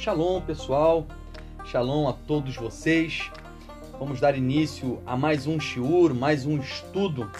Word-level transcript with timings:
Shalom, 0.00 0.40
pessoal. 0.40 1.06
Shalom 1.62 2.08
a 2.08 2.14
todos 2.14 2.56
vocês. 2.56 3.30
Vamos 3.98 4.18
dar 4.18 4.34
início 4.34 4.98
a 5.04 5.14
mais 5.14 5.46
um 5.46 5.60
shiur, 5.60 6.14
mais 6.14 6.46
um 6.46 6.58
estudo 6.58 7.30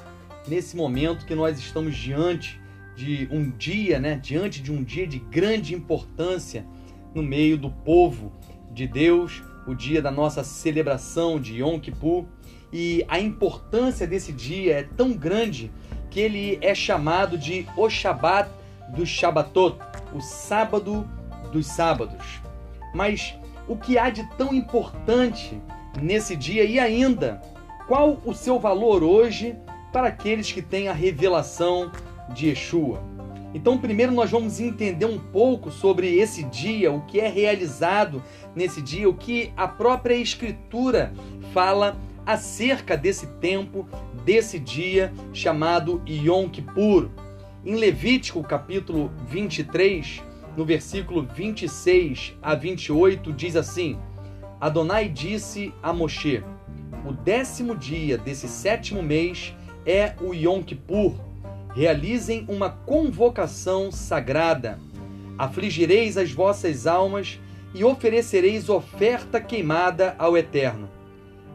nesse 0.46 0.76
momento 0.76 1.24
que 1.24 1.34
nós 1.34 1.58
estamos 1.58 1.96
diante 1.96 2.60
de 2.94 3.26
um 3.32 3.48
dia, 3.48 3.98
né, 3.98 4.20
diante 4.22 4.60
de 4.60 4.70
um 4.70 4.84
dia 4.84 5.06
de 5.06 5.18
grande 5.18 5.74
importância 5.74 6.66
no 7.14 7.22
meio 7.22 7.56
do 7.56 7.70
povo 7.70 8.30
de 8.70 8.86
Deus, 8.86 9.42
o 9.66 9.74
dia 9.74 10.02
da 10.02 10.10
nossa 10.10 10.44
celebração 10.44 11.40
de 11.40 11.62
Yom 11.62 11.80
Kippur. 11.80 12.26
E 12.70 13.02
a 13.08 13.18
importância 13.18 14.06
desse 14.06 14.34
dia 14.34 14.80
é 14.80 14.82
tão 14.82 15.14
grande 15.14 15.72
que 16.10 16.20
ele 16.20 16.58
é 16.60 16.74
chamado 16.74 17.38
de 17.38 17.66
o 17.74 17.88
Shabbat 17.88 18.50
dos 18.94 19.08
Shabbatot, 19.08 19.78
o 20.12 20.20
sábado 20.20 21.08
dos 21.50 21.66
sábados. 21.66 22.39
Mas 22.94 23.34
o 23.68 23.76
que 23.76 23.98
há 23.98 24.10
de 24.10 24.24
tão 24.36 24.52
importante 24.52 25.60
nesse 26.00 26.34
dia 26.36 26.64
e 26.64 26.78
ainda 26.78 27.40
qual 27.86 28.20
o 28.24 28.32
seu 28.32 28.58
valor 28.58 29.02
hoje 29.02 29.56
para 29.92 30.08
aqueles 30.08 30.52
que 30.52 30.62
têm 30.62 30.88
a 30.88 30.92
revelação 30.92 31.90
de 32.32 32.48
Yeshua? 32.48 33.02
Então, 33.52 33.78
primeiro 33.78 34.12
nós 34.12 34.30
vamos 34.30 34.60
entender 34.60 35.06
um 35.06 35.18
pouco 35.18 35.72
sobre 35.72 36.16
esse 36.16 36.44
dia, 36.44 36.92
o 36.92 37.00
que 37.02 37.18
é 37.18 37.28
realizado 37.28 38.22
nesse 38.54 38.80
dia, 38.80 39.08
o 39.08 39.14
que 39.14 39.52
a 39.56 39.66
própria 39.66 40.14
Escritura 40.14 41.12
fala 41.52 41.96
acerca 42.24 42.96
desse 42.96 43.26
tempo, 43.26 43.88
desse 44.24 44.58
dia 44.58 45.12
chamado 45.32 46.00
Yom 46.06 46.48
Kippur. 46.48 47.08
Em 47.64 47.74
Levítico, 47.74 48.42
capítulo 48.42 49.10
23, 49.26 50.22
no 50.56 50.64
versículo 50.64 51.22
26 51.22 52.34
a 52.42 52.54
28, 52.54 53.32
diz 53.32 53.56
assim: 53.56 53.98
Adonai 54.60 55.08
disse 55.08 55.72
a 55.82 55.92
Moshe: 55.92 56.42
O 57.06 57.12
décimo 57.12 57.76
dia 57.76 58.18
desse 58.18 58.48
sétimo 58.48 59.02
mês 59.02 59.54
é 59.86 60.14
o 60.20 60.34
Yom 60.34 60.62
Kippur. 60.62 61.14
Realizem 61.74 62.44
uma 62.48 62.68
convocação 62.68 63.92
sagrada. 63.92 64.78
Afligireis 65.38 66.18
as 66.18 66.32
vossas 66.32 66.86
almas 66.86 67.40
e 67.74 67.84
oferecereis 67.84 68.68
oferta 68.68 69.40
queimada 69.40 70.14
ao 70.18 70.36
Eterno. 70.36 70.90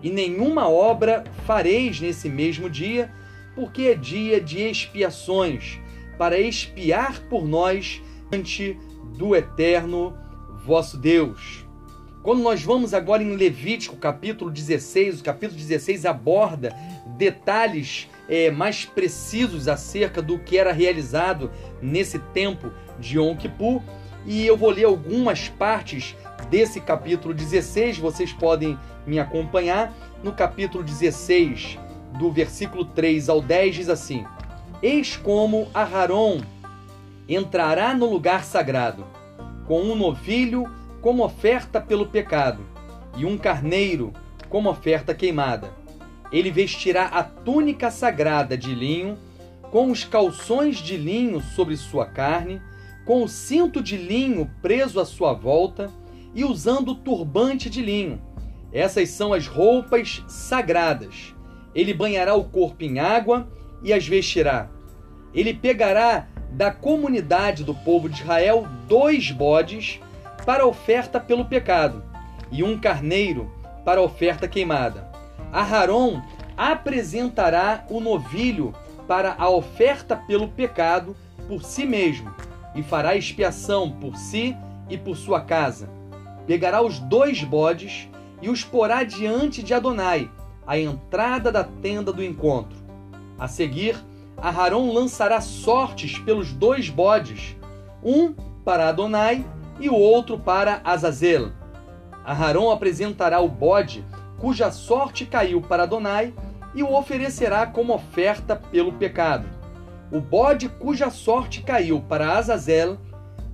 E 0.02 0.10
nenhuma 0.10 0.70
obra 0.70 1.24
fareis 1.46 2.00
nesse 2.00 2.30
mesmo 2.30 2.70
dia, 2.70 3.12
porque 3.54 3.84
é 3.84 3.96
dia 3.96 4.40
de 4.40 4.60
expiações, 4.62 5.80
para 6.18 6.40
expiar 6.40 7.22
por 7.30 7.46
nós 7.46 8.02
diante 8.32 8.78
do 9.18 9.36
Eterno 9.36 10.16
vosso 10.66 10.98
Deus. 10.98 11.66
Quando 12.24 12.42
nós 12.42 12.64
vamos 12.64 12.94
agora 12.94 13.22
em 13.22 13.36
Levítico, 13.36 13.98
capítulo 13.98 14.50
16, 14.50 15.22
o 15.22 15.24
capítulo 15.24 15.60
16 15.60 16.06
aborda 16.08 16.76
detalhes 17.18 18.10
é, 18.28 18.50
mais 18.50 18.84
precisos 18.84 19.68
acerca 19.68 20.22
do 20.24 20.40
que 20.40 20.58
era 20.58 20.72
realizado 20.72 21.52
nesse 21.80 22.18
tempo 22.18 22.72
de 23.00 23.20
Yom 23.20 23.36
Kippur. 23.36 23.82
E 24.26 24.44
eu 24.44 24.58
vou 24.58 24.72
ler 24.72 24.86
algumas 24.86 25.50
partes 25.50 26.16
desse 26.50 26.82
capítulo 26.82 27.32
16, 27.32 28.00
vocês 28.00 28.34
podem 28.34 28.76
me 29.06 29.20
acompanhar. 29.20 29.94
No 30.24 30.34
capítulo 30.34 30.84
16, 30.84 31.78
do 32.18 32.32
versículo 32.32 32.86
3 32.86 33.30
ao 33.30 33.40
10, 33.40 33.76
diz 33.76 33.90
assim: 33.90 34.26
Eis 34.82 35.16
como 35.16 35.68
Aharon 35.76 36.42
entrará 37.28 37.94
no 37.94 38.10
lugar 38.10 38.44
sagrado, 38.44 39.06
com 39.68 39.82
um 39.82 39.96
novilho 39.96 40.70
como 41.02 41.24
oferta 41.24 41.82
pelo 41.82 42.08
pecado, 42.08 42.62
e 43.18 43.26
um 43.26 43.38
carneiro 43.38 44.14
como 44.50 44.70
oferta 44.70 45.14
queimada. 45.14 45.72
Ele 46.32 46.52
vestirá 46.52 47.06
a 47.06 47.24
túnica 47.24 47.90
sagrada 47.90 48.58
de 48.58 48.74
linho, 48.74 49.18
com 49.72 49.92
os 49.92 50.04
calções 50.04 50.78
de 50.78 50.98
linho 50.98 51.42
sobre 51.42 51.76
sua 51.76 52.06
carne, 52.06 52.62
com 53.06 53.24
o 53.24 53.28
cinto 53.28 53.82
de 53.82 53.98
linho 53.98 54.50
preso 54.62 55.00
à 55.00 55.06
sua 55.06 55.34
volta 55.34 55.92
e 56.34 56.44
usando 56.44 56.90
o 56.90 56.96
turbante 56.96 57.70
de 57.70 57.82
linho. 57.82 58.22
Essas 58.72 59.10
são 59.10 59.34
as 59.34 59.48
roupas 59.48 60.24
sagradas. 60.28 61.36
Ele 61.74 61.94
banhará 61.94 62.36
o 62.36 62.46
corpo 62.46 62.84
em 62.84 63.00
água 63.00 63.48
e 63.84 63.94
as 63.94 64.08
vestirá. 64.08 64.70
Ele 65.34 65.54
pegará 65.54 66.28
da 66.56 66.72
comunidade 66.72 67.66
do 67.66 67.76
povo 67.76 68.08
de 68.08 68.22
Israel 68.22 68.66
dois 68.88 69.30
bodes 69.30 70.00
para 70.46 70.66
oferta 70.66 71.20
pelo 71.20 71.44
pecado 71.44 72.02
e 72.50 72.64
um 72.64 72.80
carneiro 72.80 73.52
para 73.84 74.02
oferta 74.02 74.48
queimada. 74.48 75.12
Aharon 75.52 76.22
apresentará 76.56 77.86
o 77.90 78.00
novilho 78.00 78.74
para 79.06 79.36
a 79.38 79.50
oferta 79.50 80.16
pelo 80.16 80.48
pecado 80.48 81.14
por 81.46 81.62
si 81.62 81.86
mesmo 81.86 82.34
e 82.74 82.82
fará 82.82 83.18
expiação 83.18 83.92
por 83.92 84.16
si 84.16 84.56
e 84.90 84.98
por 84.98 85.18
sua 85.18 85.42
casa. 85.42 85.90
Pegará 86.48 86.82
os 86.82 87.00
dois 87.00 87.44
bodes 87.44 88.08
e 88.42 88.50
os 88.50 88.64
porá 88.64 89.04
diante 89.04 89.62
de 89.62 89.74
Adonai, 89.74 90.32
à 90.66 90.80
entrada 90.80 91.52
da 91.52 91.66
tenda 91.66 92.14
do 92.14 92.24
encontro. 92.24 92.78
A 93.38 93.46
seguir, 93.46 93.98
Aharon 94.46 94.94
lançará 94.94 95.42
sortes 95.42 96.20
pelos 96.20 96.54
dois 96.54 96.88
bodes, 96.88 97.58
um 98.04 98.32
para 98.64 98.90
Adonai 98.90 99.44
e 99.80 99.90
o 99.90 99.96
outro 99.96 100.38
para 100.38 100.82
Azazel. 100.84 101.52
Aharon 102.24 102.70
apresentará 102.70 103.40
o 103.40 103.50
bode 103.50 104.06
cuja 104.38 104.70
sorte 104.70 105.26
caiu 105.26 105.62
para 105.62 105.82
Adonai 105.82 106.32
e 106.76 106.84
o 106.84 106.94
oferecerá 106.94 107.66
como 107.66 107.96
oferta 107.96 108.56
pelo 108.56 108.94
pecado. 108.94 109.48
O 110.12 110.22
bode 110.22 110.70
cuja 110.70 111.10
sorte 111.10 111.64
caiu 111.64 112.00
para 112.02 112.38
Azazel, 112.38 113.00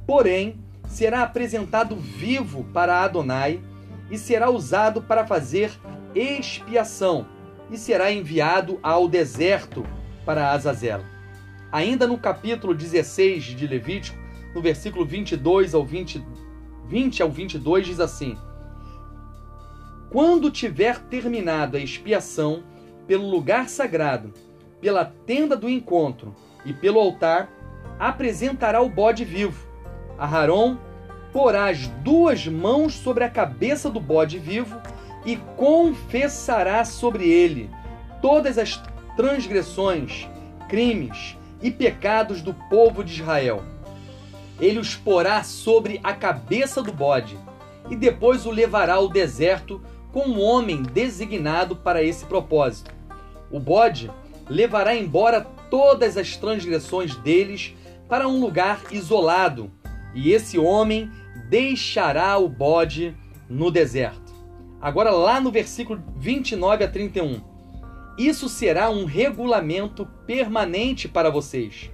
porém, 0.05 0.59
será 0.89 1.23
apresentado 1.23 1.95
vivo 1.95 2.65
para 2.73 2.99
Adonai 3.01 3.61
e 4.09 4.17
será 4.17 4.49
usado 4.49 5.01
para 5.01 5.25
fazer 5.25 5.71
expiação 6.13 7.25
e 7.71 7.77
será 7.77 8.11
enviado 8.11 8.77
ao 8.83 9.07
deserto 9.07 9.85
para 10.25 10.51
Azazel. 10.51 11.01
Ainda 11.71 12.05
no 12.05 12.17
capítulo 12.17 12.73
16 12.73 13.43
de 13.43 13.67
Levítico, 13.67 14.17
no 14.53 14.61
versículo 14.61 15.05
22 15.05 15.73
ao 15.73 15.85
20, 15.85 16.23
20 16.87 17.21
ao 17.23 17.29
22 17.29 17.85
diz 17.85 17.99
assim: 17.99 18.37
Quando 20.09 20.51
tiver 20.51 20.99
terminado 20.99 21.77
a 21.77 21.79
expiação 21.79 22.63
pelo 23.07 23.29
lugar 23.29 23.69
sagrado, 23.69 24.33
pela 24.79 25.05
tenda 25.05 25.55
do 25.55 25.69
encontro 25.69 26.35
e 26.65 26.73
pelo 26.73 26.99
altar, 26.99 27.49
apresentará 27.99 28.81
o 28.81 28.89
bode 28.89 29.23
vivo. 29.23 29.67
Aharon 30.17 30.77
porá 31.31 31.69
as 31.69 31.87
duas 31.87 32.45
mãos 32.47 32.93
sobre 32.93 33.23
a 33.23 33.29
cabeça 33.29 33.89
do 33.89 33.99
bode 33.99 34.37
vivo 34.37 34.81
e 35.25 35.37
confessará 35.55 36.83
sobre 36.83 37.29
ele 37.29 37.69
todas 38.21 38.57
as 38.57 38.77
transgressões, 39.15 40.27
crimes 40.67 41.37
e 41.61 41.69
pecados 41.69 42.41
do 42.41 42.53
povo 42.69 43.03
de 43.03 43.13
Israel. 43.21 43.63
Ele 44.59 44.79
os 44.79 44.95
porá 44.95 45.43
sobre 45.43 45.99
a 46.03 46.13
cabeça 46.13 46.81
do 46.81 46.91
bode 46.91 47.37
e 47.89 47.95
depois 47.95 48.45
o 48.45 48.51
levará 48.51 48.95
ao 48.95 49.09
deserto 49.09 49.81
com 50.11 50.21
um 50.27 50.41
homem 50.41 50.83
designado 50.83 51.75
para 51.75 52.03
esse 52.03 52.25
propósito. 52.25 52.91
O 53.49 53.59
bode 53.59 54.11
levará 54.49 54.95
embora 54.95 55.41
todas 55.69 56.17
as 56.17 56.35
transgressões 56.35 57.15
deles 57.17 57.73
para 58.07 58.27
um 58.27 58.41
lugar 58.41 58.81
isolado, 58.91 59.71
e 60.13 60.31
esse 60.31 60.59
homem 60.59 61.09
deixará 61.49 62.37
o 62.37 62.49
bode 62.49 63.15
no 63.49 63.71
deserto. 63.71 64.33
Agora, 64.81 65.11
lá 65.11 65.39
no 65.39 65.51
versículo 65.51 66.01
29 66.17 66.83
a 66.83 66.87
31. 66.89 67.50
Isso 68.21 68.47
será 68.47 68.91
um 68.91 69.03
regulamento 69.03 70.05
permanente 70.27 71.07
para 71.07 71.31
vocês. 71.31 71.89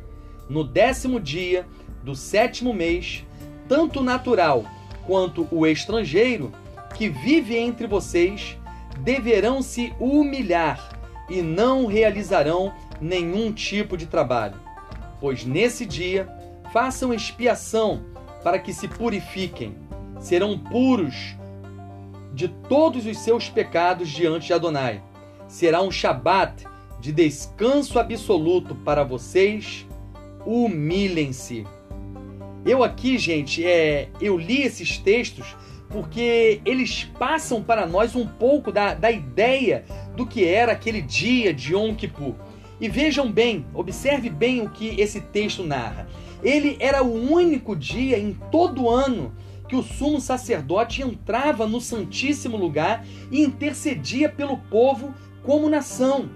No 0.49 0.61
décimo 0.61 1.21
dia 1.21 1.65
do 2.03 2.15
sétimo 2.15 2.73
mês, 2.73 3.25
tanto 3.65 4.01
o 4.01 4.03
natural 4.03 4.65
quanto 5.05 5.47
o 5.49 5.65
estrangeiro 5.65 6.51
que 6.97 7.07
vive 7.07 7.55
entre 7.55 7.87
vocês 7.87 8.57
deverão 8.99 9.61
se 9.61 9.93
humilhar 10.01 10.99
e 11.29 11.41
não 11.41 11.85
realizarão 11.85 12.73
nenhum 12.99 13.53
tipo 13.53 13.95
de 13.95 14.05
trabalho. 14.05 14.59
Pois 15.21 15.45
nesse 15.45 15.85
dia 15.85 16.27
façam 16.73 17.13
expiação 17.13 18.03
para 18.43 18.59
que 18.59 18.73
se 18.73 18.89
purifiquem. 18.89 19.77
Serão 20.19 20.59
puros 20.59 21.37
de 22.33 22.49
todos 22.49 23.05
os 23.05 23.17
seus 23.19 23.47
pecados 23.47 24.09
diante 24.09 24.47
de 24.47 24.53
Adonai 24.53 25.06
será 25.47 25.81
um 25.81 25.91
Shabat 25.91 26.65
de 26.99 27.11
descanso 27.11 27.99
absoluto 27.99 28.75
para 28.75 29.03
vocês. 29.03 29.85
Humilhem-se. 30.45 31.65
Eu 32.65 32.83
aqui, 32.83 33.17
gente, 33.17 33.65
é, 33.65 34.09
eu 34.19 34.37
li 34.37 34.61
esses 34.61 34.97
textos 34.97 35.55
porque 35.89 36.61
eles 36.65 37.05
passam 37.17 37.63
para 37.63 37.85
nós 37.85 38.15
um 38.15 38.27
pouco 38.27 38.71
da, 38.71 38.93
da 38.93 39.09
ideia 39.09 39.85
do 40.15 40.25
que 40.25 40.45
era 40.45 40.73
aquele 40.73 41.01
dia 41.01 41.53
de 41.53 41.73
Yom 41.73 41.95
Kippur. 41.95 42.35
E 42.79 42.89
vejam 42.89 43.31
bem, 43.31 43.65
observe 43.73 44.29
bem 44.29 44.61
o 44.61 44.69
que 44.69 44.99
esse 44.99 45.21
texto 45.21 45.63
narra. 45.63 46.07
Ele 46.43 46.77
era 46.79 47.03
o 47.03 47.31
único 47.31 47.75
dia 47.75 48.19
em 48.19 48.33
todo 48.51 48.89
ano 48.89 49.33
que 49.67 49.75
o 49.75 49.83
sumo 49.83 50.21
sacerdote 50.21 51.01
entrava 51.01 51.67
no 51.67 51.81
Santíssimo 51.81 52.55
Lugar 52.55 53.05
e 53.31 53.41
intercedia 53.41 54.29
pelo 54.29 54.57
povo 54.57 55.13
como 55.47 55.69
nação. 55.69 56.29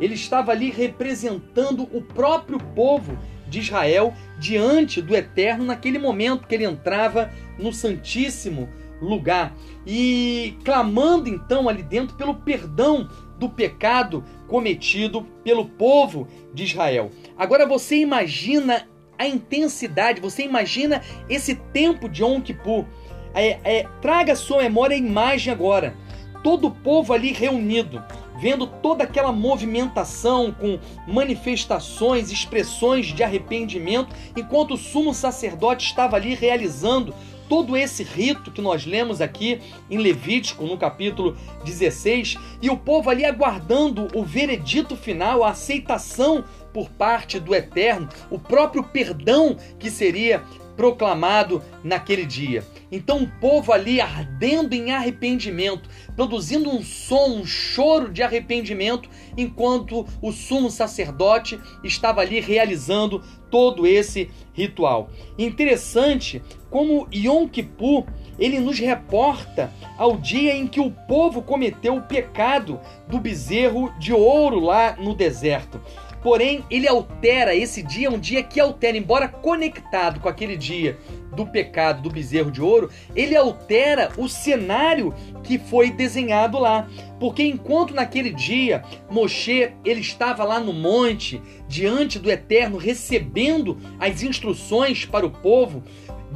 Ele 0.00 0.14
estava 0.14 0.50
ali 0.50 0.70
representando 0.70 1.84
o 1.96 2.02
próprio 2.02 2.58
povo 2.58 3.16
de 3.48 3.60
Israel 3.60 4.12
diante 4.40 5.00
do 5.00 5.14
Eterno 5.14 5.64
naquele 5.64 6.00
momento 6.00 6.48
que 6.48 6.54
ele 6.56 6.64
entrava 6.64 7.30
no 7.56 7.72
Santíssimo 7.72 8.68
lugar 9.00 9.54
e 9.86 10.58
clamando 10.64 11.28
então 11.28 11.68
ali 11.68 11.82
dentro 11.82 12.16
pelo 12.16 12.34
perdão 12.34 13.08
do 13.38 13.48
pecado 13.48 14.24
cometido 14.48 15.22
pelo 15.44 15.66
povo 15.66 16.26
de 16.52 16.64
Israel. 16.64 17.12
Agora 17.38 17.66
você 17.66 17.96
imagina 17.96 18.88
a 19.16 19.28
intensidade, 19.28 20.20
você 20.20 20.42
imagina 20.42 21.02
esse 21.28 21.54
tempo 21.54 22.08
de 22.08 22.22
Yom 22.22 22.40
Kippur. 22.40 22.84
É, 23.32 23.58
é, 23.62 23.88
traga 24.00 24.32
à 24.32 24.36
sua 24.36 24.62
memória 24.62 24.96
a 24.96 24.98
imagem 24.98 25.52
agora. 25.52 25.94
Todo 26.42 26.68
o 26.68 26.70
povo 26.70 27.12
ali 27.12 27.32
reunido, 27.32 28.02
vendo 28.38 28.66
toda 28.66 29.04
aquela 29.04 29.32
movimentação 29.32 30.52
com 30.52 30.78
manifestações, 31.06 32.30
expressões 32.30 33.06
de 33.06 33.22
arrependimento, 33.22 34.14
enquanto 34.36 34.74
o 34.74 34.78
sumo 34.78 35.14
sacerdote 35.14 35.86
estava 35.86 36.16
ali 36.16 36.34
realizando 36.34 37.14
todo 37.48 37.76
esse 37.76 38.02
rito 38.02 38.50
que 38.50 38.60
nós 38.60 38.84
lemos 38.84 39.20
aqui 39.20 39.60
em 39.90 39.98
Levítico, 39.98 40.64
no 40.64 40.76
capítulo 40.76 41.36
16, 41.64 42.36
e 42.60 42.68
o 42.68 42.76
povo 42.76 43.08
ali 43.08 43.24
aguardando 43.24 44.08
o 44.14 44.22
veredito 44.22 44.96
final, 44.96 45.44
a 45.44 45.50
aceitação 45.50 46.44
por 46.72 46.90
parte 46.90 47.38
do 47.40 47.54
Eterno, 47.54 48.08
o 48.30 48.38
próprio 48.38 48.82
perdão 48.82 49.56
que 49.78 49.90
seria 49.90 50.42
proclamado 50.76 51.62
naquele 51.82 52.24
dia. 52.24 52.64
Então 52.90 53.22
o 53.22 53.28
povo 53.40 53.72
ali 53.72 54.00
ardendo 54.00 54.74
em 54.74 54.92
arrependimento, 54.92 55.88
produzindo 56.14 56.70
um 56.70 56.82
som, 56.82 57.40
um 57.40 57.46
choro 57.46 58.12
de 58.12 58.22
arrependimento, 58.22 59.08
enquanto 59.36 60.06
o 60.22 60.30
sumo 60.32 60.70
sacerdote 60.70 61.58
estava 61.82 62.20
ali 62.20 62.40
realizando 62.40 63.22
todo 63.50 63.86
esse 63.86 64.30
ritual. 64.52 65.10
Interessante 65.38 66.42
como 66.70 67.08
Yom 67.12 67.48
Kippur 67.48 68.04
ele 68.38 68.60
nos 68.60 68.78
reporta 68.78 69.72
ao 69.96 70.16
dia 70.16 70.54
em 70.54 70.66
que 70.66 70.80
o 70.80 70.90
povo 70.90 71.42
cometeu 71.42 71.96
o 71.96 72.02
pecado 72.02 72.78
do 73.08 73.18
bezerro 73.18 73.92
de 73.98 74.12
ouro 74.12 74.60
lá 74.60 74.96
no 74.96 75.14
deserto. 75.14 75.80
Porém, 76.26 76.64
ele 76.68 76.88
altera 76.88 77.54
esse 77.54 77.80
dia, 77.84 78.10
um 78.10 78.18
dia 78.18 78.42
que 78.42 78.58
altera, 78.58 78.96
embora 78.96 79.28
conectado 79.28 80.18
com 80.18 80.28
aquele 80.28 80.56
dia 80.56 80.98
do 81.36 81.46
pecado 81.46 82.02
do 82.02 82.10
bezerro 82.10 82.50
de 82.50 82.60
ouro, 82.60 82.90
ele 83.14 83.36
altera 83.36 84.10
o 84.18 84.28
cenário 84.28 85.14
que 85.44 85.56
foi 85.56 85.88
desenhado 85.88 86.58
lá. 86.58 86.88
Porque 87.20 87.44
enquanto 87.44 87.94
naquele 87.94 88.30
dia 88.30 88.82
Moshe 89.08 89.70
ele 89.84 90.00
estava 90.00 90.42
lá 90.42 90.58
no 90.58 90.72
monte, 90.72 91.40
diante 91.68 92.18
do 92.18 92.28
Eterno, 92.28 92.76
recebendo 92.76 93.78
as 94.00 94.24
instruções 94.24 95.04
para 95.04 95.24
o 95.24 95.30
povo, 95.30 95.84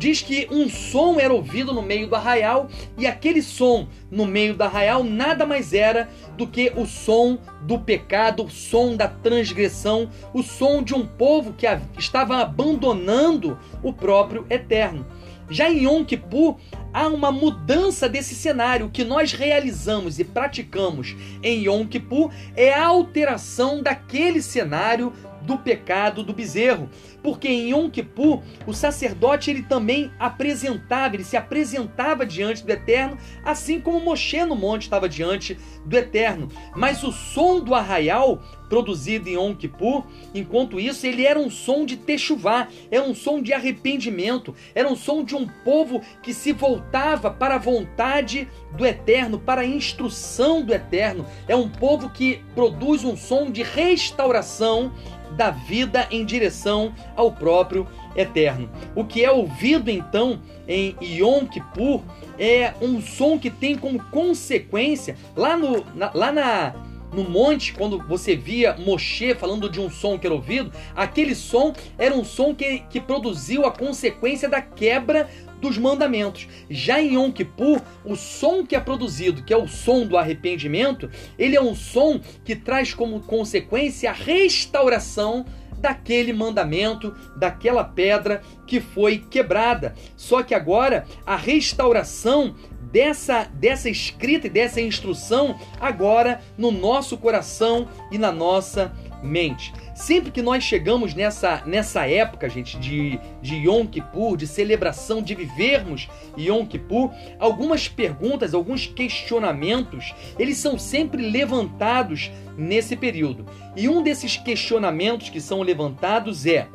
diz 0.00 0.22
que 0.22 0.48
um 0.50 0.66
som 0.66 1.20
era 1.20 1.32
ouvido 1.32 1.74
no 1.74 1.82
meio 1.82 2.08
do 2.08 2.16
arraial 2.16 2.70
e 2.96 3.06
aquele 3.06 3.42
som 3.42 3.86
no 4.10 4.24
meio 4.24 4.54
do 4.54 4.62
arraial 4.62 5.04
nada 5.04 5.44
mais 5.44 5.74
era 5.74 6.08
do 6.38 6.46
que 6.46 6.72
o 6.74 6.86
som 6.86 7.38
do 7.60 7.78
pecado, 7.78 8.42
o 8.42 8.50
som 8.50 8.96
da 8.96 9.06
transgressão, 9.06 10.10
o 10.32 10.42
som 10.42 10.82
de 10.82 10.94
um 10.94 11.06
povo 11.06 11.52
que 11.52 11.66
estava 11.98 12.38
abandonando 12.38 13.58
o 13.82 13.92
próprio 13.92 14.46
Eterno. 14.48 15.06
Já 15.50 15.68
em 15.68 15.84
Yom 15.84 16.02
Kippur, 16.02 16.56
há 16.94 17.08
uma 17.08 17.30
mudança 17.30 18.08
desse 18.08 18.34
cenário. 18.34 18.86
O 18.86 18.90
que 18.90 19.04
nós 19.04 19.32
realizamos 19.32 20.18
e 20.18 20.24
praticamos 20.24 21.14
em 21.42 21.64
Yom 21.64 21.86
Kippur 21.86 22.30
é 22.56 22.72
a 22.72 22.86
alteração 22.86 23.82
daquele 23.82 24.40
cenário 24.40 25.12
do 25.50 25.58
pecado 25.58 26.22
do 26.22 26.32
bezerro. 26.32 26.88
Porque 27.22 27.48
em 27.48 27.70
Yom 27.70 27.90
Kippur, 27.90 28.42
o 28.66 28.72
sacerdote 28.72 29.50
ele 29.50 29.62
também 29.62 30.10
apresentava, 30.18 31.16
ele 31.16 31.24
se 31.24 31.36
apresentava 31.36 32.24
diante 32.24 32.64
do 32.64 32.70
Eterno, 32.70 33.18
assim 33.44 33.80
como 33.80 34.00
Moshe 34.00 34.44
no 34.44 34.56
monte 34.56 34.82
estava 34.82 35.08
diante 35.08 35.58
do 35.84 35.96
Eterno. 35.96 36.48
Mas 36.74 37.02
o 37.02 37.12
som 37.12 37.60
do 37.60 37.74
arraial 37.74 38.40
produzido 38.70 39.28
em 39.28 39.34
Yom 39.34 39.52
Kippur, 39.52 40.04
enquanto 40.32 40.78
isso, 40.78 41.04
ele 41.04 41.26
era 41.26 41.38
um 41.38 41.50
som 41.50 41.84
de 41.84 41.96
techuvá, 41.96 42.68
era 42.88 43.02
um 43.02 43.14
som 43.14 43.42
de 43.42 43.52
arrependimento, 43.52 44.54
era 44.72 44.88
um 44.88 44.94
som 44.94 45.24
de 45.24 45.34
um 45.34 45.46
povo 45.64 46.00
que 46.22 46.32
se 46.32 46.52
voltava 46.52 47.32
para 47.32 47.56
a 47.56 47.58
vontade 47.58 48.48
do 48.76 48.86
Eterno, 48.86 49.40
para 49.40 49.62
a 49.62 49.66
instrução 49.66 50.62
do 50.62 50.72
Eterno. 50.72 51.26
É 51.48 51.56
um 51.56 51.68
povo 51.68 52.10
que 52.10 52.40
produz 52.54 53.02
um 53.04 53.16
som 53.16 53.50
de 53.50 53.64
restauração 53.64 54.92
da 55.36 55.50
vida 55.50 56.06
em 56.10 56.24
direção 56.24 56.94
ao 57.16 57.32
próprio 57.32 57.86
Eterno. 58.14 58.68
O 58.94 59.04
que 59.04 59.24
é 59.24 59.30
ouvido 59.30 59.90
então 59.90 60.40
em 60.66 60.96
Yom 61.00 61.46
Kippur 61.46 62.02
é 62.38 62.74
um 62.80 63.00
som 63.00 63.38
que 63.38 63.50
tem 63.50 63.76
como 63.76 64.02
consequência, 64.10 65.16
lá, 65.36 65.56
no, 65.56 65.84
na, 65.94 66.10
lá 66.12 66.32
na, 66.32 66.74
no 67.12 67.28
monte, 67.28 67.72
quando 67.72 67.98
você 67.98 68.36
via 68.36 68.76
Moshe 68.76 69.34
falando 69.34 69.68
de 69.68 69.80
um 69.80 69.90
som 69.90 70.18
que 70.18 70.26
era 70.26 70.34
ouvido, 70.34 70.72
aquele 70.94 71.34
som 71.34 71.72
era 71.98 72.14
um 72.14 72.24
som 72.24 72.54
que, 72.54 72.80
que 72.90 73.00
produziu 73.00 73.66
a 73.66 73.72
consequência 73.72 74.48
da 74.48 74.60
quebra 74.60 75.28
dos 75.60 75.76
mandamentos. 75.76 76.48
Já 76.68 77.00
em 77.00 77.14
Yom 77.14 77.30
Kippur, 77.30 77.80
o 78.04 78.16
som 78.16 78.64
que 78.64 78.74
é 78.74 78.80
produzido, 78.80 79.42
que 79.42 79.52
é 79.52 79.56
o 79.56 79.68
som 79.68 80.06
do 80.06 80.16
arrependimento, 80.16 81.10
ele 81.38 81.56
é 81.56 81.62
um 81.62 81.74
som 81.74 82.20
que 82.44 82.56
traz 82.56 82.94
como 82.94 83.20
consequência 83.20 84.10
a 84.10 84.14
restauração 84.14 85.44
daquele 85.80 86.32
mandamento, 86.32 87.14
daquela 87.36 87.82
pedra 87.82 88.42
que 88.66 88.80
foi 88.80 89.18
quebrada. 89.18 89.94
Só 90.16 90.42
que 90.42 90.54
agora 90.54 91.06
a 91.26 91.36
restauração 91.36 92.54
dessa 92.92 93.44
dessa 93.54 93.88
escrita 93.88 94.46
e 94.46 94.50
dessa 94.50 94.80
instrução 94.80 95.58
agora 95.80 96.40
no 96.56 96.70
nosso 96.70 97.16
coração 97.16 97.88
e 98.10 98.18
na 98.18 98.32
nossa 98.32 98.92
mente. 99.22 99.72
Sempre 99.94 100.30
que 100.30 100.40
nós 100.40 100.64
chegamos 100.64 101.14
nessa, 101.14 101.62
nessa 101.66 102.08
época, 102.08 102.48
gente, 102.48 102.78
de, 102.78 103.20
de 103.42 103.56
Yom 103.56 103.86
Kippur, 103.86 104.36
de 104.36 104.46
celebração, 104.46 105.22
de 105.22 105.34
vivermos 105.34 106.08
Yom 106.38 106.64
Kippur, 106.64 107.10
algumas 107.38 107.86
perguntas, 107.86 108.54
alguns 108.54 108.86
questionamentos, 108.86 110.14
eles 110.38 110.56
são 110.56 110.78
sempre 110.78 111.30
levantados 111.30 112.30
nesse 112.56 112.96
período. 112.96 113.46
E 113.76 113.88
um 113.88 114.02
desses 114.02 114.36
questionamentos 114.36 115.28
que 115.28 115.40
são 115.40 115.62
levantados 115.62 116.46
é: 116.46 116.68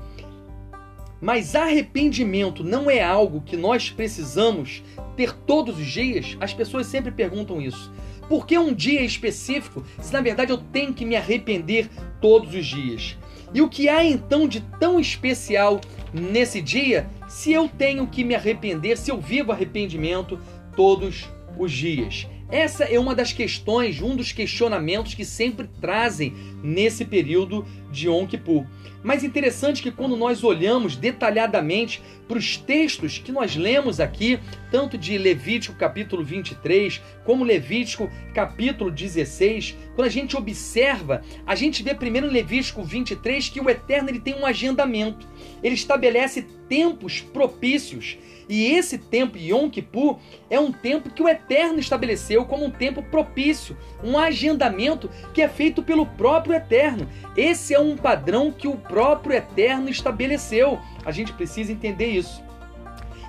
mas 1.25 1.55
arrependimento 1.55 2.63
não 2.63 2.87
é 2.87 3.01
algo 3.01 3.41
que 3.41 3.57
nós 3.57 3.89
precisamos 3.89 4.83
ter 5.17 5.33
todos 5.33 5.79
os 5.79 5.87
dias? 5.87 6.37
As 6.39 6.53
pessoas 6.53 6.85
sempre 6.85 7.09
perguntam 7.09 7.59
isso. 7.59 7.91
Por 8.29 8.45
que 8.45 8.55
um 8.55 8.71
dia 8.71 9.01
específico, 9.01 9.83
se 9.99 10.13
na 10.13 10.21
verdade 10.21 10.51
eu 10.51 10.57
tenho 10.59 10.93
que 10.93 11.03
me 11.03 11.15
arrepender 11.15 11.89
todos 12.21 12.53
os 12.53 12.67
dias? 12.67 13.17
E 13.51 13.59
o 13.59 13.67
que 13.67 13.89
há 13.89 14.05
então 14.05 14.47
de 14.47 14.61
tão 14.79 14.99
especial 14.99 15.81
nesse 16.13 16.61
dia 16.61 17.09
se 17.27 17.51
eu 17.51 17.67
tenho 17.67 18.05
que 18.05 18.23
me 18.23 18.35
arrepender, 18.35 18.95
se 18.95 19.09
eu 19.09 19.19
vivo 19.19 19.51
arrependimento 19.51 20.39
todos 20.75 21.27
os 21.57 21.71
dias? 21.71 22.27
Essa 22.49 22.83
é 22.83 22.99
uma 22.99 23.15
das 23.15 23.33
questões, 23.33 24.01
um 24.01 24.15
dos 24.15 24.31
questionamentos 24.31 25.15
que 25.15 25.25
sempre 25.25 25.67
trazem 25.81 26.33
nesse 26.61 27.03
período 27.03 27.65
de 27.91 28.07
Yom 28.07 28.27
Kippur. 28.27 28.65
Mas 29.03 29.23
interessante 29.23 29.81
que 29.81 29.91
quando 29.91 30.15
nós 30.15 30.43
olhamos 30.43 30.95
detalhadamente 30.95 32.01
para 32.27 32.37
os 32.37 32.57
textos 32.57 33.17
que 33.17 33.31
nós 33.31 33.55
lemos 33.55 33.99
aqui, 33.99 34.39
tanto 34.71 34.97
de 34.97 35.17
Levítico 35.17 35.75
capítulo 35.75 36.23
23, 36.23 37.01
como 37.23 37.43
Levítico 37.43 38.09
capítulo 38.33 38.91
16, 38.91 39.75
quando 39.95 40.07
a 40.07 40.11
gente 40.11 40.35
observa, 40.35 41.21
a 41.45 41.55
gente 41.55 41.81
vê 41.83 41.93
primeiro 41.93 42.27
em 42.27 42.31
Levítico 42.31 42.83
23 42.83 43.49
que 43.49 43.61
o 43.61 43.69
Eterno 43.69 44.09
ele 44.09 44.19
tem 44.19 44.35
um 44.35 44.45
agendamento. 44.45 45.27
Ele 45.63 45.75
estabelece 45.75 46.43
tempos 46.67 47.21
propícios 47.21 48.17
e 48.47 48.71
esse 48.71 48.97
tempo, 48.97 49.37
Yom 49.37 49.69
Kippur, 49.69 50.17
é 50.49 50.59
um 50.59 50.71
tempo 50.71 51.09
que 51.09 51.23
o 51.23 51.29
Eterno 51.29 51.79
estabeleceu 51.79 52.45
como 52.45 52.65
um 52.65 52.71
tempo 52.71 53.01
propício, 53.01 53.75
um 54.03 54.17
agendamento 54.17 55.09
que 55.33 55.41
é 55.41 55.47
feito 55.47 55.81
pelo 55.81 56.05
próprio 56.05 56.55
Eterno. 56.55 57.09
Esse 57.35 57.73
é 57.73 57.79
um 57.79 57.97
padrão 57.97 58.51
que 58.51 58.67
o 58.67 58.75
próprio 58.75 59.35
Eterno 59.35 59.89
estabeleceu. 59.89 60.79
A 61.03 61.11
gente 61.11 61.33
precisa 61.33 61.71
entender 61.71 62.07
isso. 62.07 62.43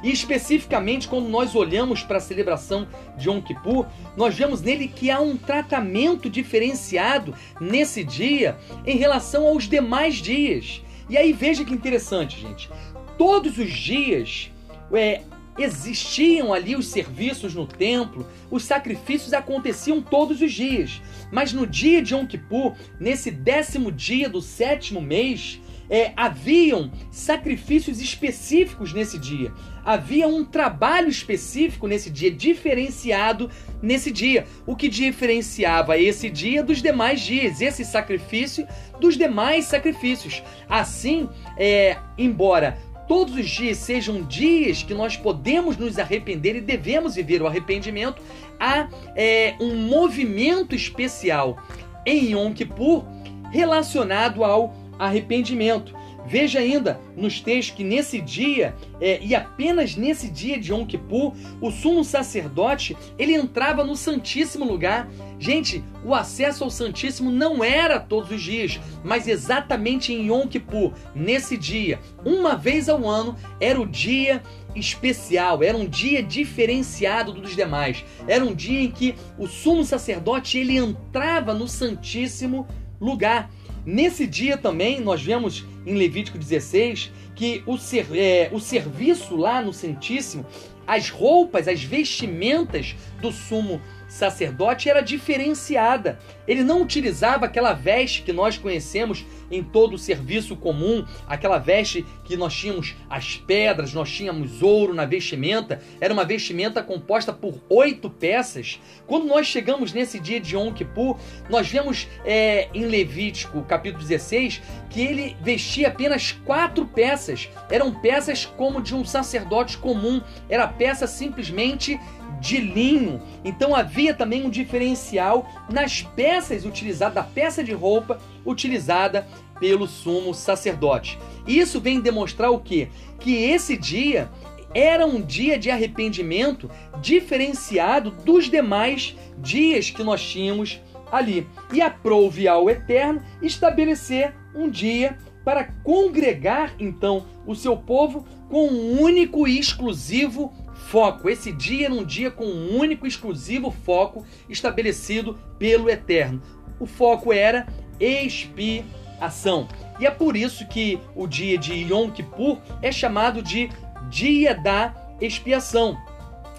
E 0.03 0.13
especificamente 0.13 1.09
quando 1.09 1.29
nós 1.29 1.55
olhamos 1.55 2.03
para 2.03 2.19
a 2.19 2.21
celebração 2.21 2.87
de 3.17 3.29
Yom 3.29 3.41
Kippur, 3.41 3.87
nós 4.17 4.35
vemos 4.35 4.61
nele 4.61 4.89
que 4.89 5.11
há 5.11 5.19
um 5.21 5.37
tratamento 5.37 6.29
diferenciado 6.29 7.35
nesse 7.59 8.05
dia 8.05 8.59
em 8.85 8.97
relação 8.99 9.47
aos 9.47 9.65
demais 9.65 10.17
dias. 10.17 10.83
E 11.09 11.17
aí 11.17 11.33
veja 11.33 11.65
que 11.65 11.73
interessante, 11.73 12.39
gente. 12.39 12.69
Todos 13.17 13.57
os 13.57 13.73
dias 13.73 14.51
é, 14.93 15.23
existiam 15.59 16.53
ali 16.53 16.77
os 16.77 16.87
serviços 16.89 17.55
no 17.55 17.67
templo, 17.67 18.27
os 18.51 18.65
sacrifícios 18.65 19.33
aconteciam 19.33 20.03
todos 20.03 20.41
os 20.41 20.53
dias. 20.53 21.01
Mas 21.33 21.53
no 21.53 21.67
dia 21.67 22.03
de 22.03 22.15
Yom 22.15 22.27
Kippur, 22.27 22.75
nesse 23.01 23.31
décimo 23.31 23.91
dia 23.91 24.29
do 24.29 24.41
sétimo 24.41 25.01
mês, 25.01 25.61
é, 25.89 26.13
haviam 26.17 26.91
sacrifícios 27.11 28.01
específicos 28.01 28.93
nesse 28.93 29.19
dia. 29.19 29.53
Havia 29.85 30.27
um 30.27 30.45
trabalho 30.45 31.09
específico 31.09 31.87
nesse 31.87 32.11
dia, 32.11 32.31
diferenciado 32.31 33.49
nesse 33.81 34.11
dia. 34.11 34.47
O 34.67 34.75
que 34.75 34.89
diferenciava 34.89 35.97
esse 35.97 36.29
dia 36.29 36.63
dos 36.63 36.83
demais 36.83 37.21
dias, 37.21 37.61
esse 37.61 37.85
sacrifício 37.85 38.67
dos 39.01 39.17
demais 39.17 39.67
sacrifícios. 39.67 40.43
Assim, 40.69 41.29
é, 41.57 41.97
embora 42.19 42.77
todos 43.09 43.35
os 43.37 43.49
dias 43.49 43.79
sejam 43.79 44.23
dias 44.23 44.83
que 44.83 44.95
nós 44.95 45.17
podemos 45.17 45.77
nos 45.77 45.99
arrepender 45.99 46.57
e 46.57 46.61
devemos 46.61 47.15
viver 47.15 47.43
o 47.43 47.47
arrependimento, 47.47 48.23
há 48.59 48.89
é, 49.15 49.55
um 49.61 49.77
movimento 49.77 50.75
especial 50.75 51.57
em 52.05 52.33
Yom 52.33 52.53
Kippur 52.53 53.05
relacionado 53.51 54.45
ao 54.45 54.75
arrependimento. 54.99 55.95
Veja 56.29 56.59
ainda 56.59 57.01
nos 57.17 57.41
textos 57.41 57.77
que 57.77 57.85
nesse 57.85 58.21
dia, 58.21 58.75
é, 59.01 59.21
e 59.23 59.35
apenas 59.35 59.95
nesse 59.95 60.29
dia 60.29 60.59
de 60.59 60.73
Yom 60.73 60.85
Kippur, 60.85 61.33
o 61.61 61.71
sumo 61.71 62.03
sacerdote, 62.05 62.97
ele 63.19 63.35
entrava 63.35 63.85
no 63.85 63.95
Santíssimo 63.95 64.65
Lugar. 64.65 65.09
Gente, 65.39 65.85
o 66.05 66.15
acesso 66.15 66.65
ao 66.65 66.71
Santíssimo 66.71 67.31
não 67.31 67.63
era 67.63 68.01
todos 68.01 68.31
os 68.31 68.43
dias, 68.43 68.81
mas 69.05 69.29
exatamente 69.29 70.13
em 70.13 70.27
Yom 70.29 70.47
Kippur, 70.49 70.93
nesse 71.15 71.57
dia, 71.57 72.01
uma 72.25 72.57
vez 72.57 72.89
ao 72.89 73.09
ano, 73.09 73.37
era 73.61 73.81
o 73.81 73.87
dia 73.87 74.43
especial, 74.75 75.63
era 75.63 75.77
um 75.77 75.87
dia 75.87 76.23
diferenciado 76.23 77.33
dos 77.33 77.55
demais. 77.57 78.05
Era 78.27 78.45
um 78.45 78.55
dia 78.55 78.81
em 78.81 78.91
que 78.91 79.15
o 79.39 79.47
sumo 79.47 79.85
sacerdote, 79.85 80.59
ele 80.59 80.77
entrava 80.77 81.55
no 81.55 81.69
Santíssimo 81.69 82.67
Lugar. 83.01 83.51
Nesse 83.87 84.27
dia 84.27 84.59
também, 84.59 85.01
nós 85.01 85.23
vemos 85.23 85.65
em 85.87 85.95
Levítico 85.95 86.37
16 86.37 87.13
que 87.37 87.63
o, 87.65 87.79
ser, 87.79 88.09
é, 88.17 88.51
o 88.53 88.59
serviço 88.59 89.37
lá 89.37 89.63
no 89.63 89.73
Santíssimo, 89.73 90.45
as 90.85 91.09
roupas, 91.09 91.69
as 91.69 91.85
vestimentas 91.85 92.97
do 93.23 93.31
sumo 93.31 93.81
sacerdote 94.17 94.89
era 94.89 95.01
diferenciada. 95.01 96.19
Ele 96.49 96.65
não 96.65 96.83
utilizava 96.83 97.47
aquela 97.47 97.73
veste 97.73 98.23
que 98.23 98.33
nós 98.33 98.57
conhecemos 98.57 99.25
em 99.51 99.63
todo 99.63 99.95
o 99.95 99.99
serviço 99.99 100.57
comum, 100.57 101.05
aquela 101.27 101.59
veste 101.59 102.05
que 102.25 102.37
nós 102.37 102.55
tínhamos 102.55 102.97
as 103.09 103.37
pedras, 103.37 103.93
nós 103.93 104.11
tínhamos 104.11 104.63
ouro 104.63 104.95
na 104.95 105.05
vestimenta, 105.05 105.81
era 106.01 106.13
uma 106.13 106.25
vestimenta 106.25 106.83
composta 106.83 107.33
por 107.33 107.61
oito 107.69 108.11
peças. 108.11 108.81
Quando 109.07 109.27
nós 109.27 109.47
chegamos 109.47 109.93
nesse 109.93 110.19
dia 110.19 110.41
de 110.41 110.57
Yom 110.57 110.73
Kippur, 110.73 111.17
nós 111.49 111.69
vemos 111.69 112.09
é, 112.25 112.69
em 112.75 112.87
Levítico, 112.87 113.63
capítulo 113.63 114.03
16, 114.03 114.63
que 114.91 115.01
ele 115.01 115.37
vestia 115.43 115.89
apenas 115.89 116.33
quatro 116.33 116.87
peças. 116.87 117.49
Eram 117.71 117.95
peças 117.95 118.47
como 118.47 118.83
de 118.83 118.95
um 118.95 119.05
sacerdote 119.05 119.79
comum, 119.79 120.21
era 120.49 120.67
peça 120.67 121.07
simplesmente 121.07 122.01
de 122.41 122.59
linho. 122.59 123.21
Então 123.45 123.75
havia 123.75 124.15
também 124.15 124.45
um 124.45 124.51
diferencial 124.51 125.49
nas 125.71 126.03
peças 126.03 126.65
utilizadas, 126.65 127.15
da 127.15 127.23
peça 127.23 127.63
de 127.63 127.73
roupa 127.73 128.19
utilizada 128.45 129.27
pelo 129.59 129.87
sumo 129.87 130.35
sacerdote. 130.35 131.19
Isso 131.47 131.81
vem 131.81 132.01
demonstrar 132.01 132.51
o 132.51 132.61
quê? 132.61 132.89
Que 133.19 133.35
esse 133.35 133.77
dia 133.77 134.29
era 134.75 135.07
um 135.07 135.23
dia 135.23 135.59
de 135.59 135.71
arrependimento 135.71 136.71
diferenciado 137.01 138.11
dos 138.11 138.51
demais 138.51 139.17
dias 139.39 139.91
que 139.91 140.03
nós 140.03 140.23
tínhamos 140.23 140.81
ali. 141.11 141.47
E 141.73 141.81
aprove 141.81 142.47
ao 142.47 142.69
Eterno 142.69 143.23
estabelecer 143.41 144.35
um 144.55 144.69
dia 144.69 145.17
para 145.45 145.65
congregar 145.85 146.75
então 146.79 147.25
o 147.47 147.55
seu 147.55 147.77
povo 147.77 148.27
com 148.51 148.67
um 148.67 149.01
único 149.01 149.47
e 149.47 149.59
exclusivo 149.59 150.53
foco. 150.87 151.29
Esse 151.29 151.53
dia 151.53 151.87
era 151.87 151.95
um 151.95 152.05
dia 152.05 152.31
com 152.31 152.45
um 152.45 152.77
único 152.77 153.07
e 153.07 153.09
exclusivo 153.09 153.71
foco 153.71 154.25
estabelecido 154.49 155.39
pelo 155.59 155.91
Eterno. 155.91 156.41
O 156.79 156.87
foco 156.87 157.33
era 157.33 157.67
expiação. 157.99 159.69
E 159.99 160.07
é 160.07 160.11
por 160.11 160.37
isso 160.37 160.67
que 160.69 160.99
o 161.15 161.27
dia 161.27 161.59
de 161.59 161.73
Yom 161.73 162.11
Kippur 162.11 162.59
é 162.83 162.93
chamado 162.93 163.43
de 163.43 163.71
Dia 164.09 164.55
da 164.55 164.95
Expiação. 165.21 165.99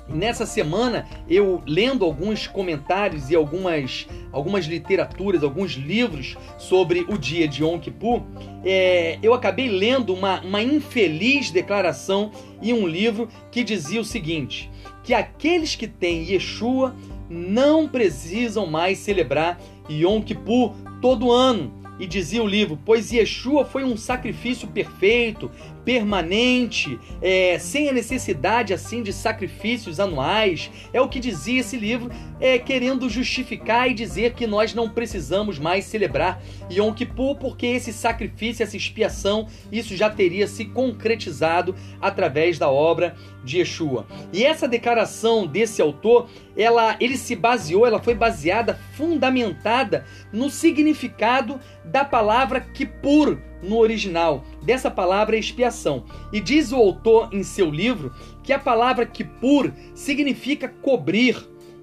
Nessa 0.10 0.46
semana, 0.46 1.06
eu 1.30 1.62
lendo 1.68 2.06
alguns 2.06 2.48
comentários 2.48 3.30
e 3.30 3.36
algumas, 3.36 4.08
algumas 4.32 4.66
literaturas, 4.66 5.44
alguns 5.44 5.74
livros 5.74 6.38
sobre 6.58 7.06
o 7.10 7.18
dia 7.18 7.46
de 7.46 7.62
Yom 7.62 7.78
Kippur, 7.78 8.24
é, 8.64 9.20
eu 9.22 9.34
acabei 9.34 9.68
lendo 9.68 10.14
uma, 10.14 10.40
uma 10.42 10.64
infeliz 10.64 11.52
declaração 11.52 12.32
em 12.62 12.72
um 12.72 12.88
livro 12.88 13.28
que 13.52 13.66
dizia 13.66 14.00
o 14.00 14.06
seguinte: 14.06 14.72
que 15.04 15.14
aqueles 15.14 15.76
que 15.76 15.88
têm 15.88 16.24
Yeshua 16.32 16.96
não 17.30 17.88
precisam 17.88 18.66
mais 18.66 19.00
celebrar 19.00 19.60
Yom 19.90 20.22
Kippur 20.22 20.74
todo 21.02 21.32
ano. 21.32 21.74
E 22.00 22.06
dizia 22.06 22.44
o 22.44 22.48
livro: 22.48 22.80
Pois 22.86 23.12
Yeshua 23.12 23.66
foi 23.66 23.84
um 23.84 23.98
sacrifício 23.98 24.68
perfeito, 24.68 25.52
permanente, 25.88 27.00
é, 27.22 27.58
sem 27.58 27.88
a 27.88 27.94
necessidade 27.94 28.74
assim 28.74 29.02
de 29.02 29.14
sacrifícios 29.14 30.02
anuais. 30.02 30.70
É 30.92 31.00
o 31.00 31.08
que 31.08 31.18
dizia 31.18 31.62
esse 31.62 31.78
livro, 31.78 32.12
é, 32.42 32.60
querendo 32.60 33.10
justificar 33.10 33.90
e 33.90 33.94
dizer 33.94 34.34
que 34.34 34.46
nós 34.46 34.74
não 34.74 34.90
precisamos 34.90 35.58
mais 35.58 35.86
celebrar 35.86 36.44
Yom 36.70 36.94
Kippur, 36.94 37.38
porque 37.38 37.68
esse 37.68 37.94
sacrifício, 37.94 38.64
essa 38.64 38.76
expiação, 38.76 39.48
isso 39.72 39.96
já 39.96 40.10
teria 40.10 40.46
se 40.46 40.66
concretizado 40.66 41.74
através 42.02 42.60
da 42.60 42.70
obra 42.70 43.16
de 43.42 43.60
Yeshua. 43.60 44.06
E 44.34 44.44
essa 44.44 44.68
declaração 44.68 45.48
desse 45.48 45.82
autor, 45.82 46.28
ela, 46.58 46.98
ele 47.00 47.16
se 47.16 47.34
baseou, 47.34 47.88
ela 47.88 48.04
foi 48.04 48.14
baseada, 48.14 48.78
fundamentada 48.92 50.04
no 50.34 50.50
significado 50.50 51.62
da 51.86 52.04
palavra 52.04 52.60
Kippur 52.60 53.38
no 53.62 53.78
original 53.78 54.44
dessa 54.64 54.90
palavra 54.90 55.36
é 55.36 55.40
expiação. 55.40 56.04
E 56.32 56.40
diz 56.40 56.72
o 56.72 56.76
autor 56.76 57.30
em 57.32 57.44
seu 57.44 57.70
livro 57.70 58.14
que 58.44 58.54
a 58.54 58.60
palavra 58.60 59.06
Kippur 59.06 59.72
significa 59.94 60.68
cobrir, 60.68 61.38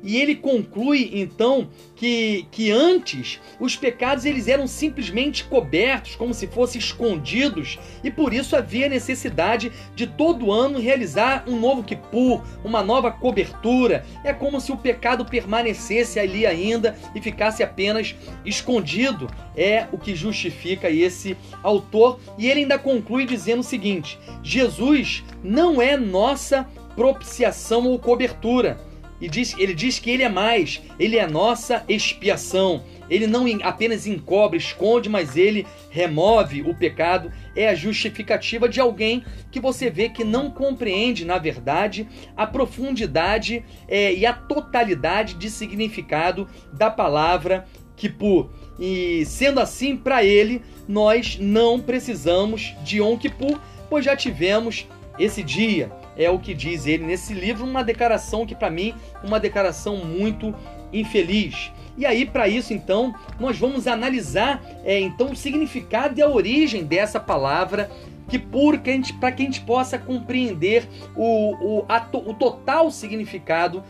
e 0.05 0.19
ele 0.21 0.35
conclui 0.35 1.11
então 1.15 1.67
que, 1.97 2.47
que 2.51 2.71
antes 2.71 3.41
os 3.59 3.75
pecados 3.75 4.27
eles 4.27 4.47
eram 4.49 4.67
simplesmente 4.67 5.45
cobertos, 5.45 6.15
como 6.15 6.35
se 6.35 6.47
fossem 6.47 6.79
escondidos, 6.79 7.79
e 8.05 8.11
por 8.11 8.35
isso 8.35 8.55
havia 8.55 8.87
necessidade 8.87 9.73
de 9.97 10.07
todo 10.07 10.53
ano 10.53 10.79
realizar 10.79 11.45
um 11.49 11.59
novo 11.59 11.83
Kippur, 11.83 12.43
uma 12.63 12.83
nova 12.83 13.11
cobertura. 13.11 14.05
É 14.23 14.35
como 14.35 14.61
se 14.61 14.71
o 14.71 14.77
pecado 14.77 15.25
permanecesse 15.25 16.21
ali 16.21 16.45
ainda 16.45 16.95
e 17.15 17.21
ficasse 17.21 17.63
apenas 17.63 18.15
escondido. 18.45 19.27
É 19.57 19.87
o 19.91 19.97
que 19.97 20.15
justifica 20.15 20.91
esse 20.91 21.35
autor, 21.63 22.21
e 22.37 22.51
ele 22.51 22.61
ainda 22.61 22.79
conclui 22.79 23.25
dizendo 23.25 23.61
o 23.61 23.65
seguinte: 23.65 24.19
Jesus 24.43 25.25
não 25.43 25.81
é 25.81 25.97
nossa 25.97 26.69
propiciação 26.95 27.87
ou 27.87 27.99
cobertura 27.99 28.79
e 29.21 29.29
diz, 29.29 29.55
ele 29.59 29.75
diz 29.75 29.99
que 29.99 30.11
ele 30.11 30.23
é 30.23 30.29
mais, 30.29 30.83
ele 30.99 31.17
é 31.17 31.27
nossa 31.27 31.85
expiação. 31.89 32.83
Ele 33.09 33.27
não 33.27 33.45
apenas 33.63 34.07
encobre, 34.07 34.59
esconde, 34.59 35.09
mas 35.09 35.37
ele 35.37 35.67
remove 35.91 36.63
o 36.63 36.75
pecado. 36.75 37.31
É 37.55 37.69
a 37.69 37.75
justificativa 37.75 38.69
de 38.69 38.81
alguém 38.81 39.25
que 39.51 39.61
você 39.61 39.91
vê 39.91 40.09
que 40.09 40.25
não 40.25 40.51
compreende, 40.51 41.25
na 41.25 41.39
verdade, 41.39 42.09
a 42.37 42.47
profundidade 42.47 43.65
é, 43.87 44.13
e 44.13 44.27
a 44.27 44.33
totalidade 44.33 45.35
de 45.35 45.51
significado 45.51 46.49
da 46.73 46.91
palavra 46.91 47.67
Kippur. 47.97 48.51
E 48.79 49.25
sendo 49.27 49.61
assim, 49.61 49.97
para 49.97 50.25
ele, 50.25 50.63
nós 50.89 51.39
não 51.39 51.79
precisamos 51.79 52.75
de 52.83 52.99
Yom 52.99 53.17
Kippur, 53.17 53.61
pois 53.89 54.05
já 54.05 54.17
tivemos 54.17 54.89
esse 55.19 55.43
dia 55.43 55.93
é 56.17 56.31
o 56.31 56.39
que 56.39 56.55
diz 56.55 56.87
ele 56.87 57.05
nesse 57.05 57.33
livro, 57.33 57.65
uma 57.65 57.85
declaração 57.85 58.47
que 58.47 58.55
para 58.55 58.71
mim 58.71 58.95
uma 59.23 59.41
declaração 59.41 59.97
muito 59.99 60.55
infeliz. 60.93 61.73
E 61.97 62.05
aí, 62.05 62.27
para 62.27 62.49
isso, 62.49 62.73
então, 62.73 63.15
nós 63.39 63.57
vamos 63.57 63.87
analisar 63.87 64.63
é, 64.85 64.99
então 64.99 65.31
o 65.31 65.37
significado 65.37 66.19
e 66.19 66.23
a 66.23 66.29
origem 66.29 66.85
dessa 66.85 67.21
palavra 67.21 67.91
que 68.29 68.39
por 68.39 68.79
para 69.21 69.33
que 69.33 69.43
a 69.43 69.45
gente 69.45 69.61
possa 69.61 69.99
compreender 69.99 70.89
o, 71.15 71.81
o, 71.81 71.85
a, 71.89 72.05
o 72.13 72.35
total 72.35 72.91
significado 72.91 73.85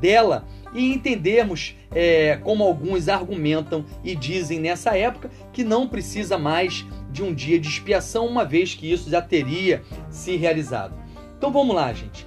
dela 0.00 0.46
e 0.74 0.92
entendermos 0.92 1.74
é, 1.90 2.36
como 2.42 2.62
alguns 2.62 3.08
argumentam 3.08 3.84
e 4.04 4.14
dizem 4.14 4.60
nessa 4.60 4.96
época 4.96 5.30
que 5.52 5.64
não 5.64 5.88
precisa 5.88 6.36
mais 6.36 6.86
de 7.10 7.22
um 7.22 7.32
dia 7.32 7.58
de 7.58 7.68
expiação, 7.68 8.26
uma 8.26 8.44
vez 8.44 8.74
que 8.74 8.92
isso 8.92 9.08
já 9.08 9.22
teria 9.22 9.82
se 10.10 10.36
realizado. 10.36 10.94
Então 11.38 11.52
vamos 11.52 11.74
lá, 11.74 11.92
gente. 11.92 12.26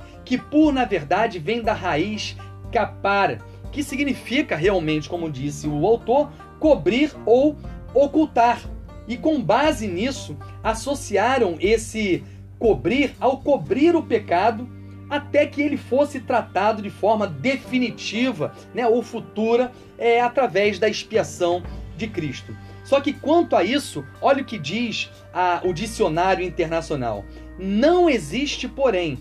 Por 0.50 0.72
na 0.72 0.86
verdade 0.86 1.39
vem 1.39 1.62
da 1.62 1.74
raiz 1.74 2.38
capar, 2.72 3.38
que 3.70 3.84
significa 3.84 4.56
realmente, 4.56 5.10
como 5.10 5.30
disse 5.30 5.68
o 5.68 5.86
autor, 5.86 6.32
cobrir 6.58 7.13
ou 7.25 7.58
ocultar. 7.94 8.62
E 9.08 9.18
com 9.18 9.41
base 9.41 9.88
nisso, 9.89 10.38
associaram 10.63 11.58
esse 11.60 12.24
cobrir 12.58 13.13
ao 13.20 13.39
cobrir 13.39 13.94
o 13.94 14.03
pecado 14.03 14.70
até 15.10 15.46
que 15.46 15.62
ele 15.62 15.75
fosse 15.75 16.22
tratado 16.22 16.82
de 16.82 16.89
forma 16.89 17.27
definitiva 17.27 18.53
né, 18.74 18.88
ou 18.88 19.03
futura 19.03 19.74
é, 19.98 20.22
através 20.22 20.80
da 20.80 20.88
expiação 20.88 21.62
de 21.98 22.08
Cristo. 22.08 22.56
Só 22.86 23.01
que 23.01 23.12
quanto 23.12 23.56
a 23.56 23.63
isso, 23.63 24.06
olha 24.22 24.41
o 24.41 24.46
que 24.46 24.58
diz 24.58 25.10
a, 25.34 25.62
o 25.64 25.74
dicionário 25.74 26.46
internacional. 26.46 27.26
Não 27.58 28.10
existe, 28.10 28.68
porém, 28.68 29.20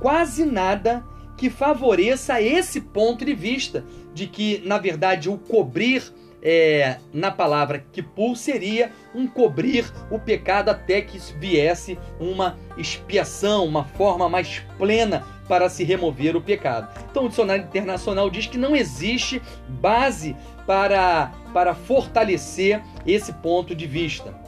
quase 0.00 0.44
nada 0.44 1.04
que 1.36 1.50
favoreça 1.50 2.40
esse 2.40 2.80
ponto 2.80 3.24
de 3.24 3.34
vista 3.34 3.84
de 4.14 4.26
que, 4.26 4.62
na 4.64 4.78
verdade, 4.78 5.28
o 5.28 5.38
cobrir 5.38 6.02
é, 6.42 6.96
na 7.12 7.30
palavra 7.30 7.84
Kippur 7.92 8.36
seria 8.36 8.90
um 9.14 9.28
cobrir 9.28 9.90
o 10.10 10.18
pecado 10.18 10.70
até 10.70 11.00
que 11.00 11.18
viesse 11.38 11.96
uma 12.18 12.58
expiação, 12.76 13.64
uma 13.64 13.84
forma 13.84 14.28
mais 14.28 14.60
plena 14.76 15.24
para 15.48 15.68
se 15.68 15.84
remover 15.84 16.34
o 16.36 16.40
pecado. 16.40 16.88
Então 17.10 17.26
o 17.26 17.28
dicionário 17.28 17.64
internacional 17.64 18.28
diz 18.28 18.46
que 18.46 18.58
não 18.58 18.74
existe 18.74 19.40
base 19.68 20.34
para, 20.66 21.32
para 21.52 21.74
fortalecer 21.74 22.82
esse 23.06 23.32
ponto 23.34 23.74
de 23.74 23.86
vista. 23.86 24.41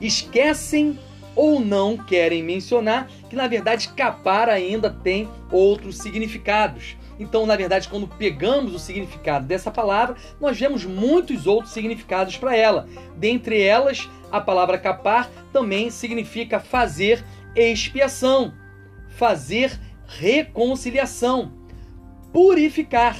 Esquecem 0.00 0.98
ou 1.36 1.60
não 1.60 1.96
querem 1.96 2.42
mencionar 2.42 3.08
que 3.28 3.36
na 3.36 3.46
verdade 3.46 3.88
capar 3.90 4.48
ainda 4.48 4.90
tem 4.90 5.28
outros 5.50 5.98
significados. 5.98 6.96
Então, 7.18 7.44
na 7.44 7.54
verdade, 7.54 7.86
quando 7.86 8.08
pegamos 8.08 8.74
o 8.74 8.78
significado 8.78 9.46
dessa 9.46 9.70
palavra, 9.70 10.16
nós 10.40 10.58
vemos 10.58 10.86
muitos 10.86 11.46
outros 11.46 11.72
significados 11.74 12.38
para 12.38 12.56
ela. 12.56 12.88
Dentre 13.14 13.60
elas, 13.60 14.08
a 14.32 14.40
palavra 14.40 14.78
capar 14.78 15.30
também 15.52 15.90
significa 15.90 16.58
fazer 16.58 17.22
expiação, 17.54 18.54
fazer 19.08 19.78
reconciliação, 20.06 21.52
purificar. 22.32 23.18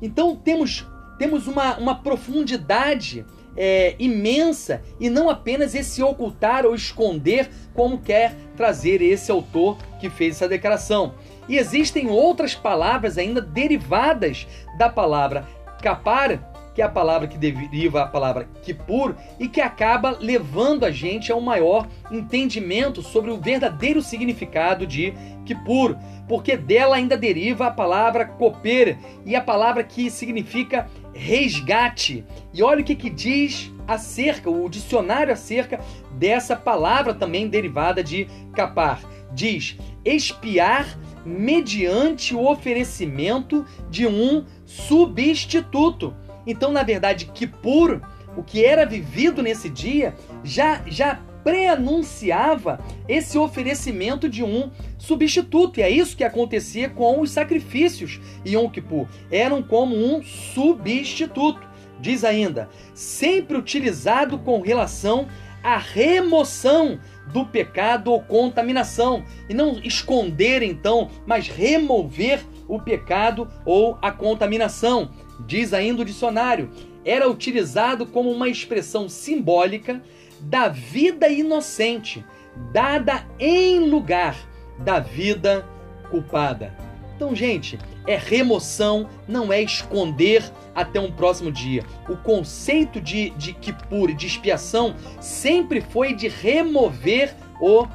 Então, 0.00 0.36
temos, 0.36 0.86
temos 1.18 1.48
uma, 1.48 1.76
uma 1.78 1.96
profundidade 1.96 3.26
é, 3.56 3.94
imensa 3.98 4.82
e 5.00 5.08
não 5.08 5.30
apenas 5.30 5.74
esse 5.74 6.02
ocultar 6.02 6.66
ou 6.66 6.74
esconder, 6.74 7.48
como 7.74 7.98
quer 7.98 8.34
trazer 8.56 9.02
esse 9.02 9.30
autor 9.30 9.78
que 10.00 10.10
fez 10.10 10.36
essa 10.36 10.48
declaração. 10.48 11.14
E 11.48 11.56
existem 11.56 12.08
outras 12.08 12.54
palavras 12.54 13.16
ainda 13.16 13.40
derivadas 13.40 14.46
da 14.78 14.88
palavra 14.88 15.46
capar, 15.80 16.52
que 16.74 16.82
é 16.82 16.84
a 16.84 16.90
palavra 16.90 17.26
que 17.26 17.38
deriva 17.38 18.02
a 18.02 18.06
palavra 18.06 18.46
kippur 18.62 19.14
e 19.40 19.48
que 19.48 19.62
acaba 19.62 20.18
levando 20.20 20.84
a 20.84 20.90
gente 20.90 21.32
a 21.32 21.36
um 21.36 21.40
maior 21.40 21.88
entendimento 22.10 23.00
sobre 23.00 23.30
o 23.30 23.38
verdadeiro 23.38 24.02
significado 24.02 24.86
de 24.86 25.14
kippur, 25.46 25.96
porque 26.28 26.54
dela 26.54 26.96
ainda 26.96 27.16
deriva 27.16 27.68
a 27.68 27.70
palavra 27.70 28.26
koper 28.26 28.98
e 29.24 29.34
a 29.34 29.40
palavra 29.40 29.82
que 29.84 30.10
significa 30.10 30.86
resgate. 31.16 32.24
E 32.52 32.62
olha 32.62 32.80
o 32.80 32.84
que, 32.84 32.94
que 32.94 33.10
diz 33.10 33.72
acerca, 33.86 34.50
o 34.50 34.68
dicionário 34.68 35.32
acerca 35.32 35.80
dessa 36.12 36.54
palavra 36.56 37.14
também 37.14 37.48
derivada 37.48 38.02
de 38.02 38.26
capar. 38.54 39.00
Diz 39.32 39.76
espiar 40.04 40.98
mediante 41.24 42.34
o 42.34 42.48
oferecimento 42.48 43.66
de 43.90 44.06
um 44.06 44.44
substituto. 44.64 46.14
Então, 46.46 46.70
na 46.70 46.82
verdade, 46.82 47.26
Kippur, 47.26 48.00
o 48.36 48.42
que 48.42 48.64
era 48.64 48.86
vivido 48.86 49.42
nesse 49.42 49.68
dia, 49.68 50.14
já, 50.44 50.82
já 50.86 51.20
preanunciava 51.46 52.80
esse 53.08 53.38
oferecimento 53.38 54.28
de 54.28 54.42
um 54.42 54.68
substituto. 54.98 55.78
E 55.78 55.82
é 55.84 55.88
isso 55.88 56.16
que 56.16 56.24
acontecia 56.24 56.90
com 56.90 57.20
os 57.20 57.30
sacrifícios 57.30 58.20
Yom 58.44 58.68
Kippur. 58.68 59.06
Eram 59.30 59.62
como 59.62 59.94
um 59.94 60.24
substituto. 60.24 61.60
Diz 62.00 62.24
ainda, 62.24 62.68
sempre 62.92 63.56
utilizado 63.56 64.40
com 64.40 64.60
relação 64.60 65.28
à 65.62 65.78
remoção 65.78 66.98
do 67.32 67.46
pecado 67.46 68.10
ou 68.10 68.20
contaminação. 68.20 69.24
E 69.48 69.54
não 69.54 69.78
esconder 69.84 70.64
então, 70.64 71.08
mas 71.24 71.46
remover 71.46 72.44
o 72.66 72.80
pecado 72.80 73.48
ou 73.64 73.96
a 74.02 74.10
contaminação. 74.10 75.12
Diz 75.46 75.72
ainda 75.72 76.02
o 76.02 76.04
dicionário, 76.04 76.72
era 77.04 77.30
utilizado 77.30 78.04
como 78.04 78.32
uma 78.32 78.48
expressão 78.48 79.08
simbólica 79.08 80.02
da 80.48 80.68
vida 80.68 81.28
inocente, 81.28 82.24
dada 82.72 83.26
em 83.38 83.90
lugar 83.90 84.36
da 84.78 85.00
vida 85.00 85.66
culpada. 86.10 86.72
Então, 87.16 87.34
gente, 87.34 87.78
é 88.06 88.16
remoção, 88.16 89.08
não 89.26 89.52
é 89.52 89.60
esconder 89.62 90.44
até 90.74 91.00
um 91.00 91.10
próximo 91.10 91.50
dia. 91.50 91.82
O 92.08 92.16
conceito 92.16 93.00
de, 93.00 93.30
de 93.30 93.54
Kippur, 93.54 94.12
de 94.14 94.26
expiação, 94.26 94.94
sempre 95.20 95.80
foi 95.80 96.14
de 96.14 96.28
remover 96.28 97.34
o 97.60 97.86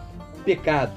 pecado. 0.43 0.91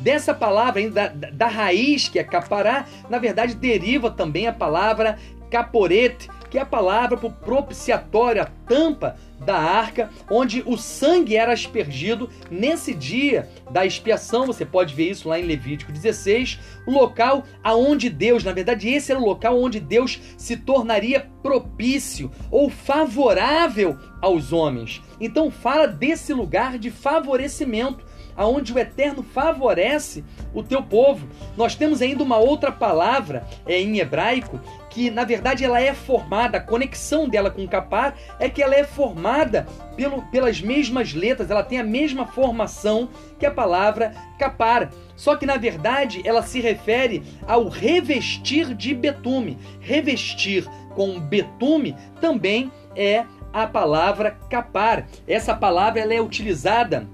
Dessa 0.00 0.34
palavra, 0.34 0.90
da, 0.90 1.08
da 1.08 1.46
raiz 1.46 2.08
que 2.08 2.18
é 2.18 2.24
capará, 2.24 2.84
na 3.08 3.18
verdade 3.18 3.54
deriva 3.54 4.10
também 4.10 4.46
a 4.46 4.52
palavra 4.52 5.18
caporete, 5.50 6.28
que 6.50 6.58
é 6.58 6.60
a 6.60 6.66
palavra 6.66 7.16
para 7.16 7.30
propiciatório, 7.30 8.42
a 8.42 8.46
tampa 8.66 9.16
da 9.38 9.56
arca, 9.56 10.10
onde 10.30 10.62
o 10.66 10.76
sangue 10.76 11.36
era 11.36 11.52
aspergido 11.52 12.28
nesse 12.50 12.92
dia 12.92 13.48
da 13.70 13.86
expiação. 13.86 14.46
Você 14.46 14.64
pode 14.64 14.94
ver 14.94 15.10
isso 15.10 15.28
lá 15.28 15.38
em 15.38 15.44
Levítico 15.44 15.92
16, 15.92 16.58
o 16.86 16.90
local 16.90 17.44
aonde 17.62 18.10
Deus, 18.10 18.42
na 18.42 18.52
verdade, 18.52 18.88
esse 18.88 19.12
era 19.12 19.20
o 19.20 19.24
local 19.24 19.60
onde 19.60 19.78
Deus 19.78 20.20
se 20.36 20.56
tornaria 20.56 21.26
propício 21.42 22.30
ou 22.50 22.68
favorável 22.68 23.96
aos 24.20 24.52
homens. 24.52 25.00
Então 25.20 25.50
fala 25.50 25.86
desse 25.86 26.32
lugar 26.32 26.78
de 26.78 26.90
favorecimento 26.90 28.04
aonde 28.38 28.72
o 28.72 28.78
Eterno 28.78 29.24
favorece 29.24 30.24
o 30.54 30.62
teu 30.62 30.80
povo. 30.80 31.28
Nós 31.56 31.74
temos 31.74 32.00
ainda 32.00 32.22
uma 32.22 32.38
outra 32.38 32.70
palavra 32.70 33.44
é, 33.66 33.80
em 33.80 33.98
hebraico 33.98 34.60
que 34.88 35.10
na 35.10 35.24
verdade 35.24 35.64
ela 35.64 35.80
é 35.80 35.92
formada, 35.92 36.58
a 36.58 36.60
conexão 36.60 37.28
dela 37.28 37.50
com 37.50 37.64
o 37.64 37.68
capar 37.68 38.16
é 38.38 38.48
que 38.48 38.62
ela 38.62 38.74
é 38.74 38.84
formada 38.84 39.66
pelo, 39.96 40.22
pelas 40.30 40.60
mesmas 40.60 41.12
letras, 41.12 41.50
ela 41.50 41.62
tem 41.62 41.78
a 41.78 41.84
mesma 41.84 42.26
formação 42.26 43.08
que 43.38 43.44
a 43.44 43.50
palavra 43.50 44.12
capar. 44.38 44.90
Só 45.16 45.36
que 45.36 45.44
na 45.44 45.56
verdade 45.56 46.22
ela 46.24 46.42
se 46.42 46.60
refere 46.60 47.22
ao 47.46 47.68
revestir 47.68 48.74
de 48.74 48.94
betume. 48.94 49.58
Revestir 49.80 50.64
com 50.94 51.20
betume 51.20 51.96
também 52.20 52.70
é 52.94 53.24
a 53.52 53.66
palavra 53.66 54.36
capar. 54.48 55.06
Essa 55.26 55.54
palavra 55.54 56.00
ela 56.00 56.14
é 56.14 56.20
utilizada 56.20 57.08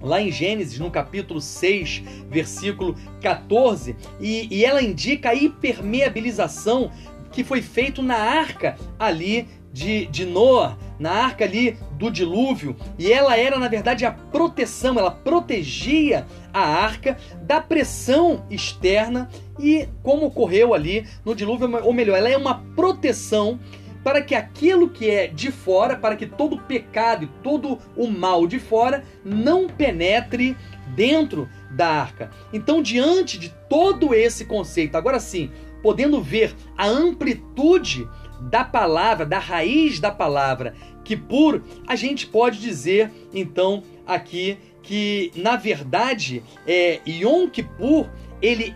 lá 0.00 0.20
em 0.20 0.30
Gênesis, 0.30 0.78
no 0.78 0.90
capítulo 0.90 1.40
6, 1.40 2.02
versículo 2.30 2.94
14, 3.20 3.96
e, 4.20 4.48
e 4.54 4.64
ela 4.64 4.82
indica 4.82 5.30
a 5.30 5.34
hipermeabilização 5.34 6.90
que 7.32 7.44
foi 7.44 7.60
feito 7.62 8.02
na 8.02 8.16
arca 8.16 8.76
ali 8.98 9.48
de, 9.72 10.06
de 10.06 10.24
Noah, 10.24 10.76
na 10.98 11.12
arca 11.12 11.44
ali 11.44 11.76
do 11.92 12.10
dilúvio, 12.10 12.76
e 12.98 13.12
ela 13.12 13.36
era 13.36 13.58
na 13.58 13.68
verdade 13.68 14.04
a 14.04 14.10
proteção, 14.10 14.98
ela 14.98 15.10
protegia 15.10 16.26
a 16.52 16.60
arca 16.60 17.16
da 17.42 17.60
pressão 17.60 18.44
externa 18.50 19.28
e 19.58 19.88
como 20.02 20.26
ocorreu 20.26 20.74
ali 20.74 21.06
no 21.24 21.34
dilúvio, 21.34 21.70
ou 21.84 21.92
melhor, 21.92 22.16
ela 22.16 22.28
é 22.28 22.36
uma 22.36 22.62
proteção 22.74 23.58
para 24.08 24.22
que 24.22 24.34
aquilo 24.34 24.88
que 24.88 25.10
é 25.10 25.26
de 25.26 25.52
fora, 25.52 25.94
para 25.94 26.16
que 26.16 26.24
todo 26.24 26.56
o 26.56 26.62
pecado 26.62 27.24
e 27.24 27.42
todo 27.42 27.78
o 27.94 28.06
mal 28.06 28.46
de 28.46 28.58
fora 28.58 29.04
não 29.22 29.66
penetre 29.66 30.56
dentro 30.96 31.46
da 31.72 31.88
arca. 31.88 32.30
Então, 32.50 32.80
diante 32.80 33.38
de 33.38 33.50
todo 33.68 34.14
esse 34.14 34.46
conceito, 34.46 34.96
agora 34.96 35.20
sim, 35.20 35.50
podendo 35.82 36.22
ver 36.22 36.56
a 36.74 36.86
amplitude 36.86 38.08
da 38.40 38.64
palavra, 38.64 39.26
da 39.26 39.38
raiz 39.38 40.00
da 40.00 40.10
palavra, 40.10 40.74
Kippur, 41.04 41.60
a 41.86 41.94
gente 41.94 42.26
pode 42.26 42.58
dizer 42.62 43.10
então 43.34 43.82
aqui 44.06 44.56
que 44.82 45.30
na 45.36 45.56
verdade 45.56 46.42
é 46.66 47.00
Yom 47.06 47.46
Kippur 47.46 48.08
ele 48.40 48.72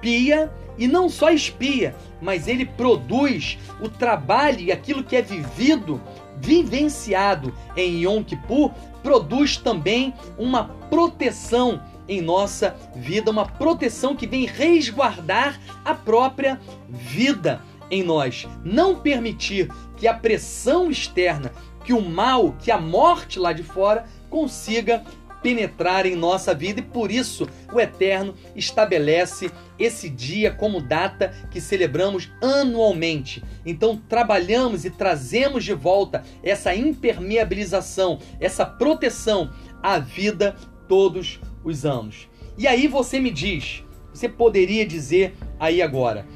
expia 0.00 0.50
e 0.78 0.88
não 0.88 1.08
só 1.08 1.30
expia, 1.30 1.94
mas 2.22 2.48
ele 2.48 2.64
produz 2.64 3.58
o 3.80 3.88
trabalho 3.88 4.60
e 4.60 4.72
aquilo 4.72 5.04
que 5.04 5.14
é 5.14 5.22
vivido, 5.22 6.00
vivenciado 6.38 7.54
em 7.76 8.04
Yom 8.04 8.24
Kippur, 8.24 8.70
produz 9.02 9.58
também 9.58 10.14
uma 10.38 10.64
proteção 10.64 11.82
em 12.08 12.22
nossa 12.22 12.74
vida, 12.96 13.30
uma 13.30 13.46
proteção 13.46 14.16
que 14.16 14.26
vem 14.26 14.46
resguardar 14.46 15.60
a 15.84 15.94
própria 15.94 16.58
vida 16.88 17.60
em 17.90 18.02
nós. 18.02 18.48
Não 18.64 18.96
permitir 18.96 19.70
que 19.96 20.08
a 20.08 20.14
pressão 20.14 20.90
externa, 20.90 21.52
que 21.84 21.92
o 21.92 22.00
mal, 22.00 22.54
que 22.58 22.70
a 22.70 22.80
morte 22.80 23.38
lá 23.38 23.52
de 23.52 23.62
fora 23.62 24.06
consiga 24.30 25.04
penetrar 25.42 26.06
em 26.06 26.14
nossa 26.14 26.54
vida 26.54 26.80
e 26.80 26.84
por 26.84 27.10
isso 27.10 27.48
o 27.72 27.80
Eterno 27.80 28.34
estabelece 28.54 29.50
esse 29.78 30.08
dia 30.08 30.50
como 30.50 30.80
data 30.80 31.32
que 31.50 31.60
celebramos 31.60 32.30
anualmente. 32.42 33.42
Então 33.64 33.96
trabalhamos 34.08 34.84
e 34.84 34.90
trazemos 34.90 35.64
de 35.64 35.72
volta 35.72 36.22
essa 36.42 36.74
impermeabilização, 36.74 38.18
essa 38.38 38.64
proteção 38.66 39.50
à 39.82 39.98
vida 39.98 40.56
todos 40.88 41.40
os 41.64 41.84
anos. 41.84 42.28
E 42.58 42.66
aí 42.66 42.86
você 42.86 43.18
me 43.18 43.30
diz, 43.30 43.82
você 44.12 44.28
poderia 44.28 44.84
dizer 44.84 45.34
aí 45.58 45.80
agora, 45.80 46.26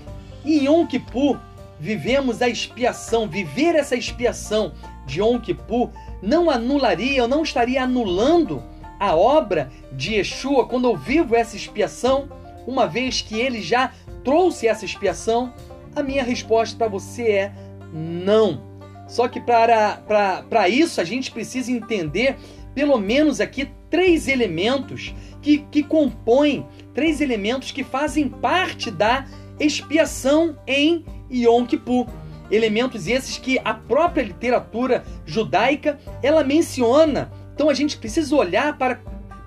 em 0.45 0.65
Yom 0.65 0.87
Kippur 0.87 1.39
vivemos 1.79 2.41
a 2.41 2.49
expiação, 2.49 3.29
viver 3.29 3.75
essa 3.75 3.97
expiação 3.97 4.73
de 5.07 5.21
Yom 5.21 5.39
Kippur 5.39 5.91
não 6.23 6.49
anularia, 6.49 7.19
eu 7.19 7.29
não 7.29 7.43
estaria 7.43 7.83
anulando 7.83 8.63
a 9.05 9.15
obra 9.15 9.71
de 9.93 10.15
Yeshua 10.15 10.67
quando 10.67 10.89
eu 10.89 10.97
vivo 10.97 11.35
essa 11.35 11.57
expiação, 11.57 12.29
uma 12.67 12.87
vez 12.87 13.21
que 13.21 13.39
ele 13.39 13.61
já 13.61 13.93
trouxe 14.25 14.67
essa 14.67 14.85
expiação? 14.85 15.53
A 15.95 16.03
minha 16.03 16.23
resposta 16.23 16.77
para 16.77 16.89
você 16.89 17.23
é 17.29 17.53
não. 17.93 18.61
Só 19.07 19.29
que 19.29 19.41
para 19.41 20.69
isso 20.69 21.01
a 21.01 21.05
gente 21.05 21.31
precisa 21.31 21.71
entender 21.71 22.37
pelo 22.75 22.99
menos 22.99 23.41
aqui 23.41 23.69
três 23.89 24.27
elementos 24.27 25.15
que, 25.41 25.59
que 25.71 25.83
compõem, 25.83 26.67
três 26.93 27.21
elementos 27.21 27.71
que 27.71 27.85
fazem 27.85 28.29
parte 28.29 28.91
da 28.91 29.27
expiação 29.61 30.59
em 30.67 31.05
Yom 31.31 31.65
Kippur. 31.65 32.07
Elementos 32.51 33.07
esses 33.07 33.39
que 33.39 33.59
a 33.65 33.73
própria 33.73 34.23
literatura 34.23 35.05
judaica 35.25 35.99
ela 36.23 36.43
menciona. 36.43 37.31
Então 37.55 37.71
a 37.71 37.75
gente 37.75 37.97
precisa 37.97 38.35
olhar 38.35 38.77
para, 38.77 38.97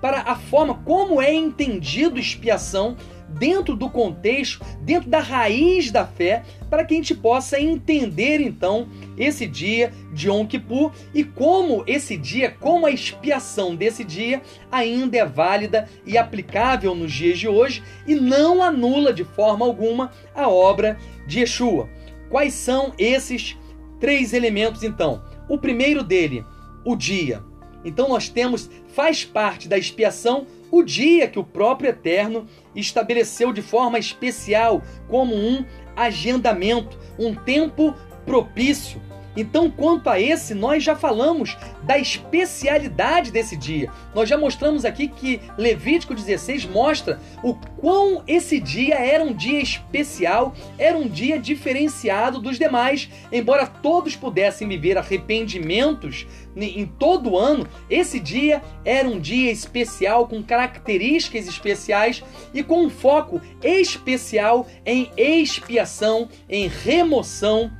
para 0.00 0.22
a 0.22 0.34
forma 0.34 0.74
como 0.74 1.20
é 1.20 1.32
entendido 1.32 2.18
expiação 2.18 2.96
dentro 3.28 3.76
do 3.76 3.90
contexto, 3.90 4.64
dentro 4.80 5.08
da 5.10 5.18
raiz 5.18 5.90
da 5.90 6.06
fé, 6.06 6.42
para 6.70 6.84
que 6.84 6.94
a 6.94 6.96
gente 6.96 7.14
possa 7.14 7.60
entender 7.60 8.40
então 8.40 8.88
esse 9.16 9.46
dia 9.46 9.92
de 10.12 10.28
Yom 10.28 10.46
Kippur 10.46 10.92
e 11.14 11.22
como 11.22 11.84
esse 11.86 12.16
dia, 12.16 12.50
como 12.50 12.86
a 12.86 12.90
expiação 12.90 13.76
desse 13.76 14.02
dia 14.02 14.42
ainda 14.72 15.18
é 15.18 15.26
válida 15.26 15.88
e 16.06 16.16
aplicável 16.16 16.94
nos 16.94 17.12
dias 17.12 17.38
de 17.38 17.48
hoje 17.48 17.82
e 18.06 18.14
não 18.14 18.62
anula 18.62 19.12
de 19.12 19.24
forma 19.24 19.66
alguma 19.66 20.10
a 20.34 20.48
obra 20.48 20.98
de 21.26 21.40
Yeshua. 21.40 21.88
Quais 22.30 22.54
são 22.54 22.92
esses 22.98 23.56
três 24.00 24.32
elementos 24.32 24.82
então? 24.82 25.22
O 25.48 25.58
primeiro 25.58 26.02
dele, 26.02 26.44
o 26.84 26.94
dia. 26.94 27.42
Então 27.84 28.08
nós 28.08 28.28
temos, 28.28 28.70
faz 28.88 29.24
parte 29.24 29.68
da 29.68 29.78
expiação, 29.78 30.46
o 30.70 30.82
dia 30.82 31.28
que 31.28 31.38
o 31.38 31.44
próprio 31.44 31.90
Eterno 31.90 32.46
estabeleceu 32.74 33.52
de 33.52 33.62
forma 33.62 33.98
especial 33.98 34.82
como 35.08 35.34
um 35.34 35.64
agendamento, 35.96 36.98
um 37.18 37.34
tempo 37.34 37.94
propício 38.26 39.00
então, 39.40 39.70
quanto 39.70 40.10
a 40.10 40.20
esse, 40.20 40.52
nós 40.52 40.82
já 40.82 40.96
falamos 40.96 41.56
da 41.84 41.96
especialidade 41.96 43.30
desse 43.30 43.56
dia. 43.56 43.88
Nós 44.12 44.28
já 44.28 44.36
mostramos 44.36 44.84
aqui 44.84 45.06
que 45.06 45.40
Levítico 45.56 46.12
16 46.12 46.66
mostra 46.66 47.20
o 47.40 47.54
quão 47.54 48.24
esse 48.26 48.58
dia 48.58 48.96
era 48.96 49.22
um 49.22 49.32
dia 49.32 49.60
especial, 49.60 50.52
era 50.76 50.98
um 50.98 51.06
dia 51.06 51.38
diferenciado 51.38 52.40
dos 52.40 52.58
demais. 52.58 53.08
Embora 53.30 53.66
todos 53.66 54.16
pudessem 54.16 54.66
viver 54.66 54.98
arrependimentos 54.98 56.26
em 56.56 56.86
todo 56.86 57.38
ano, 57.38 57.68
esse 57.88 58.18
dia 58.18 58.60
era 58.84 59.08
um 59.08 59.20
dia 59.20 59.52
especial 59.52 60.26
com 60.26 60.42
características 60.42 61.46
especiais 61.46 62.24
e 62.52 62.64
com 62.64 62.84
um 62.84 62.90
foco 62.90 63.40
especial 63.62 64.66
em 64.84 65.10
expiação, 65.16 66.28
em 66.48 66.66
remoção 66.66 67.70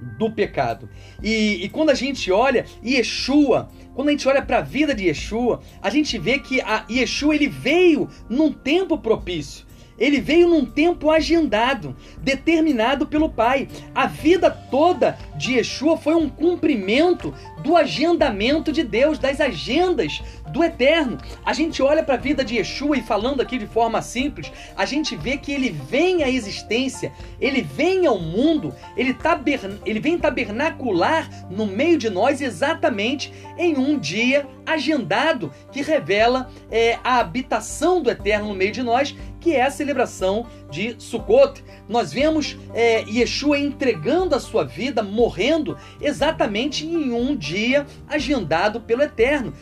do 0.00 0.30
pecado. 0.30 0.88
E, 1.22 1.64
e, 1.64 1.68
quando 1.68 1.90
a 1.90 1.94
gente 1.94 2.30
olha 2.30 2.66
Yeshua, 2.84 3.68
quando 3.94 4.08
a 4.08 4.10
gente 4.12 4.28
olha 4.28 4.42
para 4.42 4.58
a 4.58 4.62
vida 4.62 4.94
de 4.94 5.06
Yeshua, 5.06 5.60
a 5.80 5.90
gente 5.90 6.18
vê 6.18 6.38
que 6.38 6.60
a 6.60 6.84
Yeshua 6.90 7.34
ele 7.34 7.48
veio 7.48 8.08
num 8.28 8.52
tempo 8.52 8.98
propício. 8.98 9.66
Ele 9.98 10.20
veio 10.20 10.48
num 10.48 10.64
tempo 10.64 11.10
agendado, 11.10 11.96
determinado 12.18 13.06
pelo 13.06 13.30
Pai. 13.30 13.66
A 13.94 14.06
vida 14.06 14.50
toda 14.50 15.18
de 15.36 15.54
Yeshua 15.54 15.96
foi 15.96 16.14
um 16.14 16.28
cumprimento 16.28 17.32
do 17.62 17.76
agendamento 17.76 18.70
de 18.70 18.84
Deus, 18.84 19.18
das 19.18 19.40
agendas 19.40 20.22
do 20.56 20.64
Eterno. 20.64 21.18
A 21.44 21.52
gente 21.52 21.82
olha 21.82 22.02
para 22.02 22.14
a 22.14 22.18
vida 22.18 22.42
de 22.42 22.56
Yeshua 22.56 22.96
e 22.96 23.02
falando 23.02 23.42
aqui 23.42 23.58
de 23.58 23.66
forma 23.66 24.00
simples, 24.00 24.50
a 24.74 24.86
gente 24.86 25.14
vê 25.14 25.36
que 25.36 25.52
ele 25.52 25.68
vem 25.68 26.22
à 26.22 26.30
existência, 26.30 27.12
ele 27.38 27.60
vem 27.60 28.06
ao 28.06 28.18
mundo, 28.18 28.74
ele, 28.96 29.12
taber, 29.12 29.60
ele 29.84 30.00
vem 30.00 30.18
tabernacular 30.18 31.28
no 31.50 31.66
meio 31.66 31.98
de 31.98 32.08
nós 32.08 32.40
exatamente 32.40 33.32
em 33.58 33.76
um 33.76 33.98
dia 33.98 34.46
agendado 34.64 35.52
que 35.70 35.82
revela 35.82 36.50
é, 36.70 36.98
a 37.04 37.18
habitação 37.18 38.02
do 38.02 38.10
Eterno 38.10 38.48
no 38.48 38.54
meio 38.54 38.72
de 38.72 38.82
nós 38.82 39.14
que 39.46 39.52
é 39.52 39.62
a 39.62 39.70
celebração 39.70 40.44
de 40.68 40.96
Sukkot. 40.98 41.62
Nós 41.88 42.12
vemos 42.12 42.56
é, 42.74 43.02
Yeshua 43.02 43.56
entregando 43.56 44.34
a 44.34 44.40
sua 44.40 44.64
vida, 44.64 45.04
morrendo 45.04 45.78
exatamente 46.00 46.84
em 46.84 47.12
um 47.12 47.36
dia 47.36 47.86
agendado 48.08 48.80
pelo 48.80 49.02
Eterno. 49.02 49.52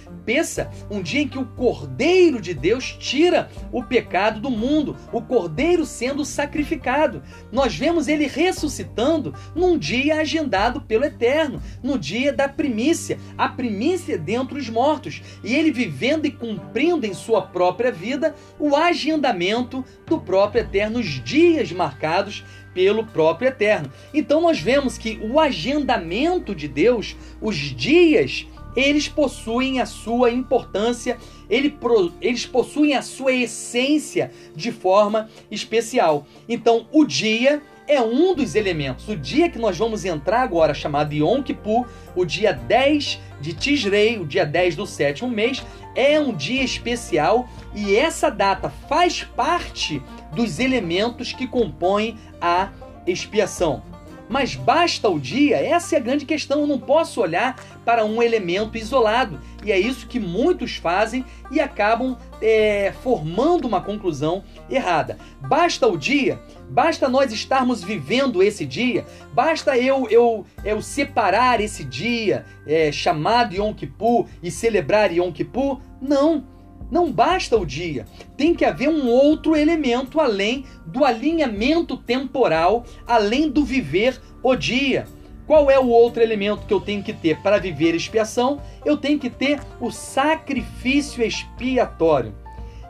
Um 0.90 1.02
dia 1.02 1.20
em 1.20 1.28
que 1.28 1.38
o 1.38 1.44
Cordeiro 1.44 2.40
de 2.40 2.54
Deus 2.54 2.96
tira 2.98 3.50
o 3.70 3.82
pecado 3.82 4.40
do 4.40 4.50
mundo, 4.50 4.96
o 5.12 5.20
Cordeiro 5.20 5.84
sendo 5.84 6.24
sacrificado. 6.24 7.22
Nós 7.52 7.76
vemos 7.76 8.08
ele 8.08 8.26
ressuscitando 8.26 9.34
num 9.54 9.76
dia 9.76 10.20
agendado 10.20 10.80
pelo 10.80 11.04
Eterno, 11.04 11.62
no 11.82 11.98
dia 11.98 12.32
da 12.32 12.48
primícia, 12.48 13.18
a 13.36 13.48
primícia 13.48 14.16
dentre 14.16 14.58
os 14.58 14.70
mortos, 14.70 15.22
e 15.42 15.54
ele 15.54 15.70
vivendo 15.70 16.26
e 16.26 16.30
cumprindo 16.30 17.06
em 17.06 17.12
sua 17.12 17.42
própria 17.42 17.92
vida 17.92 18.34
o 18.58 18.74
agendamento 18.74 19.84
do 20.06 20.18
próprio 20.18 20.62
Eterno, 20.62 21.00
os 21.00 21.22
dias 21.22 21.70
marcados 21.70 22.44
pelo 22.74 23.06
próprio 23.06 23.48
Eterno. 23.48 23.90
Então 24.12 24.40
nós 24.40 24.58
vemos 24.58 24.98
que 24.98 25.20
o 25.22 25.38
agendamento 25.38 26.54
de 26.54 26.66
Deus, 26.66 27.16
os 27.40 27.56
dias, 27.56 28.46
eles 28.76 29.08
possuem 29.08 29.80
a 29.80 29.86
sua 29.86 30.30
importância, 30.30 31.18
eles 31.48 32.46
possuem 32.46 32.94
a 32.94 33.02
sua 33.02 33.32
essência 33.32 34.30
de 34.54 34.72
forma 34.72 35.28
especial. 35.50 36.26
Então 36.48 36.86
o 36.92 37.04
dia 37.04 37.62
é 37.86 38.00
um 38.00 38.34
dos 38.34 38.54
elementos. 38.54 39.08
O 39.08 39.16
dia 39.16 39.48
que 39.48 39.58
nós 39.58 39.76
vamos 39.76 40.04
entrar 40.04 40.42
agora, 40.42 40.72
chamado 40.72 41.12
Yom 41.12 41.42
Kippur, 41.42 41.86
o 42.16 42.24
dia 42.24 42.52
10 42.52 43.20
de 43.40 43.52
Tisrei, 43.52 44.18
o 44.18 44.26
dia 44.26 44.46
10 44.46 44.76
do 44.76 44.86
sétimo 44.86 45.28
mês, 45.30 45.62
é 45.94 46.18
um 46.18 46.34
dia 46.34 46.62
especial 46.62 47.48
e 47.74 47.94
essa 47.94 48.30
data 48.30 48.70
faz 48.88 49.22
parte 49.22 50.02
dos 50.34 50.58
elementos 50.58 51.32
que 51.32 51.46
compõem 51.46 52.16
a 52.40 52.70
expiação. 53.06 53.93
Mas 54.28 54.54
basta 54.54 55.08
o 55.08 55.18
dia? 55.18 55.56
Essa 55.56 55.96
é 55.96 55.98
a 55.98 56.02
grande 56.02 56.24
questão. 56.24 56.60
Eu 56.60 56.66
não 56.66 56.78
posso 56.78 57.20
olhar 57.20 57.56
para 57.84 58.04
um 58.04 58.22
elemento 58.22 58.78
isolado. 58.78 59.40
E 59.64 59.70
é 59.70 59.78
isso 59.78 60.06
que 60.06 60.18
muitos 60.18 60.76
fazem 60.76 61.24
e 61.50 61.60
acabam 61.60 62.16
é, 62.40 62.92
formando 63.02 63.66
uma 63.66 63.80
conclusão 63.80 64.42
errada. 64.68 65.18
Basta 65.40 65.86
o 65.86 65.96
dia? 65.96 66.40
Basta 66.70 67.08
nós 67.08 67.32
estarmos 67.32 67.82
vivendo 67.82 68.42
esse 68.42 68.64
dia? 68.64 69.04
Basta 69.32 69.76
eu 69.76 70.08
eu, 70.10 70.46
eu 70.64 70.80
separar 70.80 71.60
esse 71.60 71.84
dia 71.84 72.44
é, 72.66 72.90
chamado 72.90 73.54
Yom 73.54 73.72
Kippur 73.72 74.26
e 74.42 74.50
celebrar 74.50 75.12
Yom 75.12 75.30
Kippur? 75.32 75.80
Não. 76.00 76.53
Não 76.90 77.10
basta 77.10 77.56
o 77.56 77.66
dia, 77.66 78.06
tem 78.36 78.54
que 78.54 78.64
haver 78.64 78.88
um 78.88 79.08
outro 79.08 79.56
elemento 79.56 80.20
além 80.20 80.64
do 80.86 81.04
alinhamento 81.04 81.96
temporal, 81.96 82.84
além 83.06 83.50
do 83.50 83.64
viver 83.64 84.20
o 84.42 84.54
dia. 84.54 85.06
Qual 85.46 85.70
é 85.70 85.78
o 85.78 85.88
outro 85.88 86.22
elemento 86.22 86.66
que 86.66 86.72
eu 86.72 86.80
tenho 86.80 87.02
que 87.02 87.12
ter 87.12 87.38
para 87.42 87.58
viver 87.58 87.94
expiação? 87.94 88.62
Eu 88.84 88.96
tenho 88.96 89.18
que 89.18 89.28
ter 89.28 89.60
o 89.80 89.90
sacrifício 89.90 91.22
expiatório. 91.22 92.34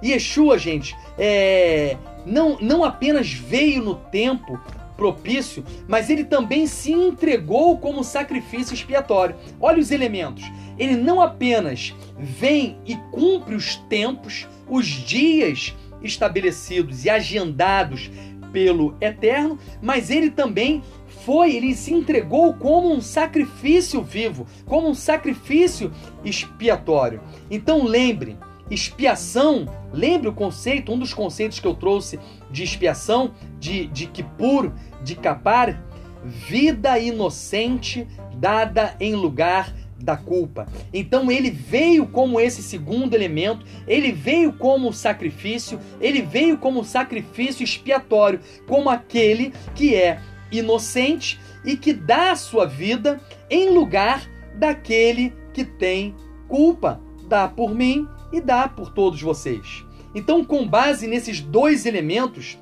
E 0.00 0.10
Yeshua, 0.10 0.58
gente, 0.58 0.94
é, 1.18 1.96
não, 2.24 2.58
não 2.60 2.84
apenas 2.84 3.32
veio 3.32 3.82
no 3.82 3.94
tempo 3.96 4.60
propício, 4.96 5.64
mas 5.88 6.08
ele 6.08 6.24
também 6.24 6.66
se 6.66 6.92
entregou 6.92 7.78
como 7.78 8.04
sacrifício 8.04 8.74
expiatório. 8.74 9.34
Olha 9.60 9.80
os 9.80 9.90
elementos. 9.90 10.44
Ele 10.78 10.96
não 10.96 11.20
apenas 11.20 11.94
vem 12.18 12.78
e 12.84 12.96
cumpre 13.10 13.54
os 13.54 13.76
tempos, 13.76 14.46
os 14.68 14.86
dias 14.86 15.74
estabelecidos 16.02 17.04
e 17.04 17.10
agendados 17.10 18.10
pelo 18.52 18.94
Eterno, 19.00 19.58
mas 19.82 20.10
ele 20.10 20.30
também 20.30 20.82
foi, 21.24 21.56
ele 21.56 21.74
se 21.74 21.92
entregou 21.92 22.54
como 22.54 22.92
um 22.92 23.00
sacrifício 23.00 24.02
vivo, 24.02 24.46
como 24.66 24.88
um 24.88 24.94
sacrifício 24.94 25.90
expiatório. 26.24 27.20
Então 27.50 27.82
lembre, 27.82 28.36
expiação, 28.70 29.66
lembre 29.92 30.28
o 30.28 30.32
conceito, 30.32 30.92
um 30.92 30.98
dos 30.98 31.12
conceitos 31.12 31.58
que 31.58 31.66
eu 31.66 31.74
trouxe 31.74 32.20
de 32.50 32.62
expiação, 32.62 33.32
de, 33.58 33.86
de 33.86 34.06
Kippur, 34.06 34.72
de 35.02 35.16
Kapar, 35.16 35.82
vida 36.24 36.98
inocente 36.98 38.06
dada 38.36 38.94
em 39.00 39.14
lugar 39.14 39.74
da 40.04 40.16
culpa. 40.16 40.66
Então 40.92 41.30
ele 41.30 41.50
veio 41.50 42.06
como 42.06 42.38
esse 42.38 42.62
segundo 42.62 43.14
elemento, 43.14 43.64
ele 43.88 44.12
veio 44.12 44.52
como 44.52 44.92
sacrifício, 44.92 45.80
ele 46.00 46.20
veio 46.20 46.58
como 46.58 46.84
sacrifício 46.84 47.64
expiatório, 47.64 48.40
como 48.68 48.90
aquele 48.90 49.52
que 49.74 49.94
é 49.94 50.20
inocente 50.52 51.40
e 51.64 51.76
que 51.76 51.92
dá 51.92 52.32
a 52.32 52.36
sua 52.36 52.66
vida 52.66 53.20
em 53.50 53.70
lugar 53.70 54.28
daquele 54.54 55.32
que 55.52 55.64
tem 55.64 56.14
culpa. 56.46 57.00
Dá 57.26 57.48
por 57.48 57.74
mim 57.74 58.06
e 58.30 58.40
dá 58.40 58.68
por 58.68 58.92
todos 58.92 59.20
vocês. 59.20 59.84
Então, 60.14 60.44
com 60.44 60.68
base 60.68 61.08
nesses 61.08 61.40
dois 61.40 61.86
elementos, 61.86 62.58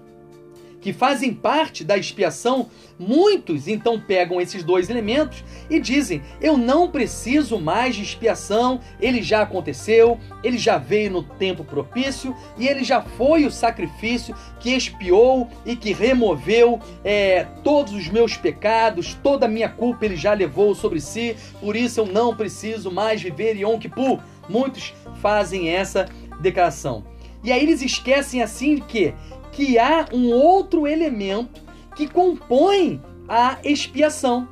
que 0.83 0.93
fazem 0.93 1.33
parte 1.33 1.85
da 1.85 1.97
expiação, 1.97 2.69
muitos 2.99 3.69
então 3.69 3.99
pegam 3.99 4.41
esses 4.41 4.65
dois 4.65 4.91
elementos 4.91 5.43
e 5.71 5.81
dizem: 5.81 6.21
Eu 6.41 6.59
não 6.59 6.91
preciso 6.91 7.59
mais 7.59 7.95
de 7.95 8.03
expiação, 8.03 8.81
ele 9.01 9.23
já 9.23 9.43
aconteceu, 9.43 10.19
ele 10.43 10.59
já 10.59 10.77
veio 10.77 11.11
no 11.11 11.23
tempo 11.23 11.65
propício 11.65 12.37
e 12.59 12.67
ele 12.67 12.83
já 12.83 13.01
foi 13.01 13.47
o 13.47 13.51
sacrifício 13.51 14.35
que 14.59 14.75
expiou 14.75 15.49
e 15.65 15.77
que 15.77 15.93
removeu 15.93 16.81
é, 17.05 17.45
todos 17.63 17.95
os 17.95 18.09
meus 18.09 18.37
pecados, 18.37 19.17
toda 19.23 19.47
a 19.47 19.49
minha 19.49 19.69
culpa 19.69 20.05
ele 20.05 20.17
já 20.17 20.35
levou 20.35 20.75
sobre 20.75 21.01
si, 21.01 21.37
por 21.61 21.77
isso 21.77 22.01
eu 22.01 22.07
não 22.07 22.37
preciso 22.37 22.91
mais 22.91 23.23
viver 23.23 23.57
Yom 23.57 23.79
Kippur. 23.79 24.19
Muitos 24.49 24.93
fazem 25.21 25.69
essa 25.69 26.09
declaração. 26.41 27.05
E 27.45 27.51
aí 27.53 27.63
eles 27.63 27.83
esquecem 27.83 28.43
assim 28.43 28.79
que 28.79 29.15
que 29.53 29.79
há 29.79 30.07
um 30.13 30.33
outro 30.33 30.87
elemento 30.87 31.61
que 31.95 32.09
compõe 32.09 33.01
a 33.29 33.59
expiação. 33.63 34.49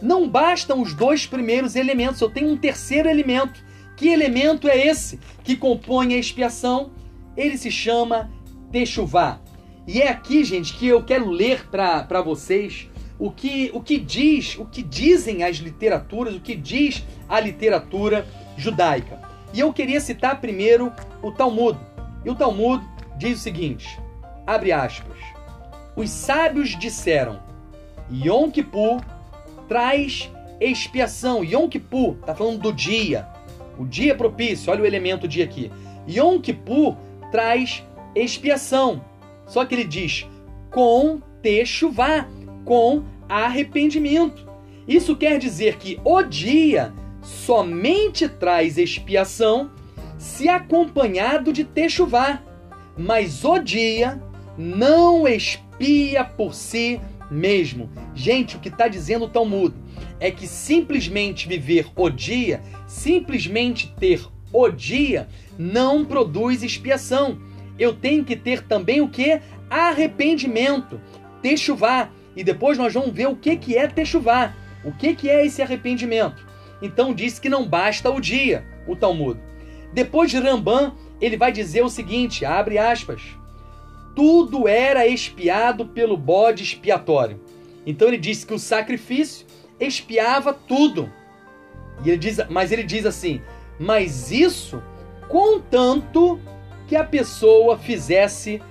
Não 0.00 0.28
bastam 0.28 0.82
os 0.82 0.92
dois 0.92 1.26
primeiros 1.26 1.74
elementos, 1.74 2.20
eu 2.20 2.30
tenho 2.30 2.50
um 2.50 2.56
terceiro 2.56 3.08
elemento. 3.08 3.64
Que 3.96 4.08
elemento 4.08 4.68
é 4.68 4.86
esse 4.86 5.18
que 5.42 5.56
compõe 5.56 6.14
a 6.14 6.18
expiação? 6.18 6.92
Ele 7.36 7.56
se 7.56 7.70
chama 7.70 8.30
Techuvá. 8.70 9.40
E 9.86 10.00
é 10.00 10.08
aqui, 10.08 10.44
gente, 10.44 10.74
que 10.74 10.86
eu 10.86 11.02
quero 11.02 11.28
ler 11.28 11.66
para 11.68 12.20
vocês 12.20 12.88
o 13.18 13.30
que, 13.30 13.70
o 13.72 13.80
que 13.80 13.98
diz, 13.98 14.58
o 14.58 14.64
que 14.64 14.82
dizem 14.82 15.42
as 15.42 15.56
literaturas, 15.56 16.34
o 16.34 16.40
que 16.40 16.56
diz 16.56 17.04
a 17.28 17.38
literatura 17.38 18.26
judaica. 18.56 19.20
E 19.52 19.60
eu 19.60 19.72
queria 19.72 20.00
citar 20.00 20.40
primeiro 20.40 20.92
o 21.22 21.30
Talmud. 21.30 21.78
E 22.24 22.30
o 22.30 22.34
Talmud 22.34 22.84
diz 23.16 23.38
o 23.38 23.42
seguinte: 23.42 24.00
abre 24.46 24.72
aspas. 24.72 25.18
Os 25.96 26.10
sábios 26.10 26.76
disseram: 26.78 27.40
Yom 28.10 28.50
Kippur 28.50 29.00
traz 29.68 30.30
expiação. 30.60 31.44
Yom 31.44 31.68
Kippur 31.68 32.16
está 32.20 32.34
falando 32.34 32.60
do 32.60 32.72
dia, 32.72 33.26
o 33.78 33.84
dia 33.84 34.14
propício. 34.14 34.72
Olha 34.72 34.82
o 34.82 34.86
elemento 34.86 35.28
dia 35.28 35.44
aqui. 35.44 35.70
Yom 36.08 36.40
Kippur 36.40 36.96
traz 37.30 37.82
expiação. 38.14 39.04
Só 39.46 39.64
que 39.64 39.74
ele 39.74 39.84
diz 39.84 40.26
com 40.70 41.20
techuvá, 41.42 42.26
com 42.64 43.04
arrependimento. 43.28 44.48
Isso 44.86 45.16
quer 45.16 45.38
dizer 45.38 45.76
que 45.76 46.00
o 46.04 46.22
dia 46.22 46.92
somente 47.22 48.28
traz 48.28 48.76
expiação 48.76 49.70
se 50.18 50.48
acompanhado 50.48 51.52
de 51.52 51.64
techuvá, 51.64 52.42
mas 52.96 53.44
o 53.44 53.58
dia 53.58 54.22
não 54.56 55.26
expia 55.26 56.24
por 56.24 56.54
si 56.54 57.00
mesmo. 57.30 57.90
Gente, 58.14 58.56
o 58.56 58.60
que 58.60 58.68
está 58.68 58.88
dizendo 58.88 59.24
o 59.24 59.28
Talmud 59.28 59.74
é 60.20 60.30
que 60.30 60.46
simplesmente 60.46 61.48
viver 61.48 61.86
o 61.96 62.08
dia, 62.08 62.62
simplesmente 62.86 63.92
ter 63.98 64.26
o 64.52 64.68
dia, 64.70 65.28
não 65.58 66.04
produz 66.04 66.62
expiação. 66.62 67.38
Eu 67.78 67.92
tenho 67.94 68.24
que 68.24 68.36
ter 68.36 68.62
também 68.62 69.00
o 69.00 69.08
que? 69.08 69.40
Arrependimento, 69.68 71.00
techuvá. 71.42 72.10
E 72.36 72.44
depois 72.44 72.78
nós 72.78 72.92
vamos 72.92 73.12
ver 73.12 73.28
o 73.28 73.36
que, 73.36 73.56
que 73.56 73.76
é 73.76 73.86
techuvá. 73.88 74.54
O 74.84 74.92
que, 74.92 75.14
que 75.14 75.28
é 75.28 75.44
esse 75.44 75.62
arrependimento? 75.62 76.46
Então 76.80 77.14
diz 77.14 77.38
que 77.38 77.48
não 77.48 77.66
basta 77.66 78.10
o 78.10 78.20
dia, 78.20 78.64
o 78.86 78.94
Talmud. 78.94 79.40
Depois 79.92 80.30
de 80.30 80.38
Ramban, 80.38 80.92
ele 81.20 81.36
vai 81.36 81.50
dizer 81.50 81.82
o 81.82 81.88
seguinte, 81.88 82.44
abre 82.44 82.78
aspas, 82.78 83.22
tudo 84.14 84.68
era 84.68 85.06
expiado 85.06 85.86
pelo 85.86 86.16
bode 86.16 86.62
expiatório. 86.62 87.40
Então 87.86 88.08
ele 88.08 88.16
disse 88.16 88.46
que 88.46 88.54
o 88.54 88.58
sacrifício 88.58 89.46
expiava 89.78 90.52
tudo. 90.52 91.10
E 92.04 92.10
ele 92.10 92.18
diz, 92.18 92.38
mas 92.48 92.72
ele 92.72 92.82
diz 92.82 93.04
assim: 93.04 93.40
mas 93.78 94.30
isso 94.30 94.82
contanto 95.28 96.40
que 96.86 96.96
a 96.96 97.04
pessoa 97.04 97.78
fizesse 97.78 98.62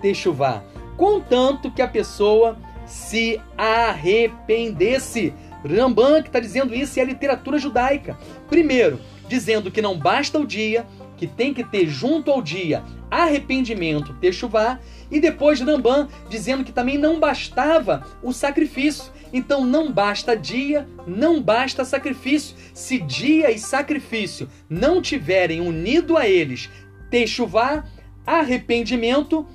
techuvá, 0.00 0.62
contanto 0.96 1.70
que 1.70 1.82
a 1.82 1.88
pessoa 1.88 2.56
se 2.86 3.40
arrependesse. 3.56 5.32
Ramban 5.64 6.22
que 6.22 6.28
está 6.28 6.40
dizendo 6.40 6.74
isso 6.74 6.98
é 6.98 7.02
a 7.02 7.06
literatura 7.06 7.56
judaica. 7.56 8.18
Primeiro, 8.48 8.98
dizendo 9.28 9.70
que 9.70 9.80
não 9.80 9.96
basta 9.96 10.38
o 10.38 10.46
dia, 10.46 10.84
que 11.16 11.26
tem 11.26 11.54
que 11.54 11.62
ter 11.62 11.86
junto 11.86 12.32
ao 12.32 12.42
dia 12.42 12.82
arrependimento, 13.12 14.14
techuvá, 14.14 14.80
e 15.10 15.20
depois 15.20 15.60
Ramban 15.60 16.08
dizendo 16.30 16.64
que 16.64 16.72
também 16.72 16.96
não 16.96 17.20
bastava 17.20 18.06
o 18.22 18.32
sacrifício. 18.32 19.12
Então 19.30 19.66
não 19.66 19.92
basta 19.92 20.34
dia, 20.34 20.88
não 21.06 21.42
basta 21.42 21.84
sacrifício. 21.84 22.56
Se 22.72 22.98
dia 22.98 23.50
e 23.50 23.58
sacrifício 23.58 24.48
não 24.68 25.02
tiverem 25.02 25.60
unido 25.60 26.16
a 26.16 26.26
eles 26.26 26.70
techuvá, 27.10 27.84
arrependimento, 28.26 29.46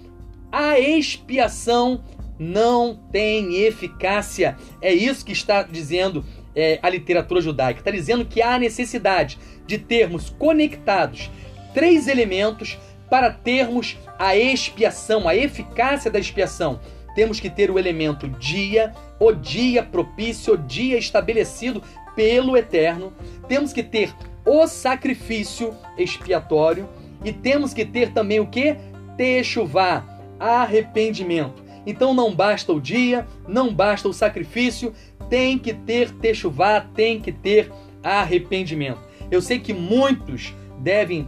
a 0.52 0.80
expiação 0.80 2.04
não 2.38 2.94
tem 3.12 3.56
eficácia. 3.56 4.56
É 4.80 4.94
isso 4.94 5.26
que 5.26 5.32
está 5.32 5.64
dizendo 5.64 6.24
é, 6.56 6.78
a 6.84 6.90
literatura 6.90 7.42
judaica. 7.42 7.80
Está 7.80 7.90
dizendo 7.90 8.24
que 8.24 8.40
há 8.40 8.60
necessidade 8.60 9.40
de 9.66 9.80
termos 9.80 10.30
conectados 10.30 11.32
três 11.78 12.08
elementos 12.08 12.76
para 13.10 13.32
termos 13.32 13.98
a 14.18 14.36
expiação, 14.36 15.28
a 15.28 15.36
eficácia 15.36 16.12
da 16.12 16.20
expiação. 16.20 16.80
Temos 17.16 17.40
que 17.40 17.50
ter 17.50 17.72
o 17.72 17.80
elemento 17.80 18.28
dia, 18.28 18.94
o 19.20 19.32
dia 19.32 19.82
propício, 19.82 20.54
o 20.54 20.58
dia 20.58 20.98
estabelecido 20.98 21.82
pelo 22.16 22.56
Eterno. 22.56 23.14
Temos 23.48 23.74
que 23.74 23.82
ter 23.82 24.14
o 24.46 24.68
sacrifício 24.68 25.76
expiatório 25.98 26.88
e 27.24 27.34
temos 27.34 27.74
que 27.74 27.86
ter 27.86 28.12
também 28.12 28.40
o 28.40 28.48
que? 28.48 28.76
Techuvá, 29.18 30.06
arrependimento. 30.40 31.64
Então 31.86 32.14
não 32.14 32.36
basta 32.36 32.72
o 32.72 32.82
dia, 32.82 33.26
não 33.48 33.74
basta 33.74 34.08
o 34.08 34.14
sacrifício, 34.14 34.94
tem 35.30 35.58
que 35.58 35.74
ter 35.74 36.12
techuvá, 36.12 36.82
tem 36.82 37.20
que 37.20 37.32
ter 37.32 37.72
arrependimento. 38.04 39.00
Eu 39.32 39.42
sei 39.42 39.60
que 39.60 39.74
muitos 39.74 40.54
devem 40.80 41.28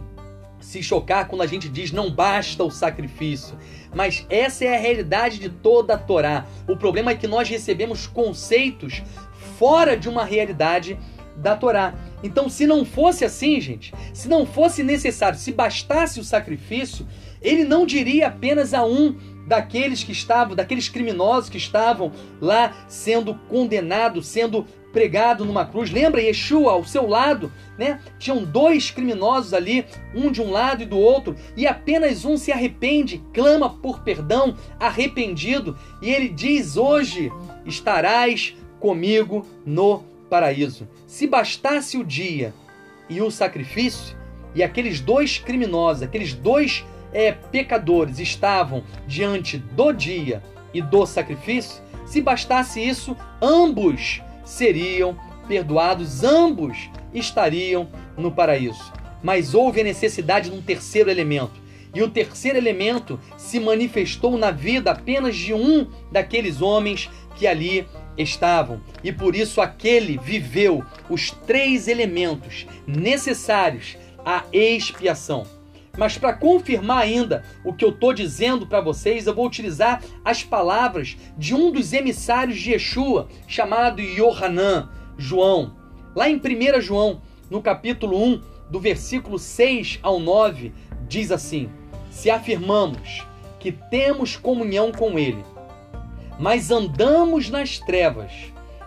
se 0.60 0.82
chocar 0.82 1.26
quando 1.26 1.42
a 1.42 1.46
gente 1.46 1.68
diz 1.68 1.90
não 1.90 2.10
basta 2.10 2.62
o 2.62 2.70
sacrifício. 2.70 3.56
Mas 3.94 4.26
essa 4.28 4.64
é 4.64 4.76
a 4.76 4.80
realidade 4.80 5.38
de 5.38 5.48
toda 5.48 5.94
a 5.94 5.98
Torá. 5.98 6.46
O 6.68 6.76
problema 6.76 7.10
é 7.10 7.16
que 7.16 7.26
nós 7.26 7.48
recebemos 7.48 8.06
conceitos 8.06 9.02
fora 9.58 9.96
de 9.96 10.08
uma 10.08 10.24
realidade 10.24 10.98
da 11.36 11.56
Torá. 11.56 11.94
Então, 12.22 12.48
se 12.48 12.66
não 12.66 12.84
fosse 12.84 13.24
assim, 13.24 13.60
gente, 13.60 13.94
se 14.12 14.28
não 14.28 14.44
fosse 14.44 14.82
necessário, 14.82 15.38
se 15.38 15.52
bastasse 15.52 16.20
o 16.20 16.24
sacrifício, 16.24 17.06
ele 17.40 17.64
não 17.64 17.86
diria 17.86 18.28
apenas 18.28 18.74
a 18.74 18.84
um 18.84 19.16
daqueles 19.50 20.04
que 20.04 20.12
estavam, 20.12 20.54
daqueles 20.54 20.88
criminosos 20.88 21.50
que 21.50 21.58
estavam 21.58 22.12
lá 22.40 22.72
sendo 22.86 23.34
condenados, 23.48 24.28
sendo 24.28 24.64
pregado 24.92 25.44
numa 25.44 25.66
cruz. 25.66 25.90
Lembra 25.90 26.22
Yeshua 26.22 26.70
ao 26.70 26.84
seu 26.84 27.08
lado, 27.08 27.52
né? 27.76 28.00
Tinham 28.16 28.44
dois 28.44 28.92
criminosos 28.92 29.52
ali, 29.52 29.84
um 30.14 30.30
de 30.30 30.40
um 30.40 30.52
lado 30.52 30.84
e 30.84 30.86
do 30.86 30.96
outro, 30.96 31.34
e 31.56 31.66
apenas 31.66 32.24
um 32.24 32.36
se 32.36 32.52
arrepende, 32.52 33.20
clama 33.34 33.68
por 33.68 34.04
perdão, 34.04 34.56
arrependido, 34.78 35.76
e 36.00 36.10
ele 36.10 36.28
diz: 36.28 36.76
"Hoje 36.76 37.32
estarás 37.66 38.54
comigo 38.78 39.44
no 39.66 40.04
paraíso". 40.30 40.86
Se 41.08 41.26
bastasse 41.26 41.98
o 41.98 42.04
dia 42.04 42.54
e 43.08 43.20
o 43.20 43.32
sacrifício, 43.32 44.16
e 44.54 44.62
aqueles 44.62 45.00
dois 45.00 45.38
criminosos, 45.38 46.04
aqueles 46.04 46.32
dois 46.32 46.84
é, 47.12 47.32
pecadores 47.32 48.18
estavam 48.18 48.82
diante 49.06 49.58
do 49.58 49.92
dia 49.92 50.42
e 50.72 50.80
do 50.80 51.04
sacrifício, 51.06 51.82
se 52.06 52.20
bastasse 52.20 52.80
isso, 52.80 53.16
ambos 53.40 54.20
seriam 54.44 55.16
perdoados, 55.46 56.24
ambos 56.24 56.90
estariam 57.14 57.88
no 58.16 58.32
paraíso. 58.32 58.92
Mas 59.22 59.54
houve 59.54 59.80
a 59.80 59.84
necessidade 59.84 60.50
de 60.50 60.56
um 60.56 60.62
terceiro 60.62 61.10
elemento. 61.10 61.60
E 61.94 62.02
o 62.02 62.10
terceiro 62.10 62.56
elemento 62.56 63.18
se 63.36 63.58
manifestou 63.58 64.38
na 64.38 64.50
vida 64.50 64.92
apenas 64.92 65.36
de 65.36 65.52
um 65.52 65.88
daqueles 66.10 66.62
homens 66.62 67.10
que 67.36 67.46
ali 67.46 67.86
estavam. 68.16 68.80
E 69.02 69.12
por 69.12 69.34
isso 69.34 69.60
aquele 69.60 70.18
viveu 70.18 70.84
os 71.08 71.30
três 71.30 71.88
elementos 71.88 72.66
necessários 72.86 73.96
à 74.24 74.44
expiação. 74.52 75.59
Mas 75.96 76.16
para 76.16 76.32
confirmar 76.32 77.02
ainda 77.02 77.42
o 77.64 77.72
que 77.72 77.84
eu 77.84 77.90
estou 77.90 78.12
dizendo 78.12 78.66
para 78.66 78.80
vocês, 78.80 79.26
eu 79.26 79.34
vou 79.34 79.46
utilizar 79.46 80.02
as 80.24 80.42
palavras 80.42 81.16
de 81.36 81.54
um 81.54 81.70
dos 81.70 81.92
emissários 81.92 82.58
de 82.58 82.72
Yeshua, 82.72 83.28
chamado 83.46 84.00
Yohanan, 84.00 84.88
João. 85.18 85.76
Lá 86.14 86.28
em 86.28 86.36
1 86.36 86.80
João, 86.80 87.20
no 87.50 87.60
capítulo 87.60 88.22
1, 88.22 88.40
do 88.70 88.78
versículo 88.78 89.38
6 89.38 89.98
ao 90.02 90.20
9, 90.20 90.72
diz 91.08 91.32
assim: 91.32 91.68
Se 92.10 92.30
afirmamos 92.30 93.26
que 93.58 93.72
temos 93.72 94.36
comunhão 94.36 94.92
com 94.92 95.18
Ele, 95.18 95.44
mas 96.38 96.70
andamos 96.70 97.50
nas 97.50 97.78
trevas, 97.78 98.32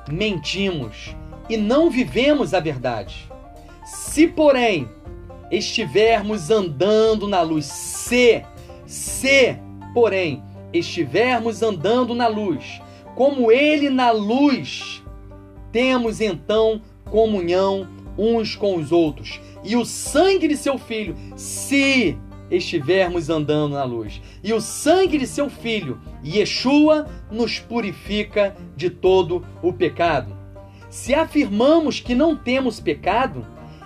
mentimos 0.10 1.16
e 1.50 1.58
não 1.58 1.90
vivemos 1.90 2.54
a 2.54 2.60
verdade. 2.60 3.30
Se, 3.86 4.28
porém, 4.28 4.90
estivermos 5.54 6.50
andando 6.50 7.28
na 7.28 7.42
luz, 7.42 7.66
se, 7.66 8.44
se, 8.86 9.58
porém, 9.94 10.44
estivermos 10.74 11.62
andando 11.62 12.16
na 12.16 12.28
luz, 12.28 12.82
como 13.16 13.52
Ele 13.52 13.90
na 13.90 14.10
luz, 14.12 15.04
temos 15.72 16.20
então 16.20 16.82
comunhão 17.06 17.88
uns 18.18 18.56
com 18.56 18.76
os 18.76 18.92
outros. 18.92 19.40
E 19.64 19.76
o 19.76 19.86
sangue 19.86 20.48
de 20.48 20.58
seu 20.58 20.78
filho, 20.78 21.16
se 21.36 22.18
estivermos 22.50 23.30
andando 23.30 23.74
na 23.74 23.84
luz. 23.84 24.22
E 24.44 24.54
o 24.54 24.62
sangue 24.62 25.18
de 25.18 25.28
seu 25.28 25.50
filho, 25.50 26.00
Yeshua, 26.24 27.08
nos 27.32 27.60
purifica 27.60 28.56
de 28.76 28.90
todo 28.90 29.46
o 29.62 29.72
pecado. 29.72 30.36
Se 30.90 31.14
afirmamos 31.14 32.00
que 32.00 32.14
não 32.14 32.36
temos 32.36 32.80
pecado, 32.80 33.46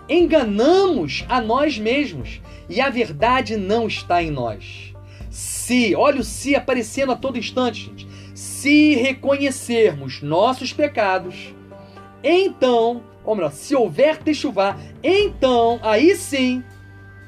enganamos 0.09 1.25
a 1.27 1.41
nós 1.41 1.77
mesmos 1.77 2.41
e 2.69 2.81
a 2.81 2.89
verdade 2.89 3.57
não 3.57 3.87
está 3.87 4.21
em 4.21 4.31
nós. 4.31 4.93
Se, 5.29 5.95
olha 5.95 6.21
o 6.21 6.23
se 6.23 6.55
aparecendo 6.55 7.11
a 7.11 7.15
todo 7.15 7.37
instante, 7.37 7.85
gente. 7.85 8.07
Se 8.33 8.95
reconhecermos 8.95 10.21
nossos 10.21 10.71
pecados, 10.73 11.53
então, 12.23 13.03
ou 13.23 13.35
melhor, 13.35 13.51
se 13.51 13.75
houver 13.75 14.17
techuvá, 14.17 14.77
então, 15.03 15.79
aí 15.81 16.15
sim, 16.15 16.63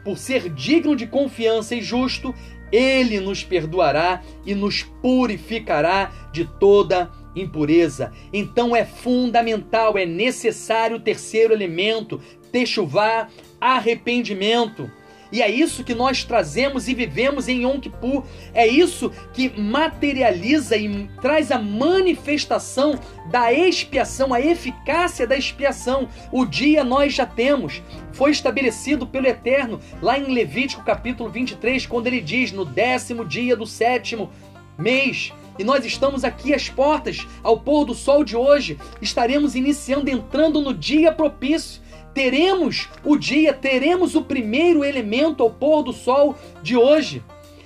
por 0.03 0.17
ser 0.17 0.49
digno 0.49 0.95
de 0.95 1.07
confiança 1.07 1.75
e 1.75 1.81
justo, 1.81 2.33
ele 2.71 3.19
nos 3.19 3.43
perdoará 3.43 4.21
e 4.45 4.53
nos 4.53 4.83
purificará 4.83 6.11
de 6.31 6.45
toda 6.45 7.11
impureza. 7.41 8.11
Então 8.31 8.75
é 8.75 8.85
fundamental, 8.85 9.97
é 9.97 10.05
necessário 10.05 10.97
o 10.97 11.01
terceiro 11.01 11.53
elemento, 11.53 12.21
techuvá, 12.51 13.27
arrependimento. 13.59 14.89
E 15.31 15.41
é 15.41 15.49
isso 15.49 15.83
que 15.83 15.93
nós 15.93 16.23
trazemos 16.23 16.87
e 16.87 16.93
vivemos 16.93 17.47
em 17.47 17.63
Yom 17.63 17.79
Kippur. 17.79 18.23
É 18.53 18.65
isso 18.65 19.11
que 19.31 19.49
materializa 19.59 20.75
e 20.75 21.07
traz 21.21 21.51
a 21.51 21.59
manifestação 21.59 22.99
da 23.29 23.53
expiação, 23.53 24.33
a 24.33 24.41
eficácia 24.41 25.27
da 25.27 25.37
expiação. 25.37 26.09
O 26.31 26.45
dia 26.45 26.83
nós 26.83 27.13
já 27.13 27.25
temos. 27.25 27.81
Foi 28.11 28.31
estabelecido 28.31 29.05
pelo 29.05 29.27
Eterno 29.27 29.79
lá 30.01 30.17
em 30.17 30.33
Levítico 30.33 30.83
capítulo 30.83 31.29
23, 31.29 31.85
quando 31.85 32.07
ele 32.07 32.21
diz: 32.21 32.51
No 32.51 32.65
décimo 32.65 33.23
dia 33.23 33.55
do 33.55 33.67
sétimo 33.67 34.31
mês. 34.77 35.31
E 35.59 35.63
nós 35.63 35.85
estamos 35.85 36.23
aqui 36.23 36.53
às 36.53 36.69
portas, 36.69 37.27
ao 37.43 37.59
pôr 37.59 37.85
do 37.85 37.93
sol 37.93 38.23
de 38.23 38.35
hoje. 38.35 38.79
Estaremos 39.01 39.55
iniciando, 39.55 40.09
entrando 40.09 40.61
no 40.61 40.73
dia 40.73 41.11
propício 41.11 41.81
teremos 42.13 42.89
o 43.05 43.17
dia, 43.17 43.53
teremos 43.53 44.15
o 44.15 44.21
primeiro 44.21 44.83
elemento 44.83 45.43
ao 45.43 45.49
pôr 45.49 45.83
do 45.83 45.93
sol 45.93 46.35
de 46.61 46.75
hoje. 46.75 47.23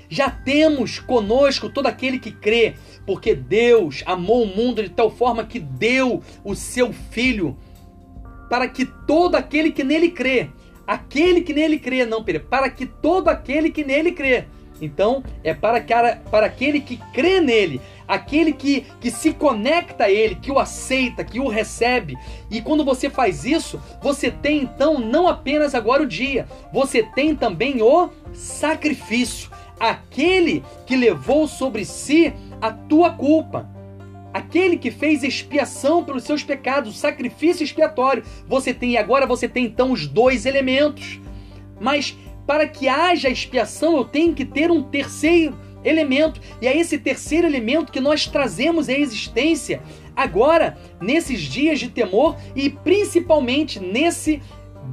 Já 0.10 0.29
temos 0.29 0.99
conosco 0.99 1.69
todo 1.69 1.88
aquele 1.88 2.19
que 2.19 2.32
crê, 2.32 2.75
porque 3.06 3.34
Deus 3.34 4.03
amou 4.06 4.43
o 4.43 4.56
mundo 4.56 4.84
de 4.84 4.89
tal 4.89 5.10
forma 5.10 5.43
que 5.43 5.60
deu 5.60 6.21
o 6.43 6.56
seu 6.56 6.93
Filho, 6.93 7.58
para 8.49 8.67
que 8.67 8.86
todo 8.86 9.36
aquele 9.36 9.71
que 9.71 9.84
nele 9.84 10.12
crê, 10.12 10.49
aquele 10.86 11.41
que 11.41 11.53
nele 11.53 11.79
crê, 11.79 12.06
não, 12.06 12.23
para 12.23 12.69
que 12.69 12.86
todo 12.86 13.29
aquele 13.29 13.71
que 13.71 13.84
nele 13.84 14.12
crê. 14.12 14.45
Então, 14.83 15.23
é 15.43 15.53
para, 15.53 15.81
para 16.29 16.45
aquele 16.45 16.81
que 16.81 16.97
crê 17.13 17.39
nele, 17.39 17.79
aquele 18.07 18.51
que, 18.51 18.85
que 18.99 19.09
se 19.09 19.33
conecta 19.33 20.05
a 20.05 20.11
Ele, 20.11 20.35
que 20.35 20.51
o 20.51 20.59
aceita, 20.59 21.23
que 21.23 21.39
o 21.39 21.47
recebe. 21.47 22.17
E 22.51 22.61
quando 22.61 22.83
você 22.83 23.09
faz 23.09 23.45
isso, 23.45 23.81
você 24.01 24.29
tem 24.29 24.63
então 24.63 24.99
não 24.99 25.27
apenas 25.27 25.73
agora 25.73 26.03
o 26.03 26.07
dia, 26.07 26.45
você 26.71 27.01
tem 27.01 27.35
também 27.35 27.81
o 27.81 28.09
sacrifício, 28.33 29.49
aquele 29.79 30.63
que 30.85 30.95
levou 30.95 31.47
sobre 31.47 31.85
si 31.85 32.33
a 32.61 32.71
tua 32.71 33.11
culpa. 33.11 33.69
Aquele 34.33 34.77
que 34.77 34.89
fez 34.89 35.23
expiação 35.23 36.03
pelos 36.03 36.23
seus 36.23 36.43
pecados, 36.43 36.97
sacrifício 36.97 37.63
expiatório. 37.63 38.23
Você 38.47 38.73
tem 38.73 38.97
agora 38.97 39.27
você 39.27 39.47
tem 39.47 39.65
então 39.65 39.91
os 39.91 40.07
dois 40.07 40.47
elementos. 40.47 41.19
Mas 41.79 42.17
para 42.45 42.67
que 42.67 42.88
haja 42.88 43.29
expiação, 43.29 43.97
eu 43.97 44.06
tenho 44.06 44.34
que 44.34 44.45
ter 44.45 44.69
um 44.69 44.84
terceiro 44.84 45.58
elemento. 45.84 46.39
E 46.62 46.67
é 46.67 46.77
esse 46.77 46.97
terceiro 46.97 47.47
elemento 47.47 47.91
que 47.91 47.99
nós 47.99 48.27
trazemos 48.27 48.89
à 48.89 48.93
existência 48.93 49.82
agora, 50.15 50.77
nesses 51.01 51.41
dias 51.41 51.79
de 51.79 51.89
temor 51.89 52.38
e 52.56 52.69
principalmente 52.69 53.79
nesse 53.79 54.41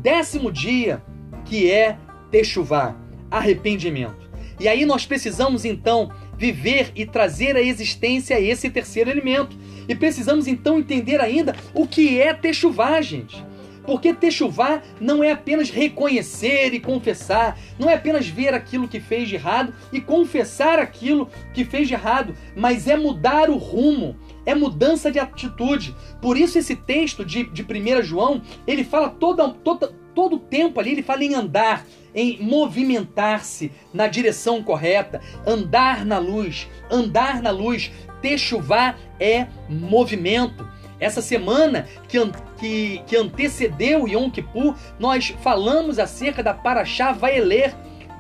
décimo 0.01 0.51
dia, 0.51 1.03
que 1.45 1.71
é 1.71 1.97
Techuvá, 2.31 2.97
arrependimento. 3.31 4.31
E 4.59 4.69
aí 4.69 4.85
nós 4.85 5.07
precisamos 5.07 5.65
então 5.65 6.11
viver 6.37 6.93
e 6.95 7.05
trazer 7.05 7.57
à 7.57 7.63
existência 7.63 8.41
esse 8.41 8.71
terceiro 8.71 9.11
elemento. 9.11 9.57
E 9.89 9.95
precisamos 9.95 10.47
então 10.47 10.79
entender 10.79 11.21
ainda 11.21 11.55
o 11.75 11.87
que 11.87 12.21
é 12.21 12.33
Techuvá, 12.33 13.01
gente. 13.01 13.45
Porque 13.85 14.13
techuvá 14.13 14.83
não 15.01 15.23
é 15.25 15.33
apenas 15.33 15.71
reconhecer 15.71 16.75
e 16.75 16.81
confessar, 16.81 17.59
não 17.79 17.89
é 17.89 17.95
apenas 17.95 18.29
ver 18.29 18.55
aquilo 18.55 18.89
que 18.89 19.01
fez 19.01 19.29
de 19.29 19.37
errado 19.37 19.75
e 19.93 20.01
confessar 20.01 20.79
aquilo 20.79 21.29
que 21.55 21.65
fez 21.65 21.89
de 21.89 21.95
errado, 21.95 22.35
mas 22.55 22.87
é 22.87 22.97
mudar 22.97 23.51
o 23.51 23.57
rumo, 23.57 24.17
é 24.45 24.55
mudança 24.55 25.11
de 25.11 25.19
atitude. 25.19 25.95
Por 26.21 26.37
isso 26.37 26.59
esse 26.59 26.77
texto 26.77 27.25
de, 27.25 27.45
de 27.45 27.63
1 27.63 28.03
João, 28.03 28.43
ele 28.67 28.85
fala 28.85 29.09
todo, 29.09 29.53
todo, 29.55 29.95
todo 30.15 30.37
o 30.37 30.41
tempo 30.41 30.81
ali, 30.81 30.93
ele 30.93 31.03
fala 31.03 31.25
em 31.25 31.35
andar, 31.35 31.87
em 32.15 32.39
movimentar-se 32.43 33.73
na 33.93 34.07
direção 34.07 34.63
correta, 34.63 35.21
andar 35.47 36.05
na 36.05 36.19
luz, 36.19 36.69
andar 36.91 37.43
na 37.43 37.51
luz. 37.51 37.91
Techuvá 38.21 38.97
é 39.19 39.47
movimento. 39.69 40.69
Essa 41.01 41.23
semana 41.23 41.89
que, 42.07 42.19
que, 42.59 43.03
que 43.07 43.17
antecedeu 43.17 44.07
Yom 44.07 44.31
Kippur, 44.31 44.77
nós 44.99 45.35
falamos 45.43 45.99
acerca 45.99 46.43
da 46.43 46.55
Paraxá 46.55 47.11
Vaeler, 47.13 47.75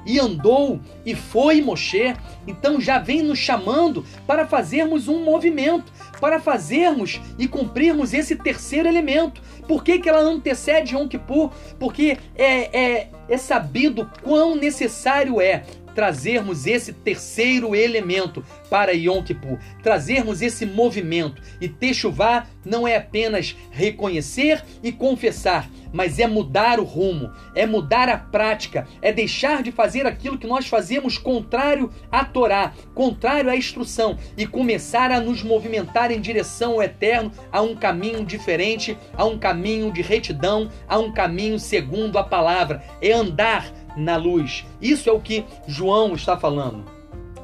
e 0.04 0.18
andou 0.18 0.80
e 1.04 1.14
foi 1.14 1.60
Moshe, 1.60 2.14
então 2.46 2.80
já 2.80 2.98
vem 2.98 3.22
nos 3.22 3.38
chamando 3.38 4.04
para 4.26 4.46
fazermos 4.46 5.08
um 5.08 5.22
movimento, 5.22 5.92
para 6.20 6.40
fazermos 6.40 7.20
e 7.38 7.46
cumprirmos 7.46 8.12
esse 8.12 8.36
terceiro 8.36 8.88
elemento. 8.88 9.42
Por 9.66 9.84
que, 9.84 9.98
que 9.98 10.08
ela 10.08 10.20
antecede 10.20 10.94
Yom 10.94 11.06
Kippur? 11.06 11.50
Porque 11.78 12.18
é, 12.34 12.78
é, 12.78 13.08
é 13.28 13.36
sabido 13.36 14.10
quão 14.22 14.56
necessário 14.56 15.40
é 15.40 15.64
trazermos 15.94 16.66
esse 16.66 16.92
terceiro 16.92 17.74
elemento 17.74 18.44
para 18.68 18.92
Yom 18.92 19.22
Kippur, 19.22 19.58
trazermos 19.82 20.42
esse 20.42 20.64
movimento. 20.64 21.42
E 21.60 21.68
Techuvá 21.68 22.46
não 22.64 22.86
é 22.86 22.96
apenas 22.96 23.56
reconhecer 23.70 24.62
e 24.82 24.92
confessar, 24.92 25.68
mas 25.92 26.18
é 26.18 26.26
mudar 26.26 26.78
o 26.78 26.84
rumo, 26.84 27.32
é 27.54 27.66
mudar 27.66 28.08
a 28.08 28.16
prática, 28.16 28.86
é 29.02 29.12
deixar 29.12 29.62
de 29.62 29.72
fazer 29.72 30.06
aquilo 30.06 30.38
que 30.38 30.46
nós 30.46 30.66
fazemos 30.66 31.18
contrário 31.18 31.90
à 32.10 32.24
Torá, 32.24 32.72
contrário 32.94 33.50
à 33.50 33.56
instrução 33.56 34.16
e 34.36 34.46
começar 34.46 35.10
a 35.10 35.20
nos 35.20 35.42
movimentar 35.42 36.10
em 36.10 36.20
direção 36.20 36.72
ao 36.72 36.82
eterno, 36.82 37.32
a 37.50 37.60
um 37.60 37.74
caminho 37.74 38.24
diferente, 38.24 38.96
a 39.16 39.24
um 39.24 39.38
caminho 39.38 39.92
de 39.92 40.02
retidão, 40.02 40.70
a 40.88 40.98
um 40.98 41.12
caminho 41.12 41.58
segundo 41.58 42.18
a 42.18 42.24
palavra, 42.24 42.82
é 43.00 43.12
andar 43.12 43.72
na 43.96 44.16
luz. 44.16 44.64
Isso 44.80 45.08
é 45.08 45.12
o 45.12 45.20
que 45.20 45.44
João 45.66 46.14
está 46.14 46.36
falando. 46.36 46.84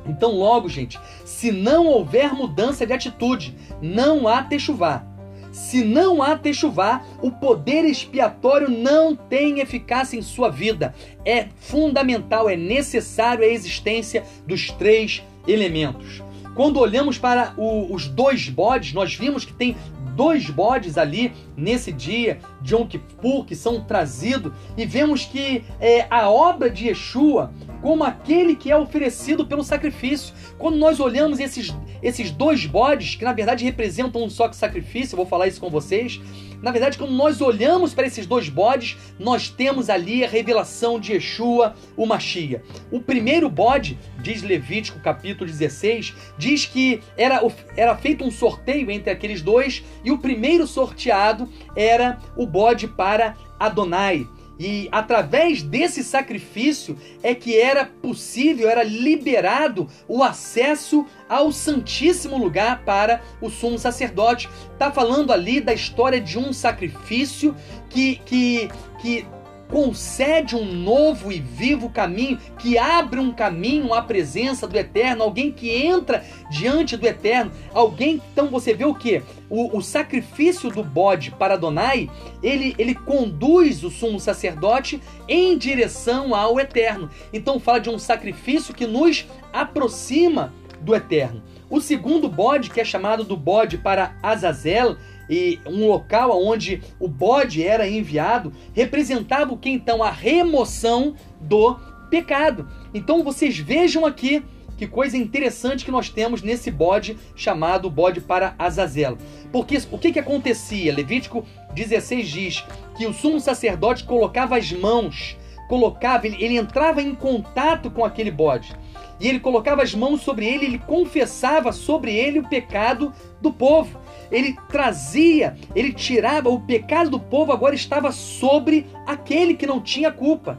Então, 0.06 0.32
logo, 0.32 0.68
gente, 0.68 0.98
se 1.24 1.50
não 1.50 1.86
houver 1.86 2.32
mudança 2.32 2.86
de 2.86 2.92
atitude, 2.92 3.54
não 3.82 4.28
há 4.28 4.42
techuvá. 4.42 5.04
Se 5.50 5.82
não 5.82 6.22
há 6.22 6.36
techuvá, 6.36 7.02
o 7.22 7.30
poder 7.30 7.84
expiatório 7.84 8.68
não 8.68 9.16
tem 9.16 9.60
eficácia 9.60 10.18
em 10.18 10.22
sua 10.22 10.50
vida. 10.50 10.94
É 11.24 11.48
fundamental, 11.56 12.48
é 12.48 12.56
necessário 12.56 13.42
a 13.42 13.48
existência 13.48 14.22
dos 14.46 14.70
três 14.70 15.22
elementos. 15.48 16.22
Quando 16.54 16.78
olhamos 16.78 17.18
para 17.18 17.54
o, 17.56 17.92
os 17.92 18.06
dois 18.06 18.48
bodes, 18.48 18.92
nós 18.92 19.14
vimos 19.14 19.44
que 19.44 19.52
tem 19.52 19.76
dois 20.14 20.48
bodes 20.48 20.96
ali 20.96 21.32
nesse 21.56 21.92
dia 21.92 22.38
de 22.60 22.74
Yom 22.74 22.86
Kippur 22.86 23.44
que 23.44 23.54
são 23.54 23.84
trazidos 23.84 24.52
e 24.76 24.84
vemos 24.84 25.24
que 25.24 25.64
é, 25.80 26.06
a 26.10 26.28
obra 26.28 26.68
de 26.68 26.88
Yeshua 26.88 27.52
como 27.80 28.04
aquele 28.04 28.56
que 28.56 28.70
é 28.70 28.76
oferecido 28.76 29.46
pelo 29.46 29.62
sacrifício. 29.62 30.34
Quando 30.58 30.76
nós 30.76 30.98
olhamos 30.98 31.38
esses, 31.38 31.74
esses 32.02 32.30
dois 32.30 32.66
bodes, 32.66 33.14
que 33.14 33.24
na 33.24 33.32
verdade 33.32 33.64
representam 33.64 34.24
um 34.24 34.30
só 34.30 34.50
sacrifício, 34.52 35.14
eu 35.14 35.18
vou 35.18 35.26
falar 35.26 35.46
isso 35.46 35.60
com 35.60 35.70
vocês, 35.70 36.20
na 36.62 36.70
verdade, 36.70 36.96
quando 36.96 37.12
nós 37.12 37.40
olhamos 37.40 37.92
para 37.92 38.06
esses 38.06 38.26
dois 38.26 38.48
bodes, 38.48 38.96
nós 39.18 39.48
temos 39.48 39.90
ali 39.90 40.24
a 40.24 40.28
revelação 40.28 40.98
de 40.98 41.12
Yeshua, 41.12 41.74
o 41.96 42.06
Machia. 42.06 42.62
O 42.90 43.00
primeiro 43.00 43.48
bode, 43.48 43.98
diz 44.22 44.42
Levítico 44.42 44.98
capítulo 45.00 45.48
16, 45.48 46.14
diz 46.38 46.64
que 46.64 47.00
era, 47.16 47.40
era 47.76 47.96
feito 47.96 48.24
um 48.24 48.30
sorteio 48.30 48.90
entre 48.90 49.10
aqueles 49.10 49.42
dois 49.42 49.84
e 50.02 50.10
o 50.10 50.18
primeiro 50.18 50.66
sorteado 50.66 51.45
era 51.74 52.18
o 52.36 52.46
bode 52.46 52.88
para 52.88 53.36
Adonai. 53.58 54.26
E 54.58 54.88
através 54.90 55.62
desse 55.62 56.02
sacrifício 56.02 56.96
é 57.22 57.34
que 57.34 57.58
era 57.58 57.84
possível, 57.84 58.70
era 58.70 58.82
liberado 58.82 59.86
o 60.08 60.22
acesso 60.22 61.04
ao 61.28 61.52
Santíssimo 61.52 62.38
Lugar 62.38 62.82
para 62.84 63.20
o 63.40 63.50
sumo 63.50 63.78
sacerdote. 63.78 64.48
Está 64.72 64.90
falando 64.90 65.32
ali 65.32 65.60
da 65.60 65.74
história 65.74 66.20
de 66.20 66.38
um 66.38 66.54
sacrifício 66.54 67.54
que, 67.90 68.16
que, 68.24 68.70
que 69.00 69.26
concede 69.68 70.54
um 70.54 70.64
novo 70.64 71.32
e 71.32 71.40
vivo 71.40 71.90
caminho, 71.90 72.38
que 72.58 72.78
abre 72.78 73.18
um 73.18 73.32
caminho 73.32 73.92
à 73.92 74.02
presença 74.02 74.66
do 74.66 74.76
Eterno, 74.76 75.22
alguém 75.22 75.50
que 75.50 75.70
entra 75.70 76.24
diante 76.50 76.96
do 76.96 77.06
Eterno, 77.06 77.50
alguém, 77.72 78.22
então 78.32 78.48
você 78.48 78.72
vê 78.74 78.84
o 78.84 78.94
que? 78.94 79.22
O, 79.48 79.76
o, 79.76 79.82
sacrifício 79.82 80.70
do 80.70 80.82
bode 80.82 81.30
para 81.30 81.54
Adonai, 81.54 82.10
ele, 82.42 82.74
ele 82.78 82.94
conduz 82.94 83.84
o 83.84 83.90
sumo 83.90 84.18
sacerdote 84.18 85.00
em 85.28 85.56
direção 85.56 86.34
ao 86.34 86.58
Eterno. 86.58 87.10
Então 87.32 87.60
fala 87.60 87.80
de 87.80 87.90
um 87.90 87.98
sacrifício 87.98 88.74
que 88.74 88.86
nos 88.86 89.26
aproxima 89.52 90.52
do 90.80 90.94
Eterno. 90.94 91.42
O 91.68 91.80
segundo 91.80 92.28
bode, 92.28 92.70
que 92.70 92.80
é 92.80 92.84
chamado 92.84 93.24
do 93.24 93.36
bode 93.36 93.76
para 93.78 94.16
Azazel, 94.22 94.96
e 95.28 95.58
um 95.66 95.86
local 95.86 96.42
onde 96.44 96.82
o 96.98 97.08
bode 97.08 97.62
era 97.62 97.88
enviado, 97.88 98.52
representava 98.72 99.52
o 99.52 99.58
que 99.58 99.70
então? 99.70 100.02
A 100.02 100.10
remoção 100.10 101.14
do 101.40 101.76
pecado. 102.10 102.68
Então 102.94 103.22
vocês 103.22 103.58
vejam 103.58 104.06
aqui 104.06 104.42
que 104.76 104.86
coisa 104.86 105.16
interessante 105.16 105.84
que 105.84 105.90
nós 105.90 106.10
temos 106.10 106.42
nesse 106.42 106.70
bode 106.70 107.16
chamado 107.34 107.90
bode 107.90 108.20
para 108.20 108.54
Azazel. 108.58 109.16
Porque 109.50 109.78
o 109.90 109.98
que, 109.98 110.12
que 110.12 110.18
acontecia? 110.18 110.94
Levítico 110.94 111.44
16 111.74 112.28
diz 112.28 112.64
que 112.96 113.06
o 113.06 113.12
sumo 113.12 113.40
sacerdote 113.40 114.04
colocava 114.04 114.56
as 114.56 114.70
mãos, 114.72 115.36
colocava, 115.68 116.26
ele, 116.26 116.42
ele 116.44 116.56
entrava 116.56 117.00
em 117.00 117.14
contato 117.14 117.90
com 117.90 118.04
aquele 118.04 118.30
bode. 118.30 118.76
E 119.18 119.28
ele 119.28 119.40
colocava 119.40 119.82
as 119.82 119.94
mãos 119.94 120.20
sobre 120.20 120.46
ele, 120.46 120.66
ele 120.66 120.78
confessava 120.78 121.72
sobre 121.72 122.14
ele 122.14 122.38
o 122.38 122.48
pecado 122.48 123.12
do 123.40 123.52
povo 123.52 123.98
ele 124.30 124.56
trazia, 124.68 125.56
ele 125.74 125.92
tirava 125.92 126.48
o 126.48 126.60
pecado 126.60 127.10
do 127.10 127.20
povo, 127.20 127.52
agora 127.52 127.74
estava 127.74 128.10
sobre 128.12 128.86
aquele 129.06 129.54
que 129.54 129.66
não 129.66 129.80
tinha 129.80 130.10
culpa. 130.10 130.58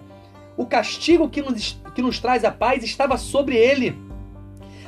O 0.55 0.65
castigo 0.65 1.29
que 1.29 1.41
nos, 1.41 1.79
que 1.93 2.01
nos 2.01 2.19
traz 2.19 2.43
a 2.43 2.51
paz 2.51 2.83
estava 2.83 3.17
sobre 3.17 3.55
ele. 3.55 3.95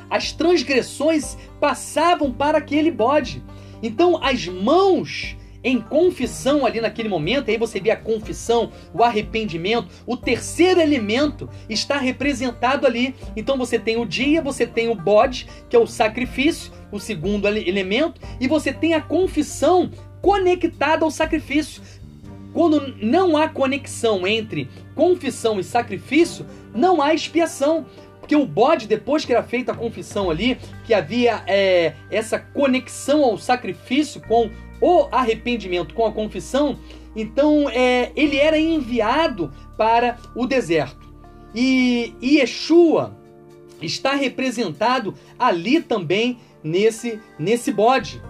As 0.08 0.32
transgressões 0.32 1.36
passavam 1.60 2.32
para 2.32 2.58
aquele 2.58 2.90
bode. 2.90 3.42
Então, 3.82 4.22
as 4.22 4.46
mãos 4.46 5.36
em 5.62 5.80
confissão 5.80 6.64
ali 6.64 6.80
naquele 6.80 7.08
momento, 7.08 7.50
aí 7.50 7.58
você 7.58 7.80
vê 7.80 7.90
a 7.90 7.96
confissão, 7.96 8.72
o 8.94 9.02
arrependimento, 9.02 9.88
o 10.06 10.16
terceiro 10.16 10.80
elemento 10.80 11.48
está 11.68 11.98
representado 11.98 12.86
ali. 12.86 13.14
Então 13.36 13.56
você 13.56 13.78
tem 13.78 13.96
o 13.98 14.06
dia, 14.06 14.42
você 14.42 14.66
tem 14.66 14.88
o 14.88 14.94
bode, 14.94 15.46
que 15.68 15.76
é 15.76 15.78
o 15.78 15.86
sacrifício, 15.86 16.72
o 16.90 16.98
segundo 16.98 17.46
elemento, 17.46 18.20
e 18.40 18.48
você 18.48 18.72
tem 18.72 18.94
a 18.94 19.00
confissão 19.00 19.90
conectada 20.22 21.04
ao 21.04 21.10
sacrifício. 21.10 21.82
Quando 22.52 22.96
não 23.00 23.36
há 23.36 23.48
conexão 23.48 24.26
entre 24.26 24.68
confissão 24.94 25.60
e 25.60 25.64
sacrifício, 25.64 26.44
não 26.74 27.00
há 27.00 27.14
expiação. 27.14 27.86
Porque 28.18 28.34
o 28.34 28.46
bode, 28.46 28.86
depois 28.86 29.24
que 29.24 29.32
era 29.32 29.42
feita 29.42 29.72
a 29.72 29.74
confissão 29.74 30.30
ali, 30.30 30.58
que 30.84 30.92
havia 30.92 31.42
é, 31.46 31.94
essa 32.10 32.38
conexão 32.38 33.24
ao 33.24 33.38
sacrifício 33.38 34.20
com 34.20 34.50
o 34.80 35.08
arrependimento, 35.12 35.94
com 35.94 36.06
a 36.06 36.12
confissão, 36.12 36.78
então 37.14 37.68
é, 37.70 38.12
ele 38.14 38.36
era 38.36 38.58
enviado 38.58 39.52
para 39.76 40.18
o 40.34 40.46
deserto. 40.46 41.10
E, 41.54 42.14
Yeshua 42.22 43.16
está 43.82 44.14
representado 44.14 45.14
ali 45.38 45.80
também 45.80 46.38
nesse, 46.62 47.20
nesse 47.38 47.72
bode. 47.72 48.22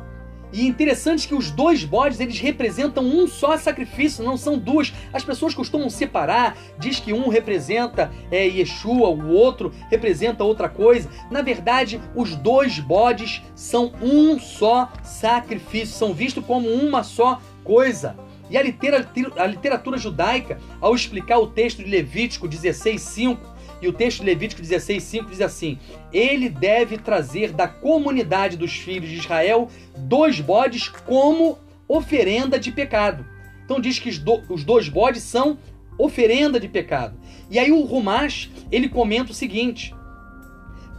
E 0.52 0.66
interessante 0.66 1.28
que 1.28 1.34
os 1.34 1.50
dois 1.50 1.84
bodes 1.84 2.20
eles 2.20 2.38
representam 2.38 3.04
um 3.04 3.26
só 3.28 3.56
sacrifício, 3.56 4.24
não 4.24 4.36
são 4.36 4.58
duas. 4.58 4.92
As 5.12 5.24
pessoas 5.24 5.54
costumam 5.54 5.88
separar, 5.88 6.56
diz 6.78 6.98
que 6.98 7.12
um 7.12 7.28
representa 7.28 8.10
é, 8.30 8.44
Yeshua, 8.46 9.08
o 9.08 9.28
outro 9.28 9.72
representa 9.90 10.44
outra 10.44 10.68
coisa. 10.68 11.08
Na 11.30 11.42
verdade, 11.42 12.00
os 12.14 12.34
dois 12.34 12.78
bodes 12.80 13.42
são 13.54 13.92
um 14.02 14.38
só 14.38 14.90
sacrifício, 15.02 15.94
são 15.94 16.12
vistos 16.12 16.44
como 16.44 16.68
uma 16.68 17.02
só 17.02 17.40
coisa. 17.62 18.16
E 18.50 18.58
a 18.58 18.62
literatura, 18.62 19.32
a 19.36 19.46
literatura 19.46 19.96
judaica, 19.96 20.58
ao 20.80 20.92
explicar 20.92 21.38
o 21.38 21.46
texto 21.46 21.84
de 21.84 21.90
Levítico 21.90 22.48
16:5, 22.48 23.38
e 23.80 23.88
o 23.88 23.92
texto 23.92 24.20
de 24.20 24.26
Levítico 24.26 24.62
16:5 24.62 25.30
diz 25.30 25.40
assim: 25.40 25.78
Ele 26.12 26.48
deve 26.48 26.98
trazer 26.98 27.52
da 27.52 27.66
comunidade 27.66 28.56
dos 28.56 28.72
filhos 28.72 29.08
de 29.08 29.16
Israel 29.16 29.68
dois 29.96 30.40
bodes 30.40 30.88
como 30.88 31.58
oferenda 31.88 32.58
de 32.58 32.70
pecado. 32.70 33.24
Então 33.64 33.80
diz 33.80 33.98
que 33.98 34.08
os 34.08 34.64
dois 34.64 34.88
bodes 34.88 35.22
são 35.22 35.58
oferenda 35.96 36.58
de 36.58 36.68
pecado. 36.68 37.18
E 37.50 37.58
aí 37.58 37.72
o 37.72 37.84
Rumash, 37.84 38.50
ele 38.70 38.88
comenta 38.88 39.32
o 39.32 39.34
seguinte: 39.34 39.94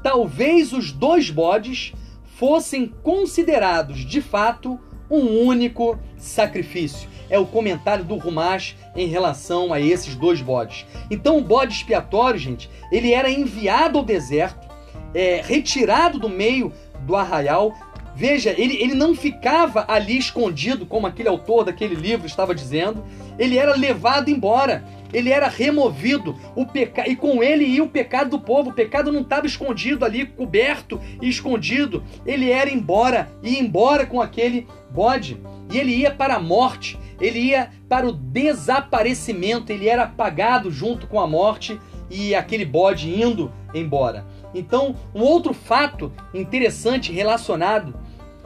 Talvez 0.02 0.74
os 0.74 0.92
dois 0.92 1.30
bodes 1.30 1.94
fossem 2.38 2.88
considerados 3.04 4.00
de 4.00 4.22
fato 4.22 4.80
um 5.10 5.46
único 5.46 6.00
sacrifício 6.18 7.11
é 7.32 7.40
o 7.40 7.46
comentário 7.46 8.04
do 8.04 8.18
Rumash 8.18 8.76
em 8.96 9.08
relação 9.08 9.74
a 9.74 9.80
esses 9.80 10.14
dois 10.16 10.42
bodes. 10.42 10.86
Então 11.10 11.38
o 11.38 11.42
bode 11.42 11.74
expiatório, 11.74 12.40
gente, 12.40 12.70
ele 12.92 13.14
era 13.14 13.32
enviado 13.32 13.98
ao 13.98 14.06
deserto, 14.06 14.68
é, 15.16 15.42
retirado 15.44 16.20
do 16.20 16.30
meio 16.30 16.72
do 17.02 17.16
arraial. 17.16 17.74
Veja, 18.14 18.54
ele, 18.56 18.76
ele 18.76 18.94
não 18.94 19.16
ficava 19.16 19.86
ali 19.88 20.18
escondido, 20.18 20.86
como 20.86 21.08
aquele 21.08 21.30
autor 21.30 21.64
daquele 21.64 21.96
livro 21.96 22.28
estava 22.28 22.54
dizendo. 22.54 23.04
Ele 23.40 23.58
era 23.58 23.74
levado 23.74 24.30
embora 24.30 24.84
ele 25.14 25.30
era 25.30 25.48
removido, 25.48 26.36
o 26.56 26.66
peca... 26.66 27.08
e 27.08 27.16
com 27.16 27.44
ele 27.44 27.66
ia 27.66 27.84
o 27.84 27.90
pecado 27.90 28.32
do 28.32 28.40
povo. 28.40 28.70
O 28.70 28.74
pecado 28.74 29.12
não 29.12 29.22
estava 29.22 29.46
escondido 29.46 30.06
ali, 30.06 30.26
coberto 30.26 31.00
e 31.22 31.30
escondido. 31.30 32.04
Ele 32.26 32.50
era 32.50 32.70
embora, 32.70 33.30
ia 33.44 33.60
embora 33.60 34.06
com 34.06 34.22
aquele 34.22 34.68
bode. 34.90 35.38
E 35.72 35.78
ele 35.78 35.96
ia 35.96 36.12
para 36.12 36.36
a 36.36 36.40
morte 36.40 36.98
ele 37.22 37.40
ia 37.40 37.70
para 37.88 38.08
o 38.08 38.12
desaparecimento, 38.12 39.72
ele 39.72 39.88
era 39.88 40.04
apagado 40.04 40.72
junto 40.72 41.08
com 41.08 41.20
a 41.20 41.28
morte 41.28 41.80
e 42.10 42.36
aquele 42.36 42.66
bode 42.66 43.10
indo 43.10 43.52
embora. 43.74 44.26
Então, 44.54 44.96
um 45.16 45.22
outro 45.22 45.54
fato 45.54 46.12
interessante 46.34 47.12
relacionado 47.12 47.94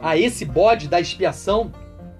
a 0.00 0.16
esse 0.16 0.44
bode 0.44 0.88
da 0.88 1.00
expiação 1.00 1.72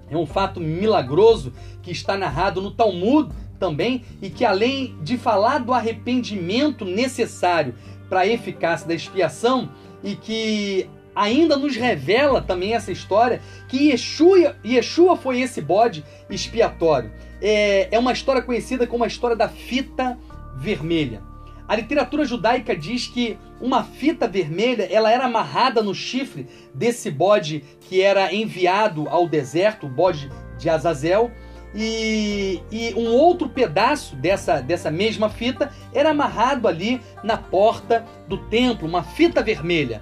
é 0.09 0.17
um 0.17 0.25
fato 0.25 0.59
milagroso 0.59 1.53
que 1.81 1.91
está 1.91 2.17
narrado 2.17 2.61
no 2.61 2.71
Talmud 2.71 3.31
também 3.59 4.03
e 4.21 4.29
que 4.29 4.43
além 4.43 4.97
de 5.01 5.17
falar 5.17 5.59
do 5.59 5.73
arrependimento 5.73 6.83
necessário 6.83 7.75
para 8.09 8.21
a 8.21 8.27
eficácia 8.27 8.87
da 8.87 8.93
expiação 8.93 9.69
e 10.03 10.15
que 10.15 10.89
ainda 11.17 11.57
nos 11.57 11.75
revela 11.75 12.41
também 12.41 12.75
essa 12.75 12.91
história 12.91 13.41
que 13.67 13.89
Yeshua, 13.89 14.55
Yeshua 14.63 15.17
foi 15.17 15.41
esse 15.41 15.59
bode 15.59 16.05
expiatório. 16.29 17.11
É, 17.41 17.87
é 17.91 17.99
uma 17.99 18.13
história 18.13 18.41
conhecida 18.41 18.85
como 18.85 19.03
a 19.03 19.07
história 19.07 19.35
da 19.35 19.49
fita 19.49 20.17
vermelha. 20.55 21.21
A 21.67 21.75
literatura 21.75 22.23
judaica 22.23 22.75
diz 22.75 23.07
que 23.07 23.37
uma 23.59 23.83
fita 23.83 24.27
vermelha 24.27 24.87
ela 24.89 25.11
era 25.11 25.25
amarrada 25.25 25.81
no 25.81 25.93
chifre 25.93 26.47
desse 26.73 27.09
bode 27.09 27.63
que 27.81 28.01
era 28.01 28.33
enviado 28.33 29.09
ao 29.09 29.27
deserto, 29.27 29.87
o 29.87 29.89
bode 29.89 30.31
de 30.57 30.69
Azazel, 30.69 31.31
e, 31.75 32.61
e, 32.71 32.93
um 32.95 33.11
outro 33.13 33.49
pedaço 33.49 34.15
dessa, 34.15 34.61
dessa 34.61 34.89
mesma 34.89 35.29
fita 35.29 35.71
era 35.93 36.11
amarrado 36.11 36.67
ali 36.67 37.01
na 37.23 37.37
porta 37.37 38.05
do 38.27 38.37
templo, 38.37 38.87
uma 38.87 39.03
fita 39.03 39.43
vermelha, 39.43 40.01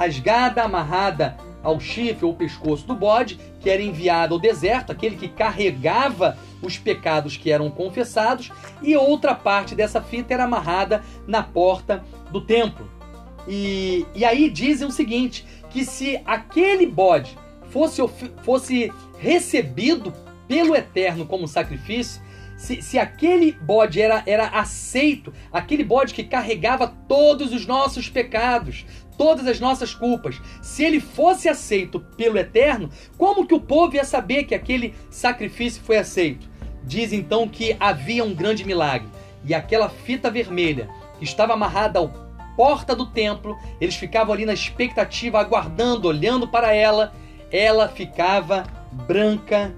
rasgada, 0.00 0.62
amarrada 0.62 1.36
ao 1.62 1.78
chifre 1.78 2.24
ou 2.24 2.34
pescoço 2.34 2.86
do 2.86 2.94
bode, 2.94 3.38
que 3.60 3.68
era 3.68 3.82
enviado 3.82 4.32
ao 4.32 4.40
deserto, 4.40 4.90
aquele 4.90 5.14
que 5.14 5.28
carregava 5.28 6.38
os 6.62 6.78
pecados 6.78 7.36
que 7.36 7.52
eram 7.52 7.70
confessados, 7.70 8.50
e 8.80 8.96
outra 8.96 9.34
parte 9.34 9.74
dessa 9.74 10.00
fita 10.00 10.32
era 10.32 10.44
amarrada 10.44 11.04
na 11.26 11.42
porta 11.42 12.02
do 12.30 12.40
templo. 12.40 12.90
E, 13.46 14.06
e 14.14 14.24
aí 14.24 14.48
dizem 14.48 14.88
o 14.88 14.90
seguinte: 14.90 15.44
que 15.68 15.84
se 15.84 16.18
aquele 16.24 16.86
bode 16.86 17.36
fosse, 17.68 18.00
fosse 18.42 18.90
recebido 19.18 20.14
pelo 20.48 20.74
Eterno 20.74 21.26
como 21.26 21.46
sacrifício, 21.46 22.22
se, 22.56 22.82
se 22.82 22.98
aquele 22.98 23.52
bode 23.52 24.00
era, 24.00 24.22
era 24.26 24.48
aceito, 24.48 25.32
aquele 25.50 25.82
bode 25.82 26.12
que 26.12 26.22
carregava 26.22 26.94
todos 27.08 27.54
os 27.54 27.66
nossos 27.66 28.08
pecados, 28.10 28.84
todas 29.20 29.46
as 29.46 29.60
nossas 29.60 29.94
culpas, 29.94 30.40
se 30.62 30.82
ele 30.82 30.98
fosse 30.98 31.46
aceito 31.46 32.00
pelo 32.16 32.38
Eterno, 32.38 32.88
como 33.18 33.46
que 33.46 33.52
o 33.52 33.60
povo 33.60 33.94
ia 33.94 34.02
saber 34.02 34.44
que 34.44 34.54
aquele 34.54 34.94
sacrifício 35.10 35.82
foi 35.82 35.98
aceito? 35.98 36.48
Diz 36.84 37.12
então 37.12 37.46
que 37.46 37.76
havia 37.78 38.24
um 38.24 38.34
grande 38.34 38.64
milagre 38.64 39.06
e 39.44 39.52
aquela 39.52 39.90
fita 39.90 40.30
vermelha 40.30 40.88
que 41.18 41.24
estava 41.24 41.52
amarrada 41.52 42.00
à 42.00 42.08
porta 42.56 42.96
do 42.96 43.04
templo, 43.04 43.58
eles 43.78 43.94
ficavam 43.94 44.32
ali 44.32 44.46
na 44.46 44.54
expectativa, 44.54 45.38
aguardando, 45.38 46.08
olhando 46.08 46.48
para 46.48 46.74
ela, 46.74 47.12
ela 47.52 47.88
ficava 47.88 48.64
branca 49.06 49.70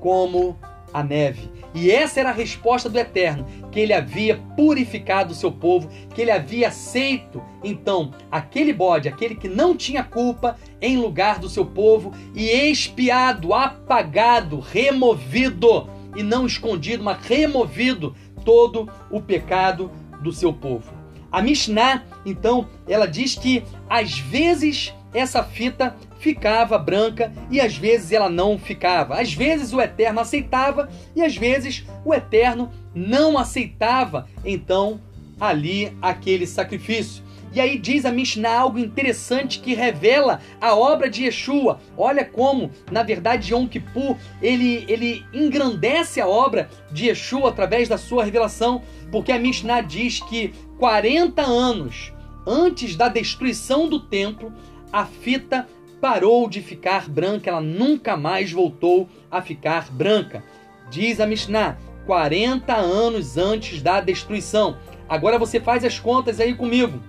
como 0.00 0.56
a 0.92 1.02
neve. 1.02 1.50
E 1.74 1.90
essa 1.90 2.20
era 2.20 2.30
a 2.30 2.32
resposta 2.32 2.88
do 2.88 2.96
Eterno, 2.96 3.44
que 3.72 3.80
ele 3.80 3.92
havia 3.92 4.40
purificado 4.56 5.32
o 5.32 5.34
seu 5.34 5.50
povo, 5.50 5.88
que 6.14 6.22
ele 6.22 6.30
havia 6.30 6.68
aceito, 6.68 7.42
então, 7.64 8.12
aquele 8.30 8.72
bode, 8.72 9.08
aquele 9.08 9.34
que 9.34 9.48
não 9.48 9.76
tinha 9.76 10.04
culpa, 10.04 10.56
em 10.80 10.96
lugar 10.96 11.40
do 11.40 11.48
seu 11.48 11.66
povo, 11.66 12.12
e 12.32 12.48
expiado, 12.48 13.52
apagado, 13.52 14.60
removido, 14.60 15.88
e 16.14 16.22
não 16.22 16.46
escondido, 16.46 17.02
mas 17.02 17.26
removido 17.26 18.14
todo 18.44 18.88
o 19.10 19.20
pecado 19.20 19.90
do 20.22 20.32
seu 20.32 20.52
povo. 20.52 20.92
A 21.32 21.42
Mishnah, 21.42 22.04
então, 22.24 22.68
ela 22.86 23.06
diz 23.06 23.34
que 23.34 23.64
às 23.90 24.20
vezes 24.20 24.94
essa 25.12 25.42
fita 25.42 25.96
ficava 26.24 26.78
branca 26.78 27.30
e 27.50 27.60
às 27.60 27.76
vezes 27.76 28.10
ela 28.10 28.30
não 28.30 28.58
ficava. 28.58 29.20
Às 29.20 29.34
vezes 29.34 29.74
o 29.74 29.80
Eterno 29.80 30.20
aceitava 30.20 30.88
e 31.14 31.22
às 31.22 31.36
vezes 31.36 31.84
o 32.02 32.14
Eterno 32.14 32.72
não 32.94 33.36
aceitava, 33.36 34.26
então, 34.42 34.98
ali 35.38 35.92
aquele 36.00 36.46
sacrifício. 36.46 37.22
E 37.52 37.60
aí 37.60 37.78
diz 37.78 38.06
a 38.06 38.10
Mishnah 38.10 38.58
algo 38.58 38.78
interessante 38.78 39.60
que 39.60 39.74
revela 39.74 40.40
a 40.58 40.74
obra 40.74 41.10
de 41.10 41.24
Yeshua. 41.24 41.78
Olha 41.94 42.24
como, 42.24 42.70
na 42.90 43.02
verdade, 43.02 43.52
Yom 43.52 43.68
Kippur, 43.68 44.16
ele, 44.40 44.86
ele 44.88 45.24
engrandece 45.30 46.22
a 46.22 46.26
obra 46.26 46.70
de 46.90 47.08
Yeshua 47.08 47.50
através 47.50 47.86
da 47.86 47.98
sua 47.98 48.24
revelação, 48.24 48.82
porque 49.12 49.30
a 49.30 49.38
Mishnah 49.38 49.82
diz 49.82 50.20
que 50.20 50.54
40 50.78 51.42
anos 51.42 52.14
antes 52.46 52.96
da 52.96 53.08
destruição 53.08 53.88
do 53.88 54.00
templo, 54.00 54.52
a 54.94 55.04
fita 55.04 55.68
parou 56.04 56.50
de 56.50 56.60
ficar 56.60 57.08
branca, 57.08 57.48
ela 57.48 57.62
nunca 57.62 58.14
mais 58.14 58.52
voltou 58.52 59.08
a 59.30 59.40
ficar 59.40 59.90
branca. 59.90 60.44
Diz 60.90 61.18
a 61.18 61.26
Mishnah, 61.26 61.78
40 62.04 62.74
anos 62.74 63.38
antes 63.38 63.80
da 63.80 64.02
destruição. 64.02 64.76
Agora 65.08 65.38
você 65.38 65.58
faz 65.58 65.82
as 65.82 65.98
contas 65.98 66.40
aí 66.40 66.54
comigo. 66.54 67.00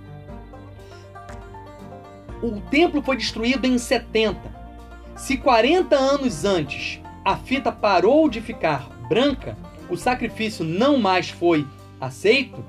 O 2.42 2.62
templo 2.72 3.02
foi 3.02 3.18
destruído 3.18 3.66
em 3.66 3.78
70. 3.78 4.40
Se 5.18 5.36
40 5.36 5.94
anos 5.94 6.46
antes 6.46 7.02
a 7.26 7.36
fita 7.36 7.74
parou 7.74 8.30
de 8.30 8.40
ficar 8.40 8.88
branca, 9.10 9.58
o 9.90 9.98
sacrifício 9.98 10.64
não 10.64 10.98
mais 10.98 11.30
foi 11.30 11.68
aceito, 12.00 12.64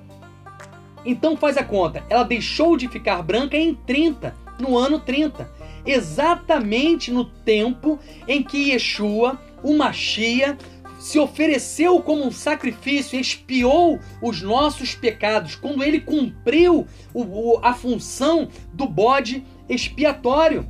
então 1.04 1.36
faz 1.36 1.56
a 1.56 1.62
conta, 1.62 2.02
ela 2.10 2.24
deixou 2.24 2.76
de 2.76 2.88
ficar 2.88 3.22
branca 3.22 3.56
em 3.56 3.76
30 3.76 4.34
no 4.58 4.76
ano 4.76 4.98
30, 4.98 5.54
exatamente 5.86 7.10
no 7.10 7.24
tempo 7.24 7.98
em 8.26 8.42
que 8.42 8.70
Yeshua, 8.70 9.40
o 9.62 9.76
Machia, 9.76 10.58
se 10.98 11.18
ofereceu 11.18 12.00
como 12.00 12.24
um 12.24 12.32
sacrifício, 12.32 13.18
expiou 13.18 14.00
os 14.20 14.42
nossos 14.42 14.94
pecados, 14.94 15.54
quando 15.54 15.84
ele 15.84 16.00
cumpriu 16.00 16.86
o, 17.14 17.22
o, 17.22 17.60
a 17.62 17.74
função 17.74 18.48
do 18.72 18.88
bode 18.88 19.44
expiatório. 19.68 20.66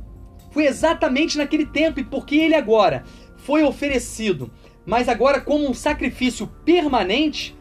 Foi 0.51 0.67
exatamente 0.67 1.37
naquele 1.37 1.65
tempo, 1.65 1.99
e 1.99 2.03
porque 2.03 2.35
ele 2.35 2.55
agora 2.55 3.03
foi 3.37 3.63
oferecido, 3.63 4.51
mas 4.85 5.09
agora 5.09 5.41
como 5.41 5.67
um 5.67 5.73
sacrifício 5.73 6.47
permanente, 6.63 7.56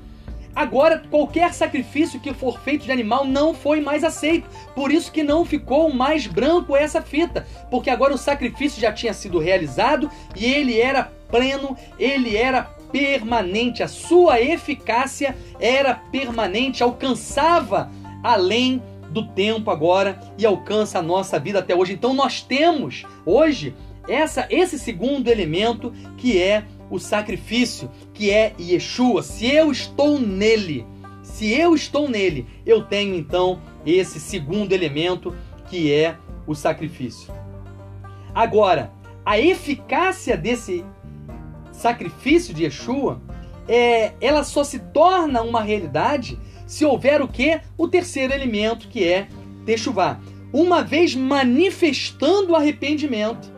Agora, 0.57 1.03
qualquer 1.11 1.53
sacrifício 1.53 2.19
que 2.19 2.33
for 2.33 2.59
feito 2.61 2.87
de 2.87 2.91
animal 2.91 3.27
não 3.27 3.53
foi 3.53 3.83
mais 3.83 4.03
aceito. 4.03 4.49
Por 4.75 4.91
isso 4.91 5.13
que 5.13 5.23
não 5.23 5.45
ficou 5.45 5.93
mais 5.93 6.27
branco 6.27 6.75
essa 6.75 7.03
fita. 7.03 7.47
Porque 7.71 7.91
agora 7.91 8.15
o 8.15 8.19
sacrifício 8.19 8.81
já 8.81 8.91
tinha 8.91 9.13
sido 9.13 9.39
realizado 9.39 10.11
e 10.35 10.47
ele 10.47 10.81
era 10.81 11.13
pleno, 11.31 11.77
ele 11.99 12.39
era 12.39 12.63
permanente. 12.91 13.83
A 13.83 13.89
sua 13.89 14.41
eficácia 14.41 15.37
era 15.61 15.95
permanente, 15.95 16.83
alcançava 16.83 17.91
além 18.23 18.83
do 19.11 19.27
tempo 19.27 19.71
agora 19.71 20.19
e 20.39 20.47
alcança 20.47 21.01
a 21.01 21.03
nossa 21.03 21.39
vida 21.39 21.59
até 21.59 21.75
hoje. 21.75 21.93
Então 21.93 22.15
nós 22.15 22.41
temos 22.41 23.05
hoje 23.27 23.75
essa 24.09 24.47
esse 24.51 24.79
segundo 24.79 25.29
elemento 25.29 25.93
que 26.17 26.41
é 26.41 26.65
o 26.91 26.99
sacrifício 26.99 27.91
que 28.12 28.30
é 28.30 28.55
Yeshua. 28.59 29.22
Se 29.22 29.47
eu 29.47 29.70
estou 29.70 30.18
nele, 30.20 30.87
se 31.22 31.53
eu 31.53 31.74
estou 31.74 32.09
nele, 32.09 32.47
eu 32.64 32.84
tenho 32.84 33.14
então 33.14 33.61
esse 33.84 34.20
segundo 34.20 34.72
elemento 34.72 35.34
que 35.68 35.93
é 35.93 36.16
o 36.47 36.55
sacrifício. 36.55 37.32
Agora, 38.34 38.93
a 39.24 39.39
eficácia 39.39 40.37
desse 40.37 40.84
sacrifício 41.72 42.55
de 42.55 42.64
Yeshua 42.64 43.20
é, 43.68 44.12
ela 44.20 44.45
só 44.45 44.62
se 44.62 44.78
torna 44.78 45.43
uma 45.43 45.61
realidade 45.61 46.39
se 46.66 46.84
houver 46.84 47.22
o 47.22 47.28
que? 47.28 47.61
O 47.76 47.89
terceiro 47.89 48.32
elemento 48.32 48.89
que 48.89 49.05
é 49.05 49.28
Techuvá. 49.64 50.20
Uma 50.53 50.82
vez 50.82 51.14
manifestando 51.14 52.53
o 52.53 52.57
arrependimento, 52.57 53.53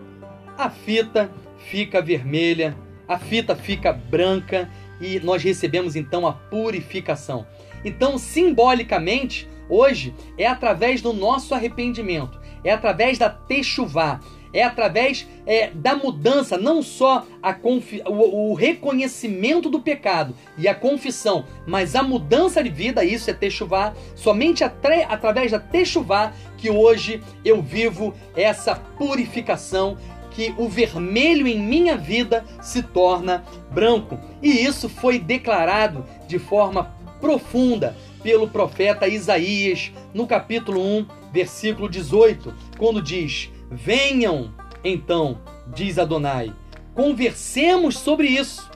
a 0.57 0.69
fita 0.69 1.31
fica 1.71 2.03
vermelha, 2.03 2.77
a 3.09 3.19
fita 3.19 3.57
fica 3.57 3.93
branca 3.93 4.69
e 5.01 5.19
nós 5.21 5.43
recebemos 5.43 5.97
então 5.97 6.27
a 6.27 6.33
purificação. 6.33 7.47
Então, 7.85 8.19
simbolicamente, 8.19 9.49
hoje 9.69 10.15
é 10.37 10.47
através 10.47 11.01
do 11.01 11.13
nosso 11.13 11.55
arrependimento, 11.55 12.39
é 12.63 12.73
através 12.73 13.17
da 13.19 13.31
techuvá, 13.31 14.21
é 14.53 14.63
através 14.63 15.27
é, 15.47 15.71
da 15.71 15.95
mudança, 15.95 16.57
não 16.57 16.83
só 16.83 17.27
a 17.43 17.55
o, 17.63 18.51
o, 18.51 18.55
reconhecimento 18.55 19.69
do 19.69 19.81
pecado 19.81 20.35
e 20.57 20.67
a 20.67 20.75
confissão, 20.75 21.45
mas 21.67 21.95
a 21.95 22.03
mudança 22.03 22.63
de 22.63 22.71
vida, 22.71 23.05
isso 23.05 23.31
é 23.31 23.35
techuvá, 23.35 23.95
somente 24.15 24.65
através 24.65 25.53
da 25.53 25.59
techuvá 25.59 26.33
que 26.57 26.71
hoje 26.71 27.23
eu 27.45 27.63
vivo 27.63 28.15
essa 28.35 28.75
purificação 28.75 29.97
que 30.39 30.55
o 30.57 30.69
vermelho 30.69 31.49
em 31.49 31.59
minha 31.59 31.97
vida 31.97 32.45
se 32.63 32.81
torna 32.81 33.43
branco. 33.73 34.17
E 34.41 34.49
isso 34.49 34.89
foi 34.89 35.19
declarado 35.19 36.07
de 36.29 36.39
forma 36.39 36.95
profunda 37.21 37.97
pelo 38.23 38.47
profeta 38.47 39.09
Isaías 39.09 39.91
no 40.15 40.29
capítulo 40.29 40.81
1, 40.81 41.07
versículo 41.33 41.89
18, 41.89 42.55
quando 42.79 43.03
diz: 43.03 43.51
Venham, 43.69 44.55
então, 44.85 45.41
diz 45.75 45.99
Adonai, 45.99 46.53
conversemos 46.95 47.99
sobre 47.99 48.29
isso, 48.29 48.71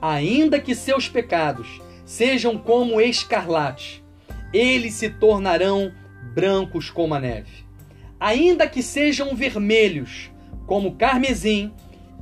ainda 0.00 0.58
que 0.58 0.74
seus 0.74 1.10
pecados 1.10 1.78
sejam 2.06 2.56
como 2.56 3.02
escarlate, 3.02 4.02
eles 4.50 4.94
se 4.94 5.10
tornarão 5.10 5.92
brancos 6.34 6.88
como 6.88 7.14
a 7.14 7.20
neve. 7.20 7.66
Ainda 8.18 8.66
que 8.66 8.82
sejam 8.82 9.36
vermelhos 9.36 10.30
como 10.66 10.96
carmesim, 10.96 11.72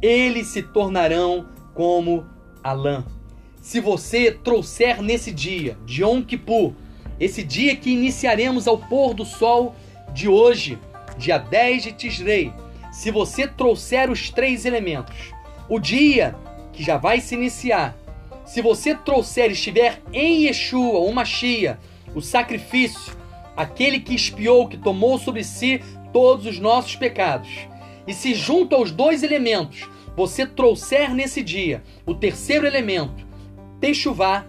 eles 0.03 0.49
se 0.49 0.63
tornarão 0.63 1.47
como 1.75 2.27
a 2.63 2.73
lã. 2.73 3.05
Se 3.61 3.81
você 3.81 4.31
trouxer 4.31 5.03
nesse 5.03 5.33
dia 5.33 5.79
de 5.87 6.03
Yom 6.03 6.23
Kippur, 6.23 6.73
esse 7.19 7.43
dia 7.43 7.75
que 7.75 7.91
iniciaremos 7.91 8.69
ao 8.69 8.77
pôr 8.77 9.15
do 9.15 9.25
sol 9.25 9.75
de 10.13 10.29
hoje, 10.29 10.79
dia 11.17 11.39
10 11.39 11.85
de 11.85 11.93
Tisrei, 11.93 12.53
se 12.93 13.11
você 13.11 13.47
trouxer 13.49 14.11
os 14.11 14.31
três 14.31 14.65
elementos, 14.65 15.33
o 15.69 15.79
dia 15.79 16.35
que 16.73 16.83
já 16.83 16.97
vai 16.97 17.21
se 17.21 17.35
iniciar, 17.35 17.97
se 18.45 18.61
você 18.61 18.95
trouxer 18.95 19.51
estiver 19.51 20.03
em 20.13 20.45
Yeshua, 20.45 20.99
o 20.99 21.13
Mashiach, 21.13 21.79
o 22.15 22.21
sacrifício, 22.21 23.17
aquele 23.57 23.99
que 24.01 24.15
expiou, 24.15 24.69
que 24.69 24.77
tomou 24.77 25.19
sobre 25.19 25.43
si 25.43 25.81
todos 26.13 26.47
os 26.47 26.59
nossos 26.59 26.95
pecados, 26.95 27.49
e 28.07 28.13
se 28.13 28.35
junto 28.35 28.75
aos 28.75 28.91
dois 28.91 29.23
elementos 29.23 29.89
você 30.17 30.47
trouxer 30.47 31.13
nesse 31.15 31.43
dia 31.43 31.83
o 32.07 32.15
terceiro 32.15 32.67
elemento, 32.67 33.27
techuvá, 33.81 34.47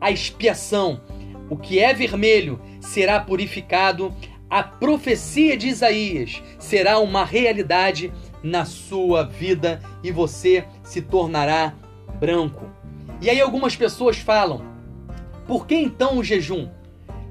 a 0.00 0.10
expiação, 0.10 1.00
o 1.48 1.56
que 1.56 1.78
é 1.78 1.94
vermelho 1.94 2.60
será 2.80 3.18
purificado, 3.20 4.14
a 4.48 4.62
profecia 4.62 5.56
de 5.56 5.68
Isaías 5.68 6.42
será 6.58 6.98
uma 6.98 7.24
realidade 7.24 8.12
na 8.42 8.64
sua 8.64 9.24
vida 9.24 9.80
e 10.04 10.12
você 10.12 10.64
se 10.84 11.02
tornará 11.02 11.74
branco. 12.20 12.70
E 13.20 13.30
aí 13.30 13.40
algumas 13.40 13.74
pessoas 13.74 14.18
falam: 14.18 14.62
por 15.46 15.66
que 15.66 15.74
então 15.74 16.18
o 16.18 16.24
jejum? 16.24 16.68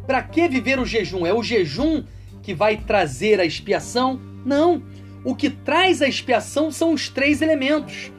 Para 0.05 0.21
que 0.21 0.47
viver 0.47 0.79
o 0.79 0.85
jejum? 0.85 1.25
É 1.25 1.33
o 1.33 1.43
jejum 1.43 2.03
que 2.41 2.53
vai 2.53 2.77
trazer 2.77 3.39
a 3.39 3.45
expiação? 3.45 4.19
Não. 4.45 4.83
O 5.25 5.35
que 5.35 5.49
traz 5.49 6.03
a 6.03 6.07
expiação 6.07 6.71
são 6.71 6.93
os 6.93 7.09
três 7.09 7.41
elementos: 7.41 8.11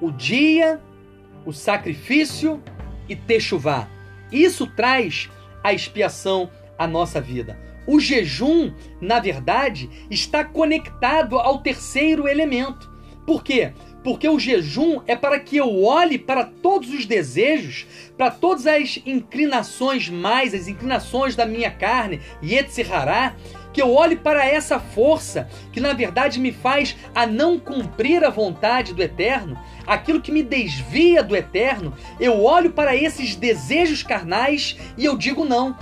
o 0.00 0.10
dia, 0.10 0.80
o 1.44 1.52
sacrifício 1.52 2.60
e 3.08 3.14
techuvá. 3.14 3.88
Isso 4.32 4.66
traz 4.66 5.30
a 5.62 5.72
expiação 5.72 6.50
à 6.76 6.84
nossa 6.84 7.20
vida. 7.20 7.56
O 7.86 8.00
jejum, 8.00 8.74
na 9.00 9.20
verdade, 9.20 9.88
está 10.10 10.44
conectado 10.44 11.38
ao 11.38 11.58
terceiro 11.58 12.26
elemento. 12.26 12.90
Por 13.24 13.44
quê? 13.44 13.72
Porque 14.02 14.28
o 14.28 14.38
jejum 14.38 15.00
é 15.06 15.14
para 15.14 15.38
que 15.38 15.56
eu 15.56 15.84
olhe 15.84 16.18
para 16.18 16.44
todos 16.44 16.92
os 16.92 17.06
desejos, 17.06 17.86
para 18.16 18.30
todas 18.30 18.66
as 18.66 19.00
inclinações 19.06 20.08
mais, 20.08 20.54
as 20.54 20.66
inclinações 20.66 21.36
da 21.36 21.46
minha 21.46 21.70
carne, 21.70 22.20
Yetzirará, 22.42 23.36
que 23.76 23.82
eu 23.82 23.92
olhe 23.92 24.16
para 24.16 24.42
essa 24.42 24.80
força 24.80 25.50
que 25.70 25.80
na 25.80 25.92
verdade 25.92 26.40
me 26.40 26.50
faz 26.50 26.96
a 27.14 27.26
não 27.26 27.58
cumprir 27.58 28.24
a 28.24 28.30
vontade 28.30 28.94
do 28.94 29.02
eterno, 29.02 29.54
aquilo 29.86 30.22
que 30.22 30.32
me 30.32 30.42
desvia 30.42 31.22
do 31.22 31.36
eterno, 31.36 31.92
eu 32.18 32.42
olho 32.42 32.70
para 32.70 32.96
esses 32.96 33.36
desejos 33.36 34.02
carnais 34.02 34.78
e 34.96 35.04
eu 35.04 35.14
digo 35.14 35.44
não. 35.44 35.76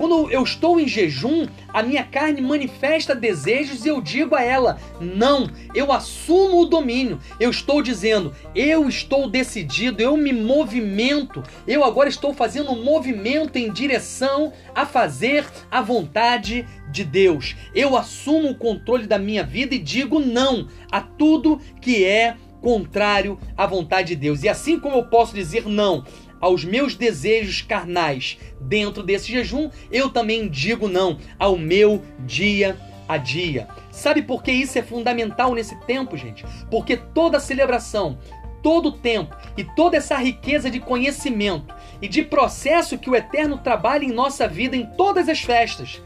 Quando 0.00 0.30
eu 0.30 0.42
estou 0.42 0.80
em 0.80 0.88
jejum, 0.88 1.46
a 1.68 1.82
minha 1.82 2.02
carne 2.02 2.40
manifesta 2.40 3.14
desejos 3.14 3.84
e 3.84 3.88
eu 3.90 4.00
digo 4.00 4.34
a 4.34 4.42
ela: 4.42 4.78
não, 4.98 5.46
eu 5.74 5.92
assumo 5.92 6.62
o 6.62 6.64
domínio. 6.64 7.20
Eu 7.38 7.50
estou 7.50 7.82
dizendo, 7.82 8.34
eu 8.54 8.88
estou 8.88 9.28
decidido, 9.28 10.00
eu 10.00 10.16
me 10.16 10.32
movimento, 10.32 11.42
eu 11.68 11.84
agora 11.84 12.08
estou 12.08 12.32
fazendo 12.32 12.72
um 12.72 12.82
movimento 12.82 13.58
em 13.58 13.70
direção 13.70 14.54
a 14.74 14.86
fazer 14.86 15.44
a 15.70 15.82
vontade 15.82 16.66
de 16.90 17.04
Deus. 17.04 17.54
Eu 17.74 17.94
assumo 17.94 18.52
o 18.52 18.56
controle 18.56 19.06
da 19.06 19.18
minha 19.18 19.44
vida 19.44 19.74
e 19.74 19.78
digo 19.78 20.18
não 20.18 20.66
a 20.90 21.02
tudo 21.02 21.60
que 21.78 22.06
é 22.06 22.36
contrário 22.62 23.38
à 23.54 23.66
vontade 23.66 24.08
de 24.08 24.16
Deus. 24.16 24.42
E 24.44 24.48
assim 24.48 24.80
como 24.80 24.96
eu 24.96 25.04
posso 25.04 25.34
dizer 25.34 25.66
não 25.66 26.04
aos 26.40 26.64
meus 26.64 26.94
desejos 26.94 27.62
carnais 27.62 28.38
dentro 28.60 29.02
desse 29.02 29.30
jejum, 29.30 29.70
eu 29.90 30.08
também 30.08 30.48
digo 30.48 30.88
não 30.88 31.18
ao 31.38 31.58
meu 31.58 32.02
dia 32.20 32.76
a 33.06 33.16
dia. 33.16 33.68
Sabe 33.90 34.22
por 34.22 34.42
que 34.42 34.52
isso 34.52 34.78
é 34.78 34.82
fundamental 34.82 35.54
nesse 35.54 35.76
tempo, 35.80 36.16
gente? 36.16 36.44
Porque 36.70 36.96
toda 36.96 37.40
celebração, 37.40 38.18
todo 38.62 38.92
tempo 38.92 39.36
e 39.56 39.64
toda 39.64 39.96
essa 39.96 40.16
riqueza 40.16 40.70
de 40.70 40.80
conhecimento 40.80 41.74
e 42.00 42.08
de 42.08 42.22
processo 42.22 42.98
que 42.98 43.10
o 43.10 43.16
Eterno 43.16 43.58
trabalha 43.58 44.04
em 44.04 44.12
nossa 44.12 44.46
vida 44.46 44.76
em 44.76 44.86
todas 44.86 45.28
as 45.28 45.40
festas, 45.40 46.00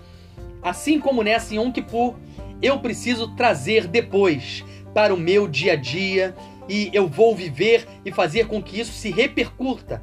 assim 0.63 0.99
como 0.99 1.23
nessa 1.23 1.55
em 1.55 1.59
Yom 1.59 1.71
Kippur, 1.71 2.15
eu 2.63 2.79
preciso 2.79 3.35
trazer 3.37 3.87
depois 3.87 4.65
para 4.95 5.13
o 5.13 5.19
meu 5.19 5.47
dia 5.47 5.75
a 5.75 5.77
dia 5.77 6.35
e 6.69 6.89
eu 6.93 7.07
vou 7.07 7.35
viver 7.35 7.87
e 8.05 8.13
fazer 8.13 8.47
com 8.47 8.63
que 8.63 8.81
isso 8.81 8.93
se 8.93 9.11
repercuta 9.11 10.03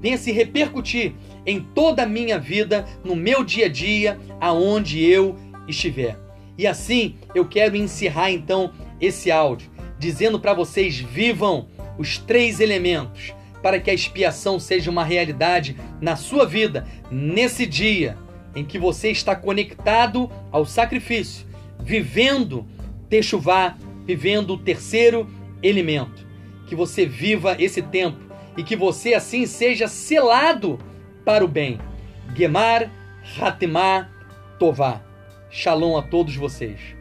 venha 0.00 0.16
se 0.16 0.32
repercutir 0.32 1.14
em 1.44 1.60
toda 1.60 2.02
a 2.02 2.06
minha 2.06 2.38
vida, 2.38 2.86
no 3.04 3.14
meu 3.14 3.44
dia 3.44 3.66
a 3.66 3.68
dia, 3.68 4.18
aonde 4.40 5.04
eu 5.04 5.36
estiver. 5.68 6.18
E 6.58 6.66
assim 6.66 7.16
eu 7.34 7.46
quero 7.46 7.76
encerrar 7.76 8.30
então 8.30 8.72
esse 9.00 9.30
áudio, 9.30 9.70
dizendo 9.98 10.40
para 10.40 10.54
vocês: 10.54 10.96
vivam 10.96 11.68
os 11.98 12.18
três 12.18 12.60
elementos 12.60 13.34
para 13.62 13.80
que 13.80 13.90
a 13.90 13.94
expiação 13.94 14.60
seja 14.60 14.90
uma 14.90 15.04
realidade 15.04 15.76
na 16.00 16.14
sua 16.16 16.46
vida, 16.46 16.86
nesse 17.10 17.66
dia 17.66 18.16
em 18.54 18.64
que 18.64 18.78
você 18.78 19.10
está 19.10 19.36
conectado 19.36 20.30
ao 20.50 20.64
sacrifício, 20.64 21.46
vivendo 21.80 22.66
Techuvá, 23.08 23.76
vivendo 24.04 24.54
o 24.54 24.58
terceiro 24.58 25.28
elemento. 25.62 26.26
Que 26.66 26.74
você 26.74 27.04
viva 27.06 27.56
esse 27.58 27.82
tempo 27.82 28.18
e 28.56 28.64
que 28.64 28.74
você 28.74 29.14
assim 29.14 29.46
seja 29.46 29.86
selado 29.86 30.78
para 31.24 31.44
o 31.44 31.48
bem. 31.48 31.78
Gemar 32.34 32.90
Hatemah 33.38 34.08
Tová. 34.58 35.02
Shalom 35.50 35.96
a 35.96 36.02
todos 36.02 36.34
vocês. 36.34 36.95